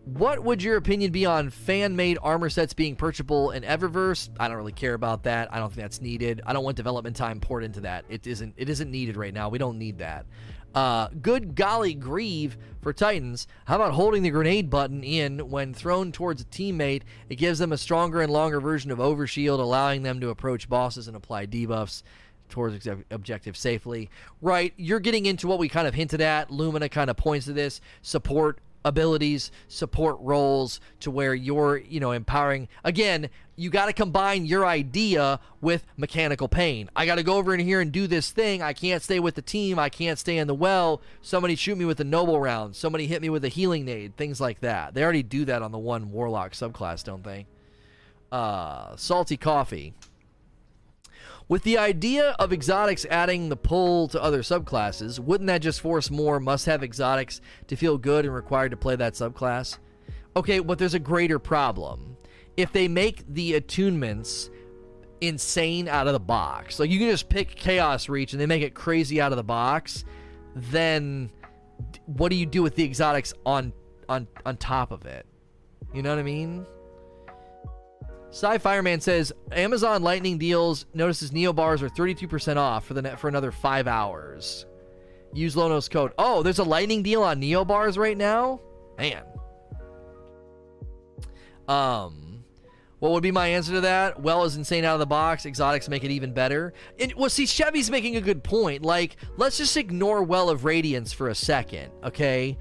[0.04, 4.30] What would your opinion be on fan-made armor sets being purchasable in Eververse?
[4.40, 5.54] I don't really care about that.
[5.54, 6.42] I don't think that's needed.
[6.46, 8.06] I don't want development time poured into that.
[8.10, 8.56] It isn't.
[8.58, 9.50] It isn't needed right now.
[9.50, 10.26] We don't need that.
[10.74, 13.48] Uh, good golly grieve for Titans.
[13.66, 17.04] How about holding the grenade button in when thrown towards a teammate?
[17.30, 21.08] It gives them a stronger and longer version of Overshield, allowing them to approach bosses
[21.08, 22.04] and apply debuffs
[22.50, 24.10] towards objective safely.
[24.42, 26.52] Right, you're getting into what we kind of hinted at.
[26.52, 32.12] Lumina kind of points to this support abilities, support roles to where you're, you know,
[32.12, 32.68] empowering.
[32.84, 33.30] Again,
[33.62, 36.90] you got to combine your idea with mechanical pain.
[36.96, 38.64] I got to go over in here and do this thing.
[38.64, 39.78] I can't stay with the team.
[39.78, 41.00] I can't stay in the well.
[41.22, 42.76] Somebody shoot me with a noble round.
[42.76, 44.18] Somebody hit me with a healing nade.
[44.18, 44.96] Things like that.
[44.96, 47.46] They already do that on the one warlock subclass, don't they?
[48.32, 49.94] Uh, salty coffee.
[51.48, 56.10] With the idea of exotics adding the pull to other subclasses, wouldn't that just force
[56.10, 59.78] more must have exotics to feel good and required to play that subclass?
[60.36, 62.16] Okay, but there's a greater problem.
[62.58, 64.50] If they make the attunements
[65.22, 68.62] insane out of the box, like you can just pick Chaos Reach and they make
[68.62, 70.04] it crazy out of the box,
[70.56, 71.32] then
[72.06, 73.74] what do you do with the exotics on
[74.10, 75.26] on on top of it?
[75.94, 76.66] You know what I mean?
[78.32, 83.20] Sci Fireman says Amazon Lightning deals notices Neo bars are 32% off for the net
[83.20, 84.66] for another five hours.
[85.34, 86.14] Use Lono's code.
[86.18, 88.62] Oh, there's a Lightning deal on Neo bars right now.
[88.98, 89.24] Man.
[91.68, 92.21] Um,
[93.02, 94.22] what would be my answer to that?
[94.22, 95.48] Well, is insane out of the box.
[95.48, 96.72] Exotics make it even better.
[97.18, 98.84] Well, see, Chevy's making a good point.
[98.84, 102.60] Like, let's just ignore Well of Radiance for a second, okay?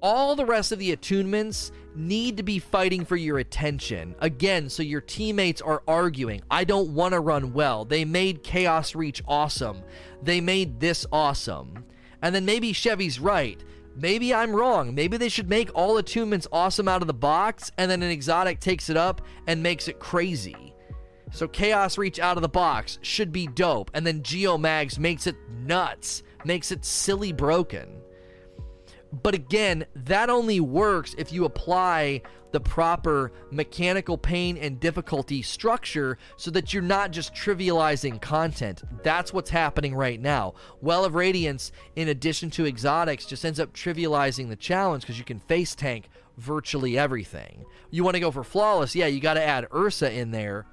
[0.00, 4.14] All the rest of the attunements need to be fighting for your attention.
[4.20, 6.40] Again, so your teammates are arguing.
[6.50, 7.84] I don't want to run well.
[7.84, 9.82] They made Chaos Reach awesome.
[10.22, 11.84] They made this awesome.
[12.22, 13.62] And then maybe Chevy's right.
[13.96, 14.94] Maybe I'm wrong.
[14.94, 18.60] Maybe they should make all attunements awesome out of the box, and then an exotic
[18.60, 20.74] takes it up and makes it crazy.
[21.30, 25.36] So Chaos Reach out of the box should be dope, and then Geomags makes it
[25.50, 28.00] nuts, makes it silly broken.
[29.22, 36.18] But again, that only works if you apply the proper mechanical pain and difficulty structure
[36.36, 38.82] so that you're not just trivializing content.
[39.02, 40.54] That's what's happening right now.
[40.80, 45.24] Well of Radiance, in addition to exotics, just ends up trivializing the challenge because you
[45.24, 47.64] can face tank virtually everything.
[47.90, 50.66] You want to go for flawless, yeah, you got to add Ursa in there.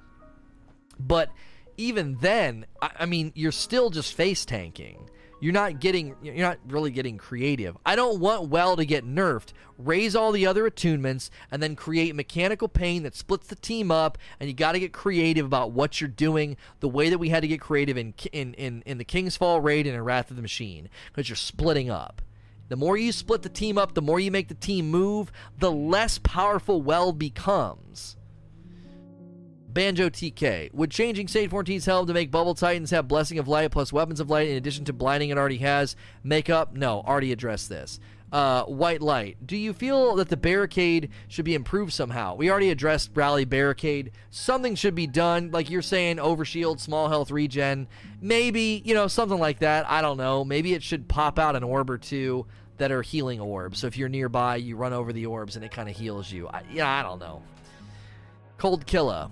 [0.98, 1.30] But
[1.76, 5.08] even then, I, I mean, you're still just face tanking.
[5.42, 7.76] You're not getting you're not really getting creative.
[7.84, 9.48] I don't want well to get nerfed.
[9.76, 14.18] Raise all the other attunements and then create mechanical pain that splits the team up
[14.38, 17.40] and you got to get creative about what you're doing the way that we had
[17.40, 20.36] to get creative in in in, in the King's Fall raid and in Wrath of
[20.36, 22.22] the Machine because you're splitting up.
[22.68, 25.72] The more you split the team up, the more you make the team move, the
[25.72, 28.16] less powerful well becomes.
[29.72, 30.72] Banjo TK.
[30.74, 34.20] Would changing Saint 14's helm to make Bubble Titans have Blessing of Light plus Weapons
[34.20, 36.74] of Light in addition to blinding it already has make up?
[36.74, 37.98] No, already addressed this.
[38.30, 39.36] Uh, white light.
[39.46, 42.34] Do you feel that the barricade should be improved somehow?
[42.34, 44.12] We already addressed rally barricade.
[44.30, 47.88] Something should be done, like you're saying, overshield, small health regen.
[48.22, 49.88] Maybe you know something like that.
[49.88, 50.44] I don't know.
[50.44, 52.46] Maybe it should pop out an orb or two
[52.78, 53.80] that are healing orbs.
[53.80, 56.48] So if you're nearby, you run over the orbs and it kind of heals you.
[56.48, 57.42] I, yeah, I don't know.
[58.56, 59.30] Cold Killa.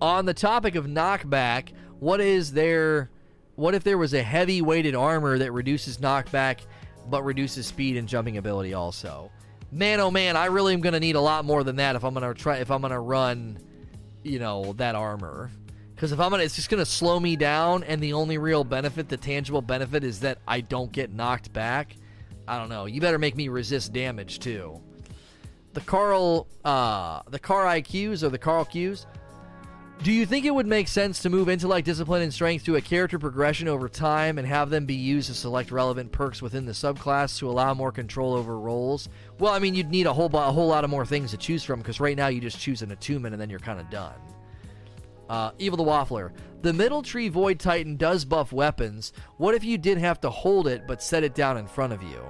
[0.00, 3.10] On the topic of knockback, what is there?
[3.56, 6.60] What if there was a heavy weighted armor that reduces knockback
[7.08, 9.30] but reduces speed and jumping ability also?
[9.70, 12.14] Man, oh man, I really am gonna need a lot more than that if I'm
[12.14, 13.58] gonna try if I'm gonna run,
[14.22, 15.50] you know, that armor.
[15.94, 19.10] Because if I'm gonna, it's just gonna slow me down, and the only real benefit,
[19.10, 21.94] the tangible benefit, is that I don't get knocked back.
[22.48, 22.86] I don't know.
[22.86, 24.80] You better make me resist damage too.
[25.74, 29.04] The Carl, uh, the Car IQs or the Carl Qs
[30.02, 32.80] do you think it would make sense to move intellect, discipline, and strength to a
[32.80, 36.72] character progression over time and have them be used to select relevant perks within the
[36.72, 39.10] subclass to allow more control over roles?
[39.38, 41.62] Well, I mean, you'd need a whole, a whole lot of more things to choose
[41.64, 44.14] from because right now you just choose an attunement and then you're kind of done.
[45.28, 46.32] Uh, Evil the Waffler.
[46.62, 49.12] The middle tree Void Titan does buff weapons.
[49.36, 52.02] What if you did have to hold it but set it down in front of
[52.02, 52.24] you?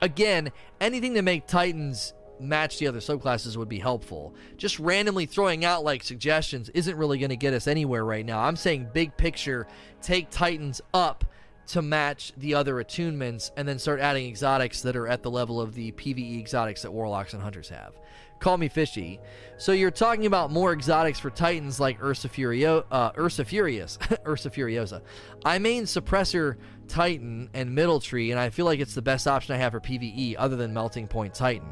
[0.00, 4.34] Again, anything to make Titans match the other subclasses would be helpful.
[4.56, 8.40] Just randomly throwing out like suggestions isn't really going to get us anywhere right now.
[8.40, 9.66] I'm saying big picture,
[10.02, 11.24] take Titans up
[11.68, 15.60] to match the other attunements and then start adding exotics that are at the level
[15.60, 17.94] of the PvE exotics that warlocks and hunters have.
[18.38, 19.18] Call me fishy.
[19.56, 24.50] So you're talking about more exotics for Titans like Ursa Furio, uh, Ursa Furious, Ursa
[24.50, 25.00] Furiosa.
[25.44, 26.56] I main Suppressor
[26.86, 29.80] Titan and Middle Tree, and I feel like it's the best option I have for
[29.80, 31.68] PvE other than Melting Point Titan.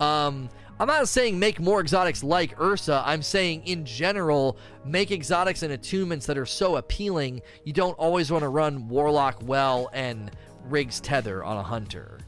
[0.00, 0.48] Um,
[0.80, 3.02] I'm not saying make more exotics like Ursa.
[3.04, 8.32] I'm saying in general, make exotics and attunements that are so appealing, you don't always
[8.32, 10.30] want to run Warlock Well and
[10.64, 12.18] Rig's Tether on a Hunter.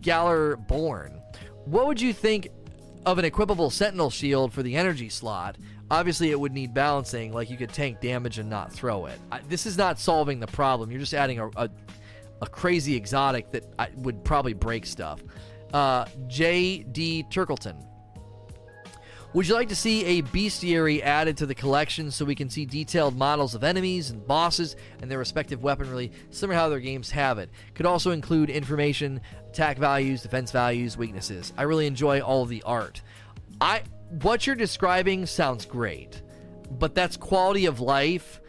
[0.00, 1.18] Galler Born.
[1.64, 2.48] What would you think
[3.06, 5.56] of an equipable Sentinel Shield for the energy slot?
[5.90, 9.18] Obviously, it would need balancing, like you could tank damage and not throw it.
[9.32, 10.90] I, this is not solving the problem.
[10.90, 11.70] You're just adding a, a,
[12.42, 15.22] a crazy exotic that I, would probably break stuff.
[15.72, 17.26] Uh, J.D.
[17.30, 17.86] Turkleton.
[19.36, 22.64] Would you like to see a bestiary added to the collection so we can see
[22.64, 27.10] detailed models of enemies and bosses and their respective weaponry, similar to how their games
[27.10, 27.50] have it?
[27.74, 29.20] Could also include information,
[29.50, 31.52] attack values, defense values, weaknesses.
[31.58, 33.02] I really enjoy all the art.
[33.60, 33.82] I
[34.22, 36.22] what you're describing sounds great,
[36.70, 38.40] but that's quality of life,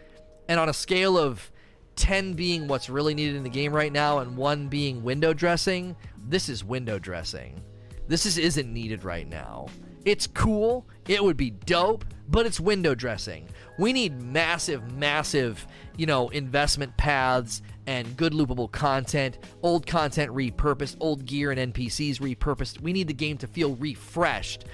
[0.48, 1.52] and on a scale of
[1.98, 5.96] 10 being what's really needed in the game right now and 1 being window dressing,
[6.28, 7.62] this is window dressing.
[8.08, 9.68] This is, isn't needed right now.
[10.06, 13.50] It's cool, it would be dope, but it's window dressing.
[13.78, 15.68] We need massive, massive,
[15.98, 22.20] you know, investment paths and good loopable content, old content repurposed, old gear and NPCs
[22.20, 22.82] repurposed.
[22.82, 24.66] We need the game to feel refreshed.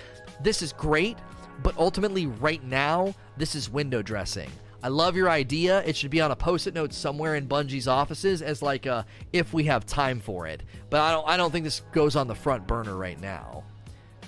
[0.42, 1.18] This is great,
[1.64, 4.52] but ultimately, right now, this is window dressing.
[4.84, 5.82] I love your idea.
[5.86, 9.54] It should be on a post-it note somewhere in Bungie's offices as like a if
[9.54, 10.62] we have time for it.
[10.90, 13.64] But I don't I don't think this goes on the front burner right now.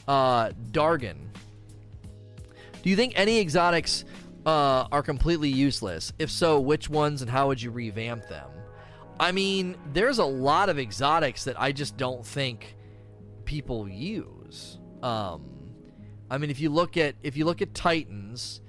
[0.08, 1.18] Uh Dargan.
[2.82, 4.06] Do you think any exotics
[4.46, 6.14] uh, are completely useless?
[6.20, 8.48] If so, which ones and how would you revamp them?
[9.20, 12.76] I mean, there's a lot of exotics that I just don't think
[13.44, 14.78] people use.
[15.02, 15.74] Um,
[16.30, 18.62] I mean, if you look at if you look at Titans,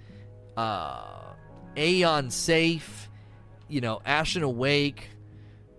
[0.56, 1.25] uh,
[1.76, 3.08] Aeon Safe,
[3.68, 5.10] you know, Ashen Wake.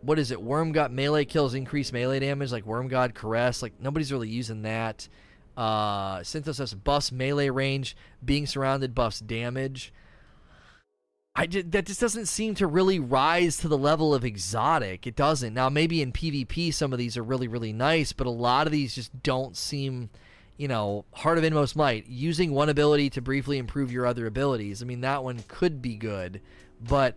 [0.02, 0.42] What is it?
[0.42, 3.62] Worm God melee kills increased melee damage, like Worm God Caress.
[3.62, 5.08] Like nobody's really using that.
[5.56, 7.98] Uh, Synthoceps buffs melee range.
[8.24, 9.92] Being surrounded buffs damage.
[11.36, 15.06] I did, that just doesn't seem to really rise to the level of exotic.
[15.06, 15.54] It doesn't.
[15.54, 18.72] Now maybe in PvP some of these are really really nice, but a lot of
[18.72, 20.10] these just don't seem
[20.58, 24.82] you know, Heart of Inmost Light, using one ability to briefly improve your other abilities.
[24.82, 26.42] I mean, that one could be good,
[26.82, 27.16] but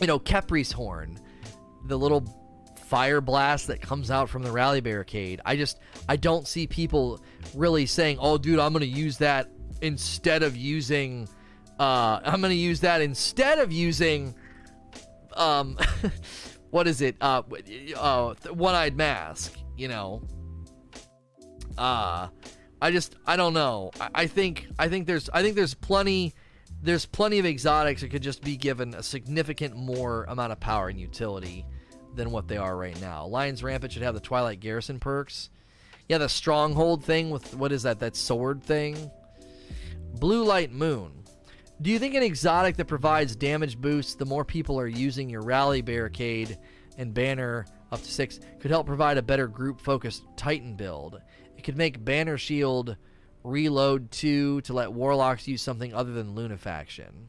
[0.00, 1.18] you know, Khepri's Horn,
[1.86, 2.24] the little
[2.86, 5.40] fire blast that comes out from the rally barricade.
[5.44, 7.20] I just I don't see people
[7.54, 9.50] really saying, "Oh, dude, I'm going to use that
[9.82, 11.28] instead of using
[11.78, 14.34] uh I'm going to use that instead of using
[15.34, 15.76] um
[16.70, 17.16] what is it?
[17.20, 17.42] Uh,
[17.96, 20.22] uh one-eyed mask, you know
[21.78, 22.28] uh
[22.80, 23.90] I just I don't know.
[24.00, 26.34] I, I think I think there's I think there's plenty
[26.82, 30.88] there's plenty of exotics that could just be given a significant more amount of power
[30.88, 31.64] and utility
[32.14, 33.26] than what they are right now.
[33.26, 35.50] Lions Rampant should have the Twilight Garrison perks.
[36.08, 38.00] Yeah, the Stronghold thing with what is that?
[38.00, 39.10] That sword thing.
[40.20, 41.24] Blue Light Moon.
[41.82, 45.42] Do you think an exotic that provides damage boosts the more people are using your
[45.42, 46.58] rally barricade
[46.98, 51.20] and banner up to six, could help provide a better group focused Titan build.
[51.64, 52.96] Could make Banner Shield
[53.42, 57.28] reload 2 to let Warlocks use something other than Lunafaction.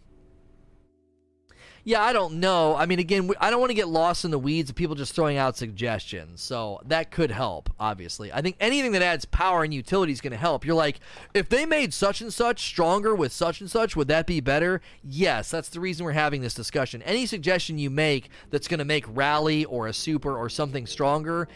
[1.88, 2.76] Yeah, I don't know.
[2.76, 5.14] I mean, again, I don't want to get lost in the weeds of people just
[5.14, 6.42] throwing out suggestions.
[6.42, 8.34] So that could help, obviously.
[8.34, 10.66] I think anything that adds power and utility is going to help.
[10.66, 11.00] You're like,
[11.36, 14.82] if they made such and such stronger with such and such, would that be better?
[15.04, 17.04] Yes, that's the reason we're having this discussion.
[17.04, 21.48] Any suggestion you make that's going to make Rally or a Super or something stronger,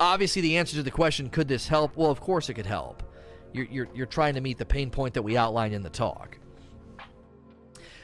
[0.00, 1.96] obviously the answer to the question, could this help?
[1.96, 3.02] Well, of course it could help.
[3.52, 6.38] You're, you're, you're trying to meet the pain point that we outlined in the talk.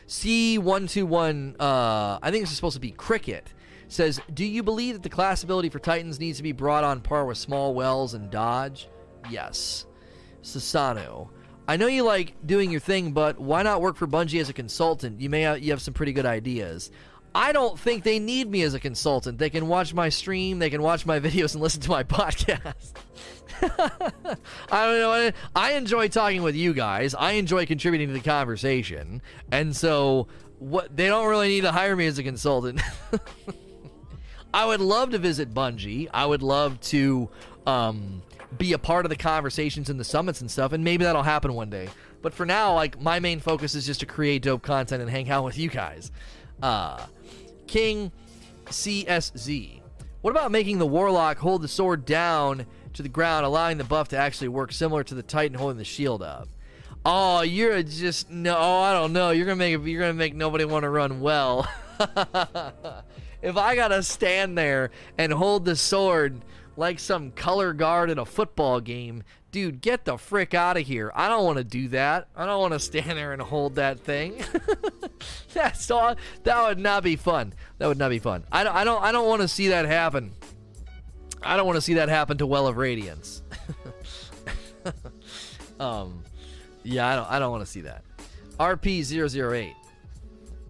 [0.07, 3.53] C121, uh, I think this is supposed to be Cricket,
[3.89, 7.01] says, Do you believe that the class ability for Titans needs to be brought on
[7.01, 8.89] par with Small Wells and Dodge?
[9.31, 9.87] Yes.
[10.43, 11.29] Sasano.
[11.67, 14.55] I know you like doing your thing, but why not work for Bungie as a
[14.55, 15.21] consultant?
[15.21, 16.91] You may have, you have some pretty good ideas.
[17.39, 19.39] I don't think they need me as a consultant.
[19.39, 22.95] They can watch my stream, they can watch my videos, and listen to my podcast.
[24.73, 25.31] I don't know.
[25.55, 27.15] I enjoy talking with you guys.
[27.15, 30.27] I enjoy contributing to the conversation, and so
[30.59, 32.81] what they don't really need to hire me as a consultant.
[34.53, 36.09] I would love to visit Bungie.
[36.13, 37.29] I would love to
[37.67, 38.21] um,
[38.57, 41.55] be a part of the conversations and the summits and stuff, and maybe that'll happen
[41.55, 41.89] one day.
[42.21, 45.31] But for now, like my main focus is just to create dope content and hang
[45.31, 46.11] out with you guys.
[46.61, 47.07] Uh,
[47.69, 48.11] King
[48.67, 49.81] CSZ.
[50.21, 52.67] What about making the Warlock hold the sword down
[52.99, 55.85] to the ground, allowing the buff to actually work similar to the Titan holding the
[55.85, 56.49] shield up.
[57.05, 58.57] Oh, you're just no.
[58.59, 59.31] Oh, I don't know.
[59.31, 61.69] You're gonna make you're gonna make nobody want to run well.
[63.41, 66.45] if I gotta stand there and hold the sword
[66.77, 71.11] like some color guard in a football game, dude, get the frick out of here.
[71.15, 72.29] I don't want to do that.
[72.37, 74.43] I don't want to stand there and hold that thing.
[75.53, 76.17] That's all.
[76.45, 77.53] That would not be fun.
[77.79, 78.45] That would not be fun.
[78.53, 78.75] I don't.
[78.75, 79.03] I don't.
[79.03, 80.33] I don't want to see that happen.
[81.43, 83.43] I don't want to see that happen to Well of Radiance.
[85.81, 86.25] um,
[86.83, 87.31] yeah, I don't.
[87.31, 88.05] I don't want to see that.
[88.59, 89.75] RP008.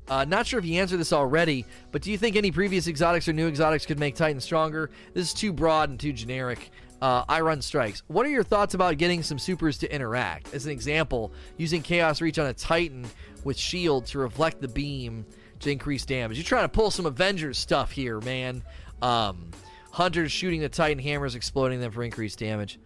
[0.08, 3.28] Uh, not sure if you answered this already, but do you think any previous exotics
[3.28, 4.90] or new exotics could make Titan stronger?
[5.12, 6.70] This is too broad and too generic.
[7.00, 8.02] Uh, I run strikes.
[8.08, 10.52] What are your thoughts about getting some supers to interact?
[10.52, 13.06] As an example, using Chaos Reach on a Titan
[13.44, 15.24] with shield to reflect the beam
[15.60, 16.36] to increase damage.
[16.36, 18.62] You're trying to pull some Avengers stuff here, man.
[19.00, 19.50] Um,
[19.92, 22.78] Hunters shooting the Titan hammers, exploding them for increased damage.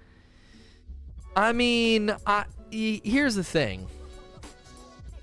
[1.35, 3.87] I mean, I, here's the thing.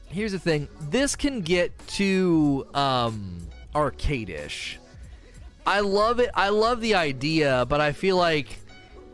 [0.08, 0.68] Here's the thing.
[0.90, 3.38] This can get too um,
[3.76, 4.78] arcadish.
[5.68, 6.32] I love it.
[6.34, 8.60] I love the idea, but I feel like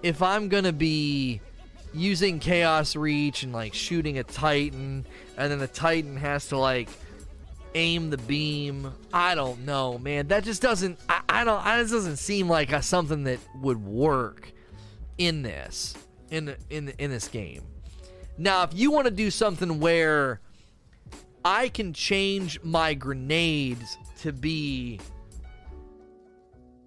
[0.06, 1.42] if I'm gonna be
[1.92, 5.04] using Chaos Reach and like shooting a Titan,
[5.36, 6.90] and then the Titan has to like
[7.74, 8.94] aim the beam.
[9.12, 10.28] I don't know, man.
[10.28, 11.00] That just doesn't.
[11.10, 11.64] I, I don't.
[11.64, 14.52] That just doesn't seem like a, something that would work
[15.18, 15.96] in this
[16.30, 17.64] in in in this game.
[18.38, 20.40] Now, if you want to do something where
[21.44, 25.00] I can change my grenades to be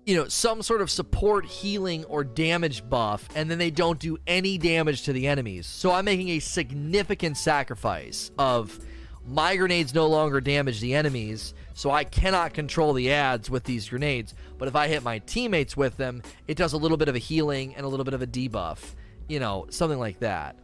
[0.09, 4.17] you know, some sort of support, healing, or damage buff, and then they don't do
[4.27, 5.67] any damage to the enemies.
[5.67, 8.79] So I'm making a significant sacrifice of
[9.27, 13.87] my grenades no longer damage the enemies, so I cannot control the ads with these
[13.87, 14.33] grenades.
[14.57, 17.19] But if I hit my teammates with them, it does a little bit of a
[17.19, 18.79] healing and a little bit of a debuff.
[19.29, 20.57] You know, something like that.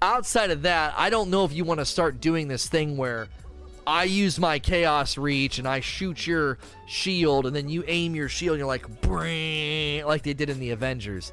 [0.00, 3.28] Outside of that, I don't know if you want to start doing this thing where
[3.86, 8.28] I use my chaos reach and I shoot your shield, and then you aim your
[8.28, 8.86] shield and you're like,
[10.06, 11.32] like they did in the Avengers.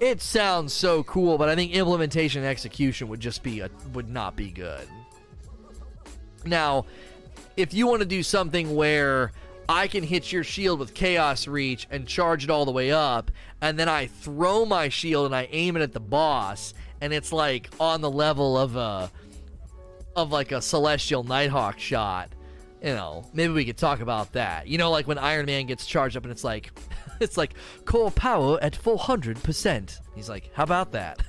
[0.00, 4.08] It sounds so cool, but I think implementation and execution would just be a, would
[4.08, 4.88] not be good.
[6.44, 6.86] Now,
[7.56, 9.32] if you want to do something where
[9.68, 13.30] I can hit your shield with Chaos Reach and charge it all the way up,
[13.60, 16.72] and then I throw my shield and I aim it at the boss,
[17.02, 19.10] and it's like on the level of a
[20.22, 22.30] of like a Celestial Nighthawk shot.
[22.82, 24.66] You know, maybe we could talk about that.
[24.66, 26.72] You know, like when Iron Man gets charged up and it's like
[27.20, 29.98] it's like core power at 400%.
[30.14, 31.22] He's like, "How about that?"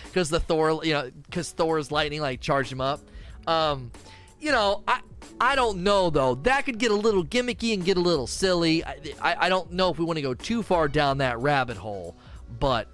[0.12, 3.00] Cuz the Thor, you know, cuz Thor's lightning like charged him up.
[3.46, 3.92] Um
[4.40, 5.00] you know, I
[5.40, 6.34] I don't know though.
[6.34, 8.84] That could get a little gimmicky and get a little silly.
[8.84, 11.76] I, I, I don't know if we want to go too far down that rabbit
[11.76, 12.16] hole,
[12.58, 12.88] but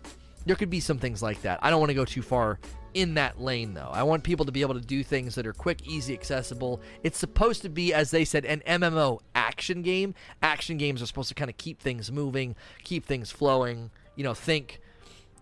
[0.44, 1.58] there could be some things like that.
[1.62, 2.60] I don't want to go too far
[2.96, 3.90] in that lane though.
[3.92, 6.80] I want people to be able to do things that are quick, easy, accessible.
[7.02, 10.14] It's supposed to be, as they said, an MMO action game.
[10.42, 13.90] Action games are supposed to kind of keep things moving, keep things flowing.
[14.14, 14.80] You know, think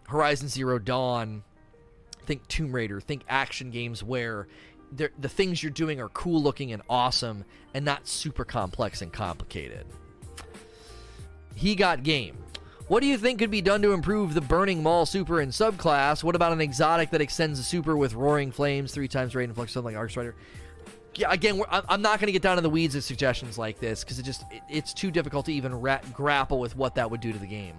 [0.09, 1.45] Horizon Zero Dawn,
[2.27, 4.49] think Tomb Raider, think action games where
[4.93, 9.87] the things you're doing are cool looking and awesome and not super complex and complicated.
[11.55, 12.44] he got game.
[12.87, 16.23] What do you think could be done to improve the Burning Maul super and subclass?
[16.23, 19.55] What about an exotic that extends the super with Roaring Flames, three times rate and
[19.55, 20.35] flux, something like Arc Strider?
[21.15, 24.05] Yeah, again, I'm not going to get down in the weeds of suggestions like this
[24.05, 27.23] because it just it, it's too difficult to even ra- grapple with what that would
[27.23, 27.75] do to the game.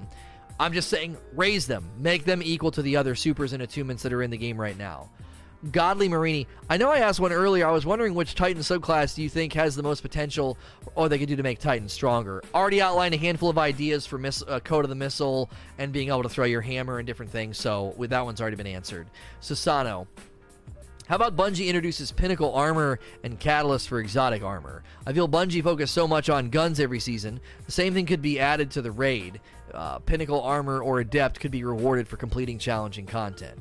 [0.59, 4.13] I'm just saying, raise them, make them equal to the other supers and attunements that
[4.13, 5.09] are in the game right now.
[5.71, 6.47] Godly Marini.
[6.69, 7.67] I know I asked one earlier.
[7.67, 10.57] I was wondering which Titan subclass do you think has the most potential
[10.95, 12.43] or they could do to make Titan stronger?
[12.53, 16.09] Already outlined a handful of ideas for miss, uh, Code of the Missile and being
[16.09, 19.07] able to throw your hammer and different things, so with that one's already been answered.
[19.41, 20.07] Susano.
[21.07, 24.83] How about Bungie introduces pinnacle armor and catalyst for exotic armor?
[25.05, 27.39] I feel Bungie focus so much on guns every season.
[27.67, 29.39] The same thing could be added to the raid.
[29.71, 33.59] Uh, pinnacle armor or adept could be rewarded for completing challenging content.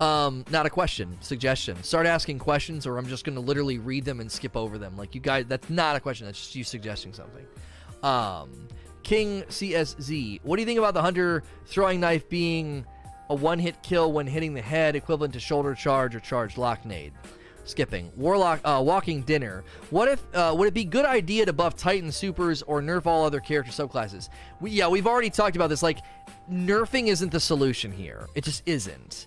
[0.00, 1.82] Um, not a question, suggestion.
[1.82, 4.96] Start asking questions, or I'm just going to literally read them and skip over them.
[4.96, 6.26] Like you guys, that's not a question.
[6.26, 7.46] That's just you suggesting something.
[8.02, 8.68] Um,
[9.02, 12.84] King CSZ, what do you think about the hunter throwing knife being
[13.30, 17.12] a one-hit kill when hitting the head, equivalent to shoulder charge or charge locknade?
[17.64, 19.64] Skipping Warlock, uh, Walking Dinner.
[19.90, 23.24] What if uh, would it be good idea to buff Titan supers or nerf all
[23.24, 24.28] other character subclasses?
[24.60, 25.82] We, yeah, we've already talked about this.
[25.82, 25.98] Like,
[26.48, 28.28] nerfing isn't the solution here.
[28.36, 29.26] It just isn't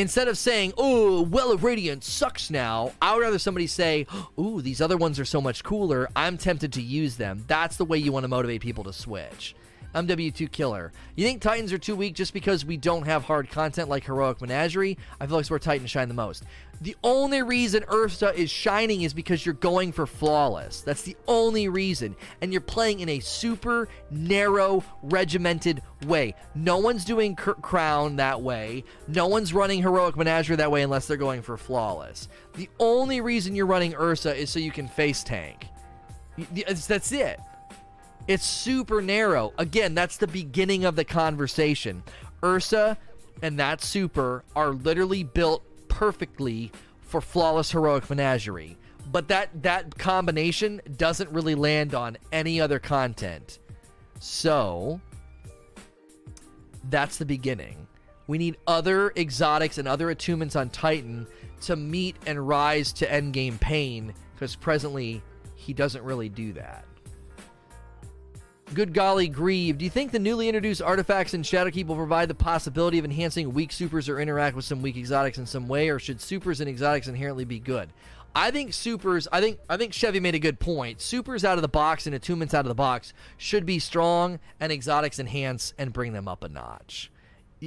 [0.00, 4.06] instead of saying, "Oh, Well of Radiance sucks now," I would rather somebody say,
[4.38, 6.08] "Ooh, these other ones are so much cooler.
[6.16, 9.54] I'm tempted to use them." That's the way you want to motivate people to switch.
[9.94, 10.92] MW2 Killer.
[11.16, 14.40] You think Titans are too weak just because we don't have hard content like Heroic
[14.40, 14.96] Menagerie?
[15.20, 16.44] I feel like it's where Titans shine the most.
[16.82, 20.80] The only reason Ursa is shining is because you're going for flawless.
[20.80, 22.16] That's the only reason.
[22.40, 26.34] And you're playing in a super narrow, regimented way.
[26.54, 28.84] No one's doing Crown that way.
[29.06, 32.28] No one's running Heroic Menagerie that way unless they're going for flawless.
[32.54, 35.66] The only reason you're running Ursa is so you can face tank.
[36.66, 37.40] That's it.
[38.26, 39.52] It's super narrow.
[39.58, 42.02] Again, that's the beginning of the conversation.
[42.42, 42.96] Ursa
[43.42, 46.72] and that super are literally built perfectly
[47.02, 48.78] for flawless heroic menagerie.
[49.12, 53.58] But that that combination doesn't really land on any other content.
[54.20, 55.00] So
[56.88, 57.86] that's the beginning.
[58.26, 61.26] We need other exotics and other attunements on Titan
[61.62, 65.20] to meet and rise to endgame pain, because presently
[65.56, 66.84] he doesn't really do that.
[68.72, 69.78] Good golly, Grieve.
[69.78, 73.52] Do you think the newly introduced artifacts in Shadowkeep will provide the possibility of enhancing
[73.52, 76.70] weak supers or interact with some weak exotics in some way, or should supers and
[76.70, 77.88] exotics inherently be good?
[78.32, 79.26] I think supers.
[79.32, 81.00] I think I think Chevy made a good point.
[81.00, 84.70] Supers out of the box and attunements out of the box should be strong, and
[84.70, 87.10] exotics enhance and bring them up a notch.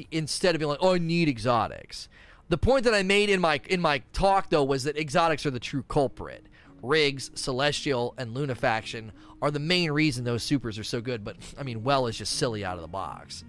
[0.10, 2.08] Instead of being like, "Oh, I need exotics."
[2.48, 5.52] The point that I made in my in my talk though was that exotics are
[5.52, 6.46] the true culprit.
[6.84, 9.12] Rigs, Celestial, and Lunafaction
[9.42, 12.34] are the main reason those supers are so good, but I mean, Well is just
[12.34, 13.46] silly out of the box.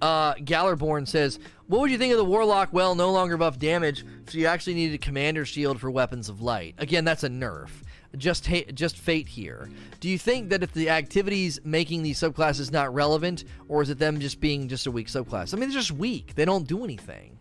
[0.00, 4.04] Uh, Gallerborn says, What would you think of the Warlock Well no longer buff damage,
[4.28, 6.74] so you actually needed a Commander Shield for Weapons of Light?
[6.78, 7.68] Again, that's a nerf.
[8.16, 9.68] Just, ha- just fate here.
[10.00, 13.98] Do you think that if the activities making these subclasses not relevant, or is it
[13.98, 15.52] them just being just a weak subclass?
[15.52, 16.34] I mean, they're just weak.
[16.34, 17.38] They don't do anything.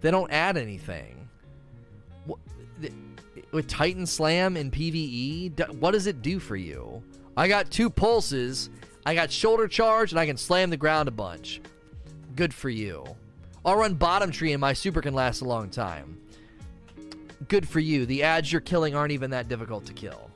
[0.00, 1.15] They don't add anything
[3.56, 7.02] with Titan Slam in PvE, what does it do for you?
[7.38, 8.68] I got two pulses,
[9.06, 11.62] I got shoulder charge, and I can slam the ground a bunch.
[12.34, 13.02] Good for you.
[13.64, 16.20] I'll run bottom tree and my super can last a long time.
[17.48, 18.04] Good for you.
[18.04, 20.30] The ads you're killing aren't even that difficult to kill.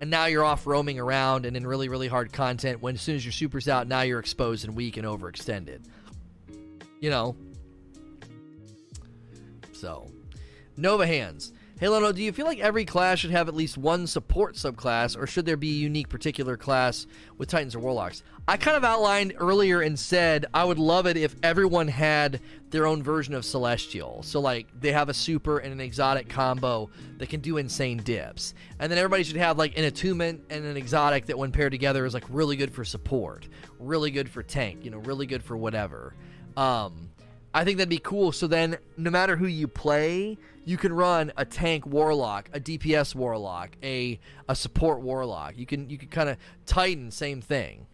[0.00, 3.14] And now you're off roaming around and in really, really hard content when as soon
[3.14, 5.84] as your super's out, now you're exposed and weak and overextended.
[6.98, 7.36] You know?
[9.72, 10.10] So,
[10.76, 11.52] Nova Hands.
[11.80, 15.16] Hey Lono, do you feel like every class should have at least one support subclass,
[15.16, 17.06] or should there be a unique particular class
[17.36, 18.24] with Titans or Warlocks?
[18.48, 22.40] I kind of outlined earlier and said I would love it if everyone had
[22.70, 24.24] their own version of Celestial.
[24.24, 28.54] So, like, they have a super and an exotic combo that can do insane dips.
[28.80, 32.04] And then everybody should have, like, an attunement and an exotic that, when paired together,
[32.04, 33.46] is, like, really good for support,
[33.78, 36.16] really good for tank, you know, really good for whatever.
[36.56, 37.10] Um,
[37.54, 38.32] I think that'd be cool.
[38.32, 40.38] So then, no matter who you play,
[40.68, 44.20] you can run a tank warlock, a DPS warlock, a
[44.50, 45.56] a support warlock.
[45.56, 46.36] You can you can kind of
[46.66, 47.86] tighten same thing.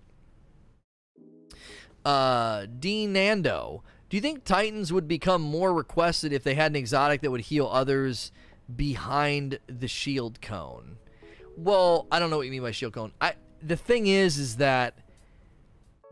[2.04, 6.76] Uh, Dean Nando, do you think Titans would become more requested if they had an
[6.76, 8.32] exotic that would heal others
[8.74, 10.96] behind the shield cone?
[11.56, 13.12] Well, I don't know what you mean by shield cone.
[13.20, 14.98] I the thing is, is that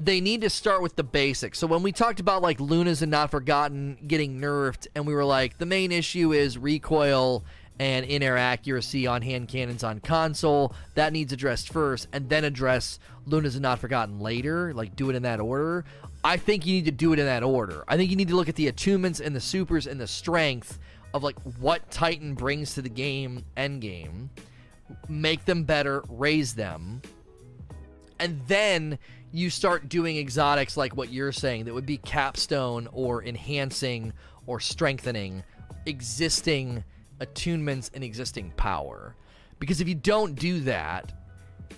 [0.04, 1.58] they need to start with the basics.
[1.58, 5.24] So when we talked about like Lunas and Not Forgotten getting nerfed, and we were
[5.24, 7.44] like, the main issue is recoil
[7.78, 10.74] and in air accuracy on hand cannons on console.
[10.94, 14.74] That needs addressed first, and then address Lunas and Not Forgotten later.
[14.74, 15.84] Like, do it in that order.
[16.24, 17.84] I think you need to do it in that order.
[17.86, 20.78] I think you need to look at the attunements and the supers and the strength
[21.14, 24.30] of like what Titan brings to the game end game,
[25.08, 27.02] make them better, raise them,
[28.18, 28.98] and then
[29.32, 34.12] you start doing exotics like what you're saying that would be capstone or enhancing
[34.46, 35.42] or strengthening
[35.86, 36.84] existing
[37.20, 39.16] attunements and existing power.
[39.58, 41.12] Because if you don't do that,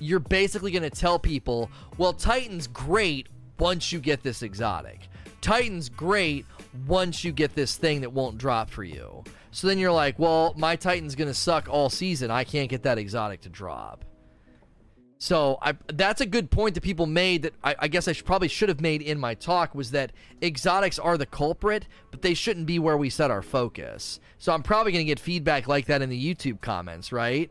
[0.01, 3.29] you're basically going to tell people, well, Titan's great
[3.59, 5.09] once you get this exotic.
[5.41, 6.47] Titan's great
[6.87, 9.23] once you get this thing that won't drop for you.
[9.53, 12.31] So then you're like, well, my Titan's going to suck all season.
[12.31, 14.05] I can't get that exotic to drop.
[15.25, 18.27] So I, that's a good point that people made that I, I guess I should,
[18.27, 22.35] probably should have made in my talk was that exotics are the culprit, but they
[22.35, 24.21] shouldn't be where we set our focus.
[24.37, 27.51] So I'm probably going to get feedback like that in the YouTube comments, right?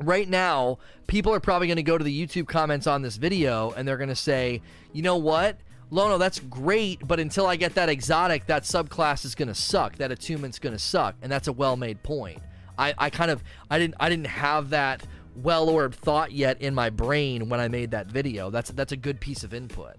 [0.00, 3.72] Right now, people are probably going to go to the YouTube comments on this video
[3.72, 4.62] and they're going to say,
[4.94, 5.58] you know what?
[5.90, 9.96] Lono, that's great, but until I get that exotic, that subclass is going to suck.
[9.96, 12.40] That attunement's going to suck, and that's a well-made point.
[12.78, 15.02] I, I kind of I didn't I didn't have that
[15.42, 18.50] well-orbed thought yet in my brain when I made that video.
[18.50, 19.96] That's that's a good piece of input.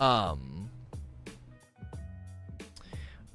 [0.00, 0.57] Um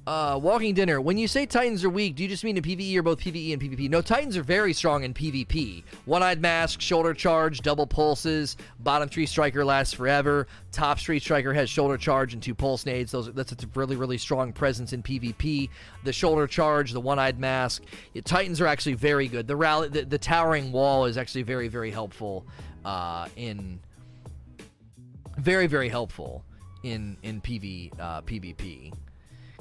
[0.06, 1.00] uh, walking dinner.
[1.00, 3.52] When you say Titans are weak, do you just mean in PVE or both PVE
[3.52, 3.88] and PvP?
[3.88, 5.82] No, Titans are very strong in PvP.
[6.04, 8.56] One-eyed mask, shoulder charge, double pulses.
[8.80, 10.46] Bottom three striker lasts forever.
[10.72, 13.12] Top three striker has shoulder charge and two pulse nades.
[13.12, 15.70] Those that's a really really strong presence in PvP.
[16.04, 17.84] The shoulder charge, the one-eyed mask.
[18.24, 19.46] Titans are actually very good.
[19.46, 22.46] The rally, the, the towering wall is actually very very helpful
[22.84, 23.80] uh, in
[25.38, 26.44] very very helpful
[26.82, 28.92] in in PV uh, PvP.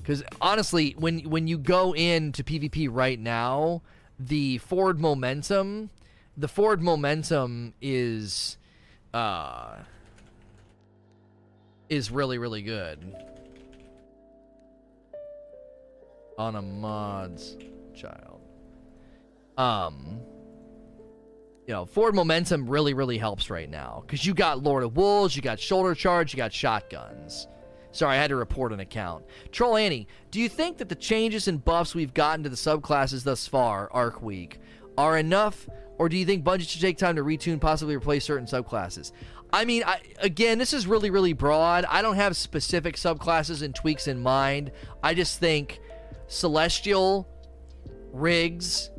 [0.03, 3.81] Because honestly, when when you go into PvP right now,
[4.19, 5.89] the forward momentum,
[6.35, 8.57] the forward momentum is,
[9.13, 9.77] uh,
[11.87, 12.99] is really really good.
[16.37, 17.55] On a mods
[17.95, 18.41] child,
[19.57, 20.19] um,
[21.65, 25.33] you know, forward momentum really really helps right now because you got Lord of Wolves,
[25.33, 27.47] you got shoulder charge, you got shotguns.
[27.93, 29.23] Sorry, I had to report an account.
[29.51, 33.23] Troll Annie, do you think that the changes and buffs we've gotten to the subclasses
[33.23, 34.59] thus far, Arc Week,
[34.97, 38.47] are enough, or do you think Bungie should take time to retune, possibly replace certain
[38.47, 39.11] subclasses?
[39.53, 41.85] I mean, I, again, this is really, really broad.
[41.85, 44.71] I don't have specific subclasses and tweaks in mind.
[45.03, 45.79] I just think
[46.27, 47.27] Celestial,
[48.11, 48.89] Rigs,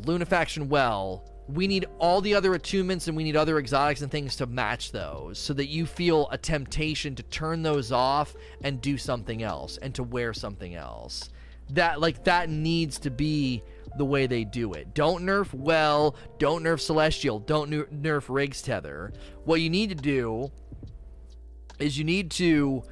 [0.00, 4.36] Lunafaction Well, we need all the other attunements and we need other exotics and things
[4.36, 8.98] to match those so that you feel a temptation to turn those off and do
[8.98, 11.30] something else and to wear something else.
[11.70, 13.62] That like that needs to be
[13.96, 14.94] the way they do it.
[14.94, 19.12] Don't nerf well, don't nerf celestial, don't nerf rigs tether.
[19.44, 20.50] What you need to do
[21.78, 22.82] is you need to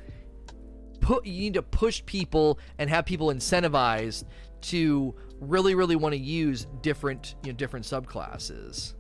[1.00, 4.24] put you need to push people and have people incentivized
[4.62, 5.14] to
[5.48, 8.94] really really want to use different you know different subclasses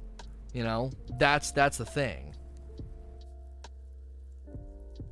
[0.54, 0.90] you know?
[1.18, 2.34] That's that's the thing.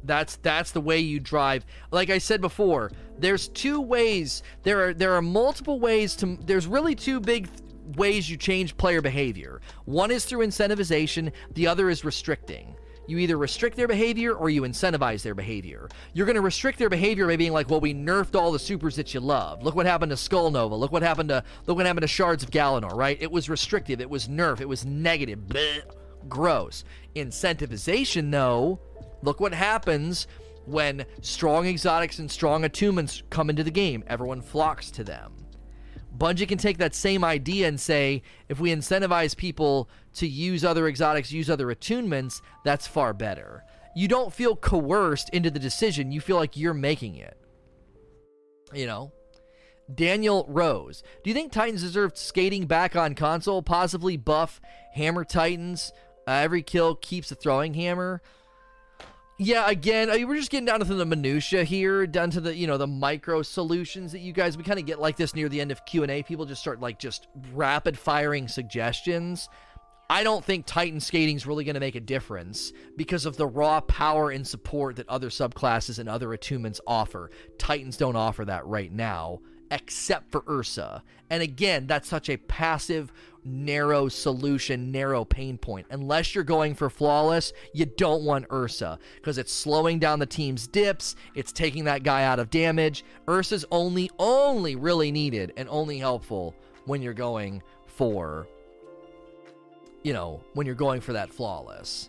[0.04, 1.66] That's that's the way you drive.
[1.90, 6.66] Like i said before there's two ways there are there are multiple ways to there's
[6.66, 7.48] really two big
[7.96, 9.60] ways you change player behavior.
[9.84, 12.74] One is through incentivization the other is restricting
[13.06, 15.88] you either restrict their behavior or you incentivize their behavior.
[16.12, 18.96] You're going to restrict their behavior by being like, "Well, we nerfed all the supers
[18.96, 19.62] that you love.
[19.62, 20.74] Look what happened to Skull Nova.
[20.74, 23.18] Look what happened to look what happened to Shards of Galanor." Right?
[23.20, 24.00] It was restrictive.
[24.00, 24.60] It was nerf.
[24.60, 25.40] It was negative.
[25.48, 25.82] Blech,
[26.28, 26.84] gross.
[27.16, 28.80] Incentivization, though.
[29.22, 30.26] Look what happens
[30.64, 34.04] when strong exotics and strong attunements come into the game.
[34.06, 35.32] Everyone flocks to them.
[36.16, 40.88] Bungie can take that same idea and say, if we incentivize people to use other
[40.88, 43.64] exotics, use other attunements, that's far better.
[43.94, 47.36] You don't feel coerced into the decision, you feel like you're making it.
[48.72, 49.12] You know?
[49.92, 51.02] Daniel Rose.
[51.22, 53.62] Do you think Titans deserve skating back on console?
[53.62, 54.60] Possibly buff
[54.94, 55.92] Hammer Titans.
[56.26, 58.22] Uh, every kill keeps a throwing hammer
[59.44, 62.66] yeah, again, uh, we're just getting down to the minutia here, down to the you
[62.66, 64.56] know the micro solutions that you guys.
[64.56, 66.22] We kind of get like this near the end of Q and A.
[66.22, 69.48] People just start like just rapid firing suggestions.
[70.12, 73.46] I don't think Titan skating is really going to make a difference because of the
[73.46, 77.30] raw power and support that other subclasses and other attunements offer.
[77.56, 79.40] Titans don't offer that right now,
[79.70, 81.02] except for Ursa.
[81.30, 83.10] And again, that's such a passive,
[83.42, 85.86] narrow solution, narrow pain point.
[85.88, 90.66] Unless you're going for flawless, you don't want Ursa because it's slowing down the team's
[90.66, 93.02] dips, it's taking that guy out of damage.
[93.30, 98.46] Ursa's only, only really needed and only helpful when you're going for,
[100.02, 102.08] you know, when you're going for that flawless.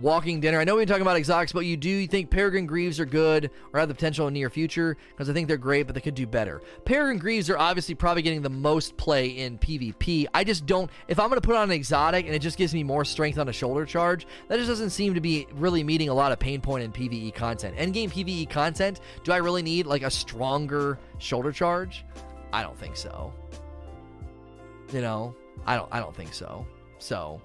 [0.00, 0.58] Walking Dinner.
[0.58, 3.50] I know we've been talking about exotics, but you do think Peregrine Greaves are good
[3.72, 4.96] or have the potential in near future?
[5.10, 6.62] Because I think they're great, but they could do better.
[6.86, 10.26] Peregrine Greaves are obviously probably getting the most play in PvP.
[10.32, 10.90] I just don't.
[11.06, 13.38] If I'm going to put on an exotic and it just gives me more strength
[13.38, 16.38] on a shoulder charge, that just doesn't seem to be really meeting a lot of
[16.38, 17.76] pain point in PvE content.
[17.76, 22.06] Endgame PvE content, do I really need like a stronger shoulder charge?
[22.54, 23.34] I don't think so.
[24.94, 25.36] You know,
[25.66, 25.88] I don't.
[25.92, 26.66] I don't think so.
[26.98, 27.40] So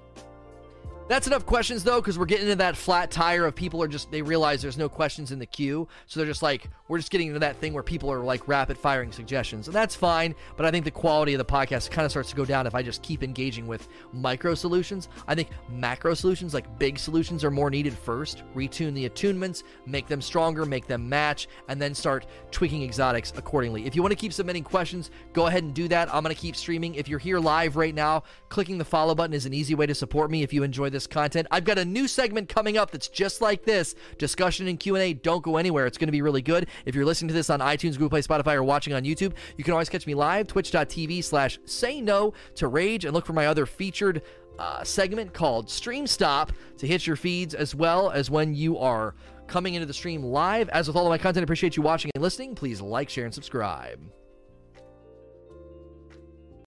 [1.08, 4.12] that's enough questions though, because we're getting into that flat tire of people are just
[4.12, 7.28] they realize there's no questions in the queue, so they're just like we're just getting
[7.28, 10.34] into that thing where people are like rapid firing suggestions, and that's fine.
[10.58, 12.74] But I think the quality of the podcast kind of starts to go down if
[12.74, 15.10] I just keep engaging with micro solutions.
[15.28, 18.44] I think macro solutions, like big solutions, are more needed first.
[18.56, 23.86] Retune the attunements, make them stronger, make them match, and then start tweaking exotics accordingly.
[23.86, 26.14] If you want to keep submitting questions, go ahead and do that.
[26.14, 26.96] I'm gonna keep streaming.
[26.96, 29.96] If you're here live right now, clicking the follow button is an easy way to
[29.96, 30.42] support me.
[30.42, 31.48] If you enjoy this content.
[31.52, 35.14] I've got a new segment coming up that's just like this, discussion and Q&A.
[35.14, 35.86] Don't go anywhere.
[35.86, 36.68] It's going to be really good.
[36.86, 39.64] If you're listening to this on iTunes, Google Play, Spotify, or watching on YouTube, you
[39.64, 43.48] can always catch me live, twitch.tv slash say no to rage, and look for my
[43.48, 44.22] other featured
[44.58, 49.16] uh, segment called Stream Stop to hit your feeds as well as when you are
[49.48, 50.70] coming into the stream live.
[50.70, 52.56] As with all of my content, I appreciate you watching and listening.
[52.56, 54.00] Please like, share, and subscribe.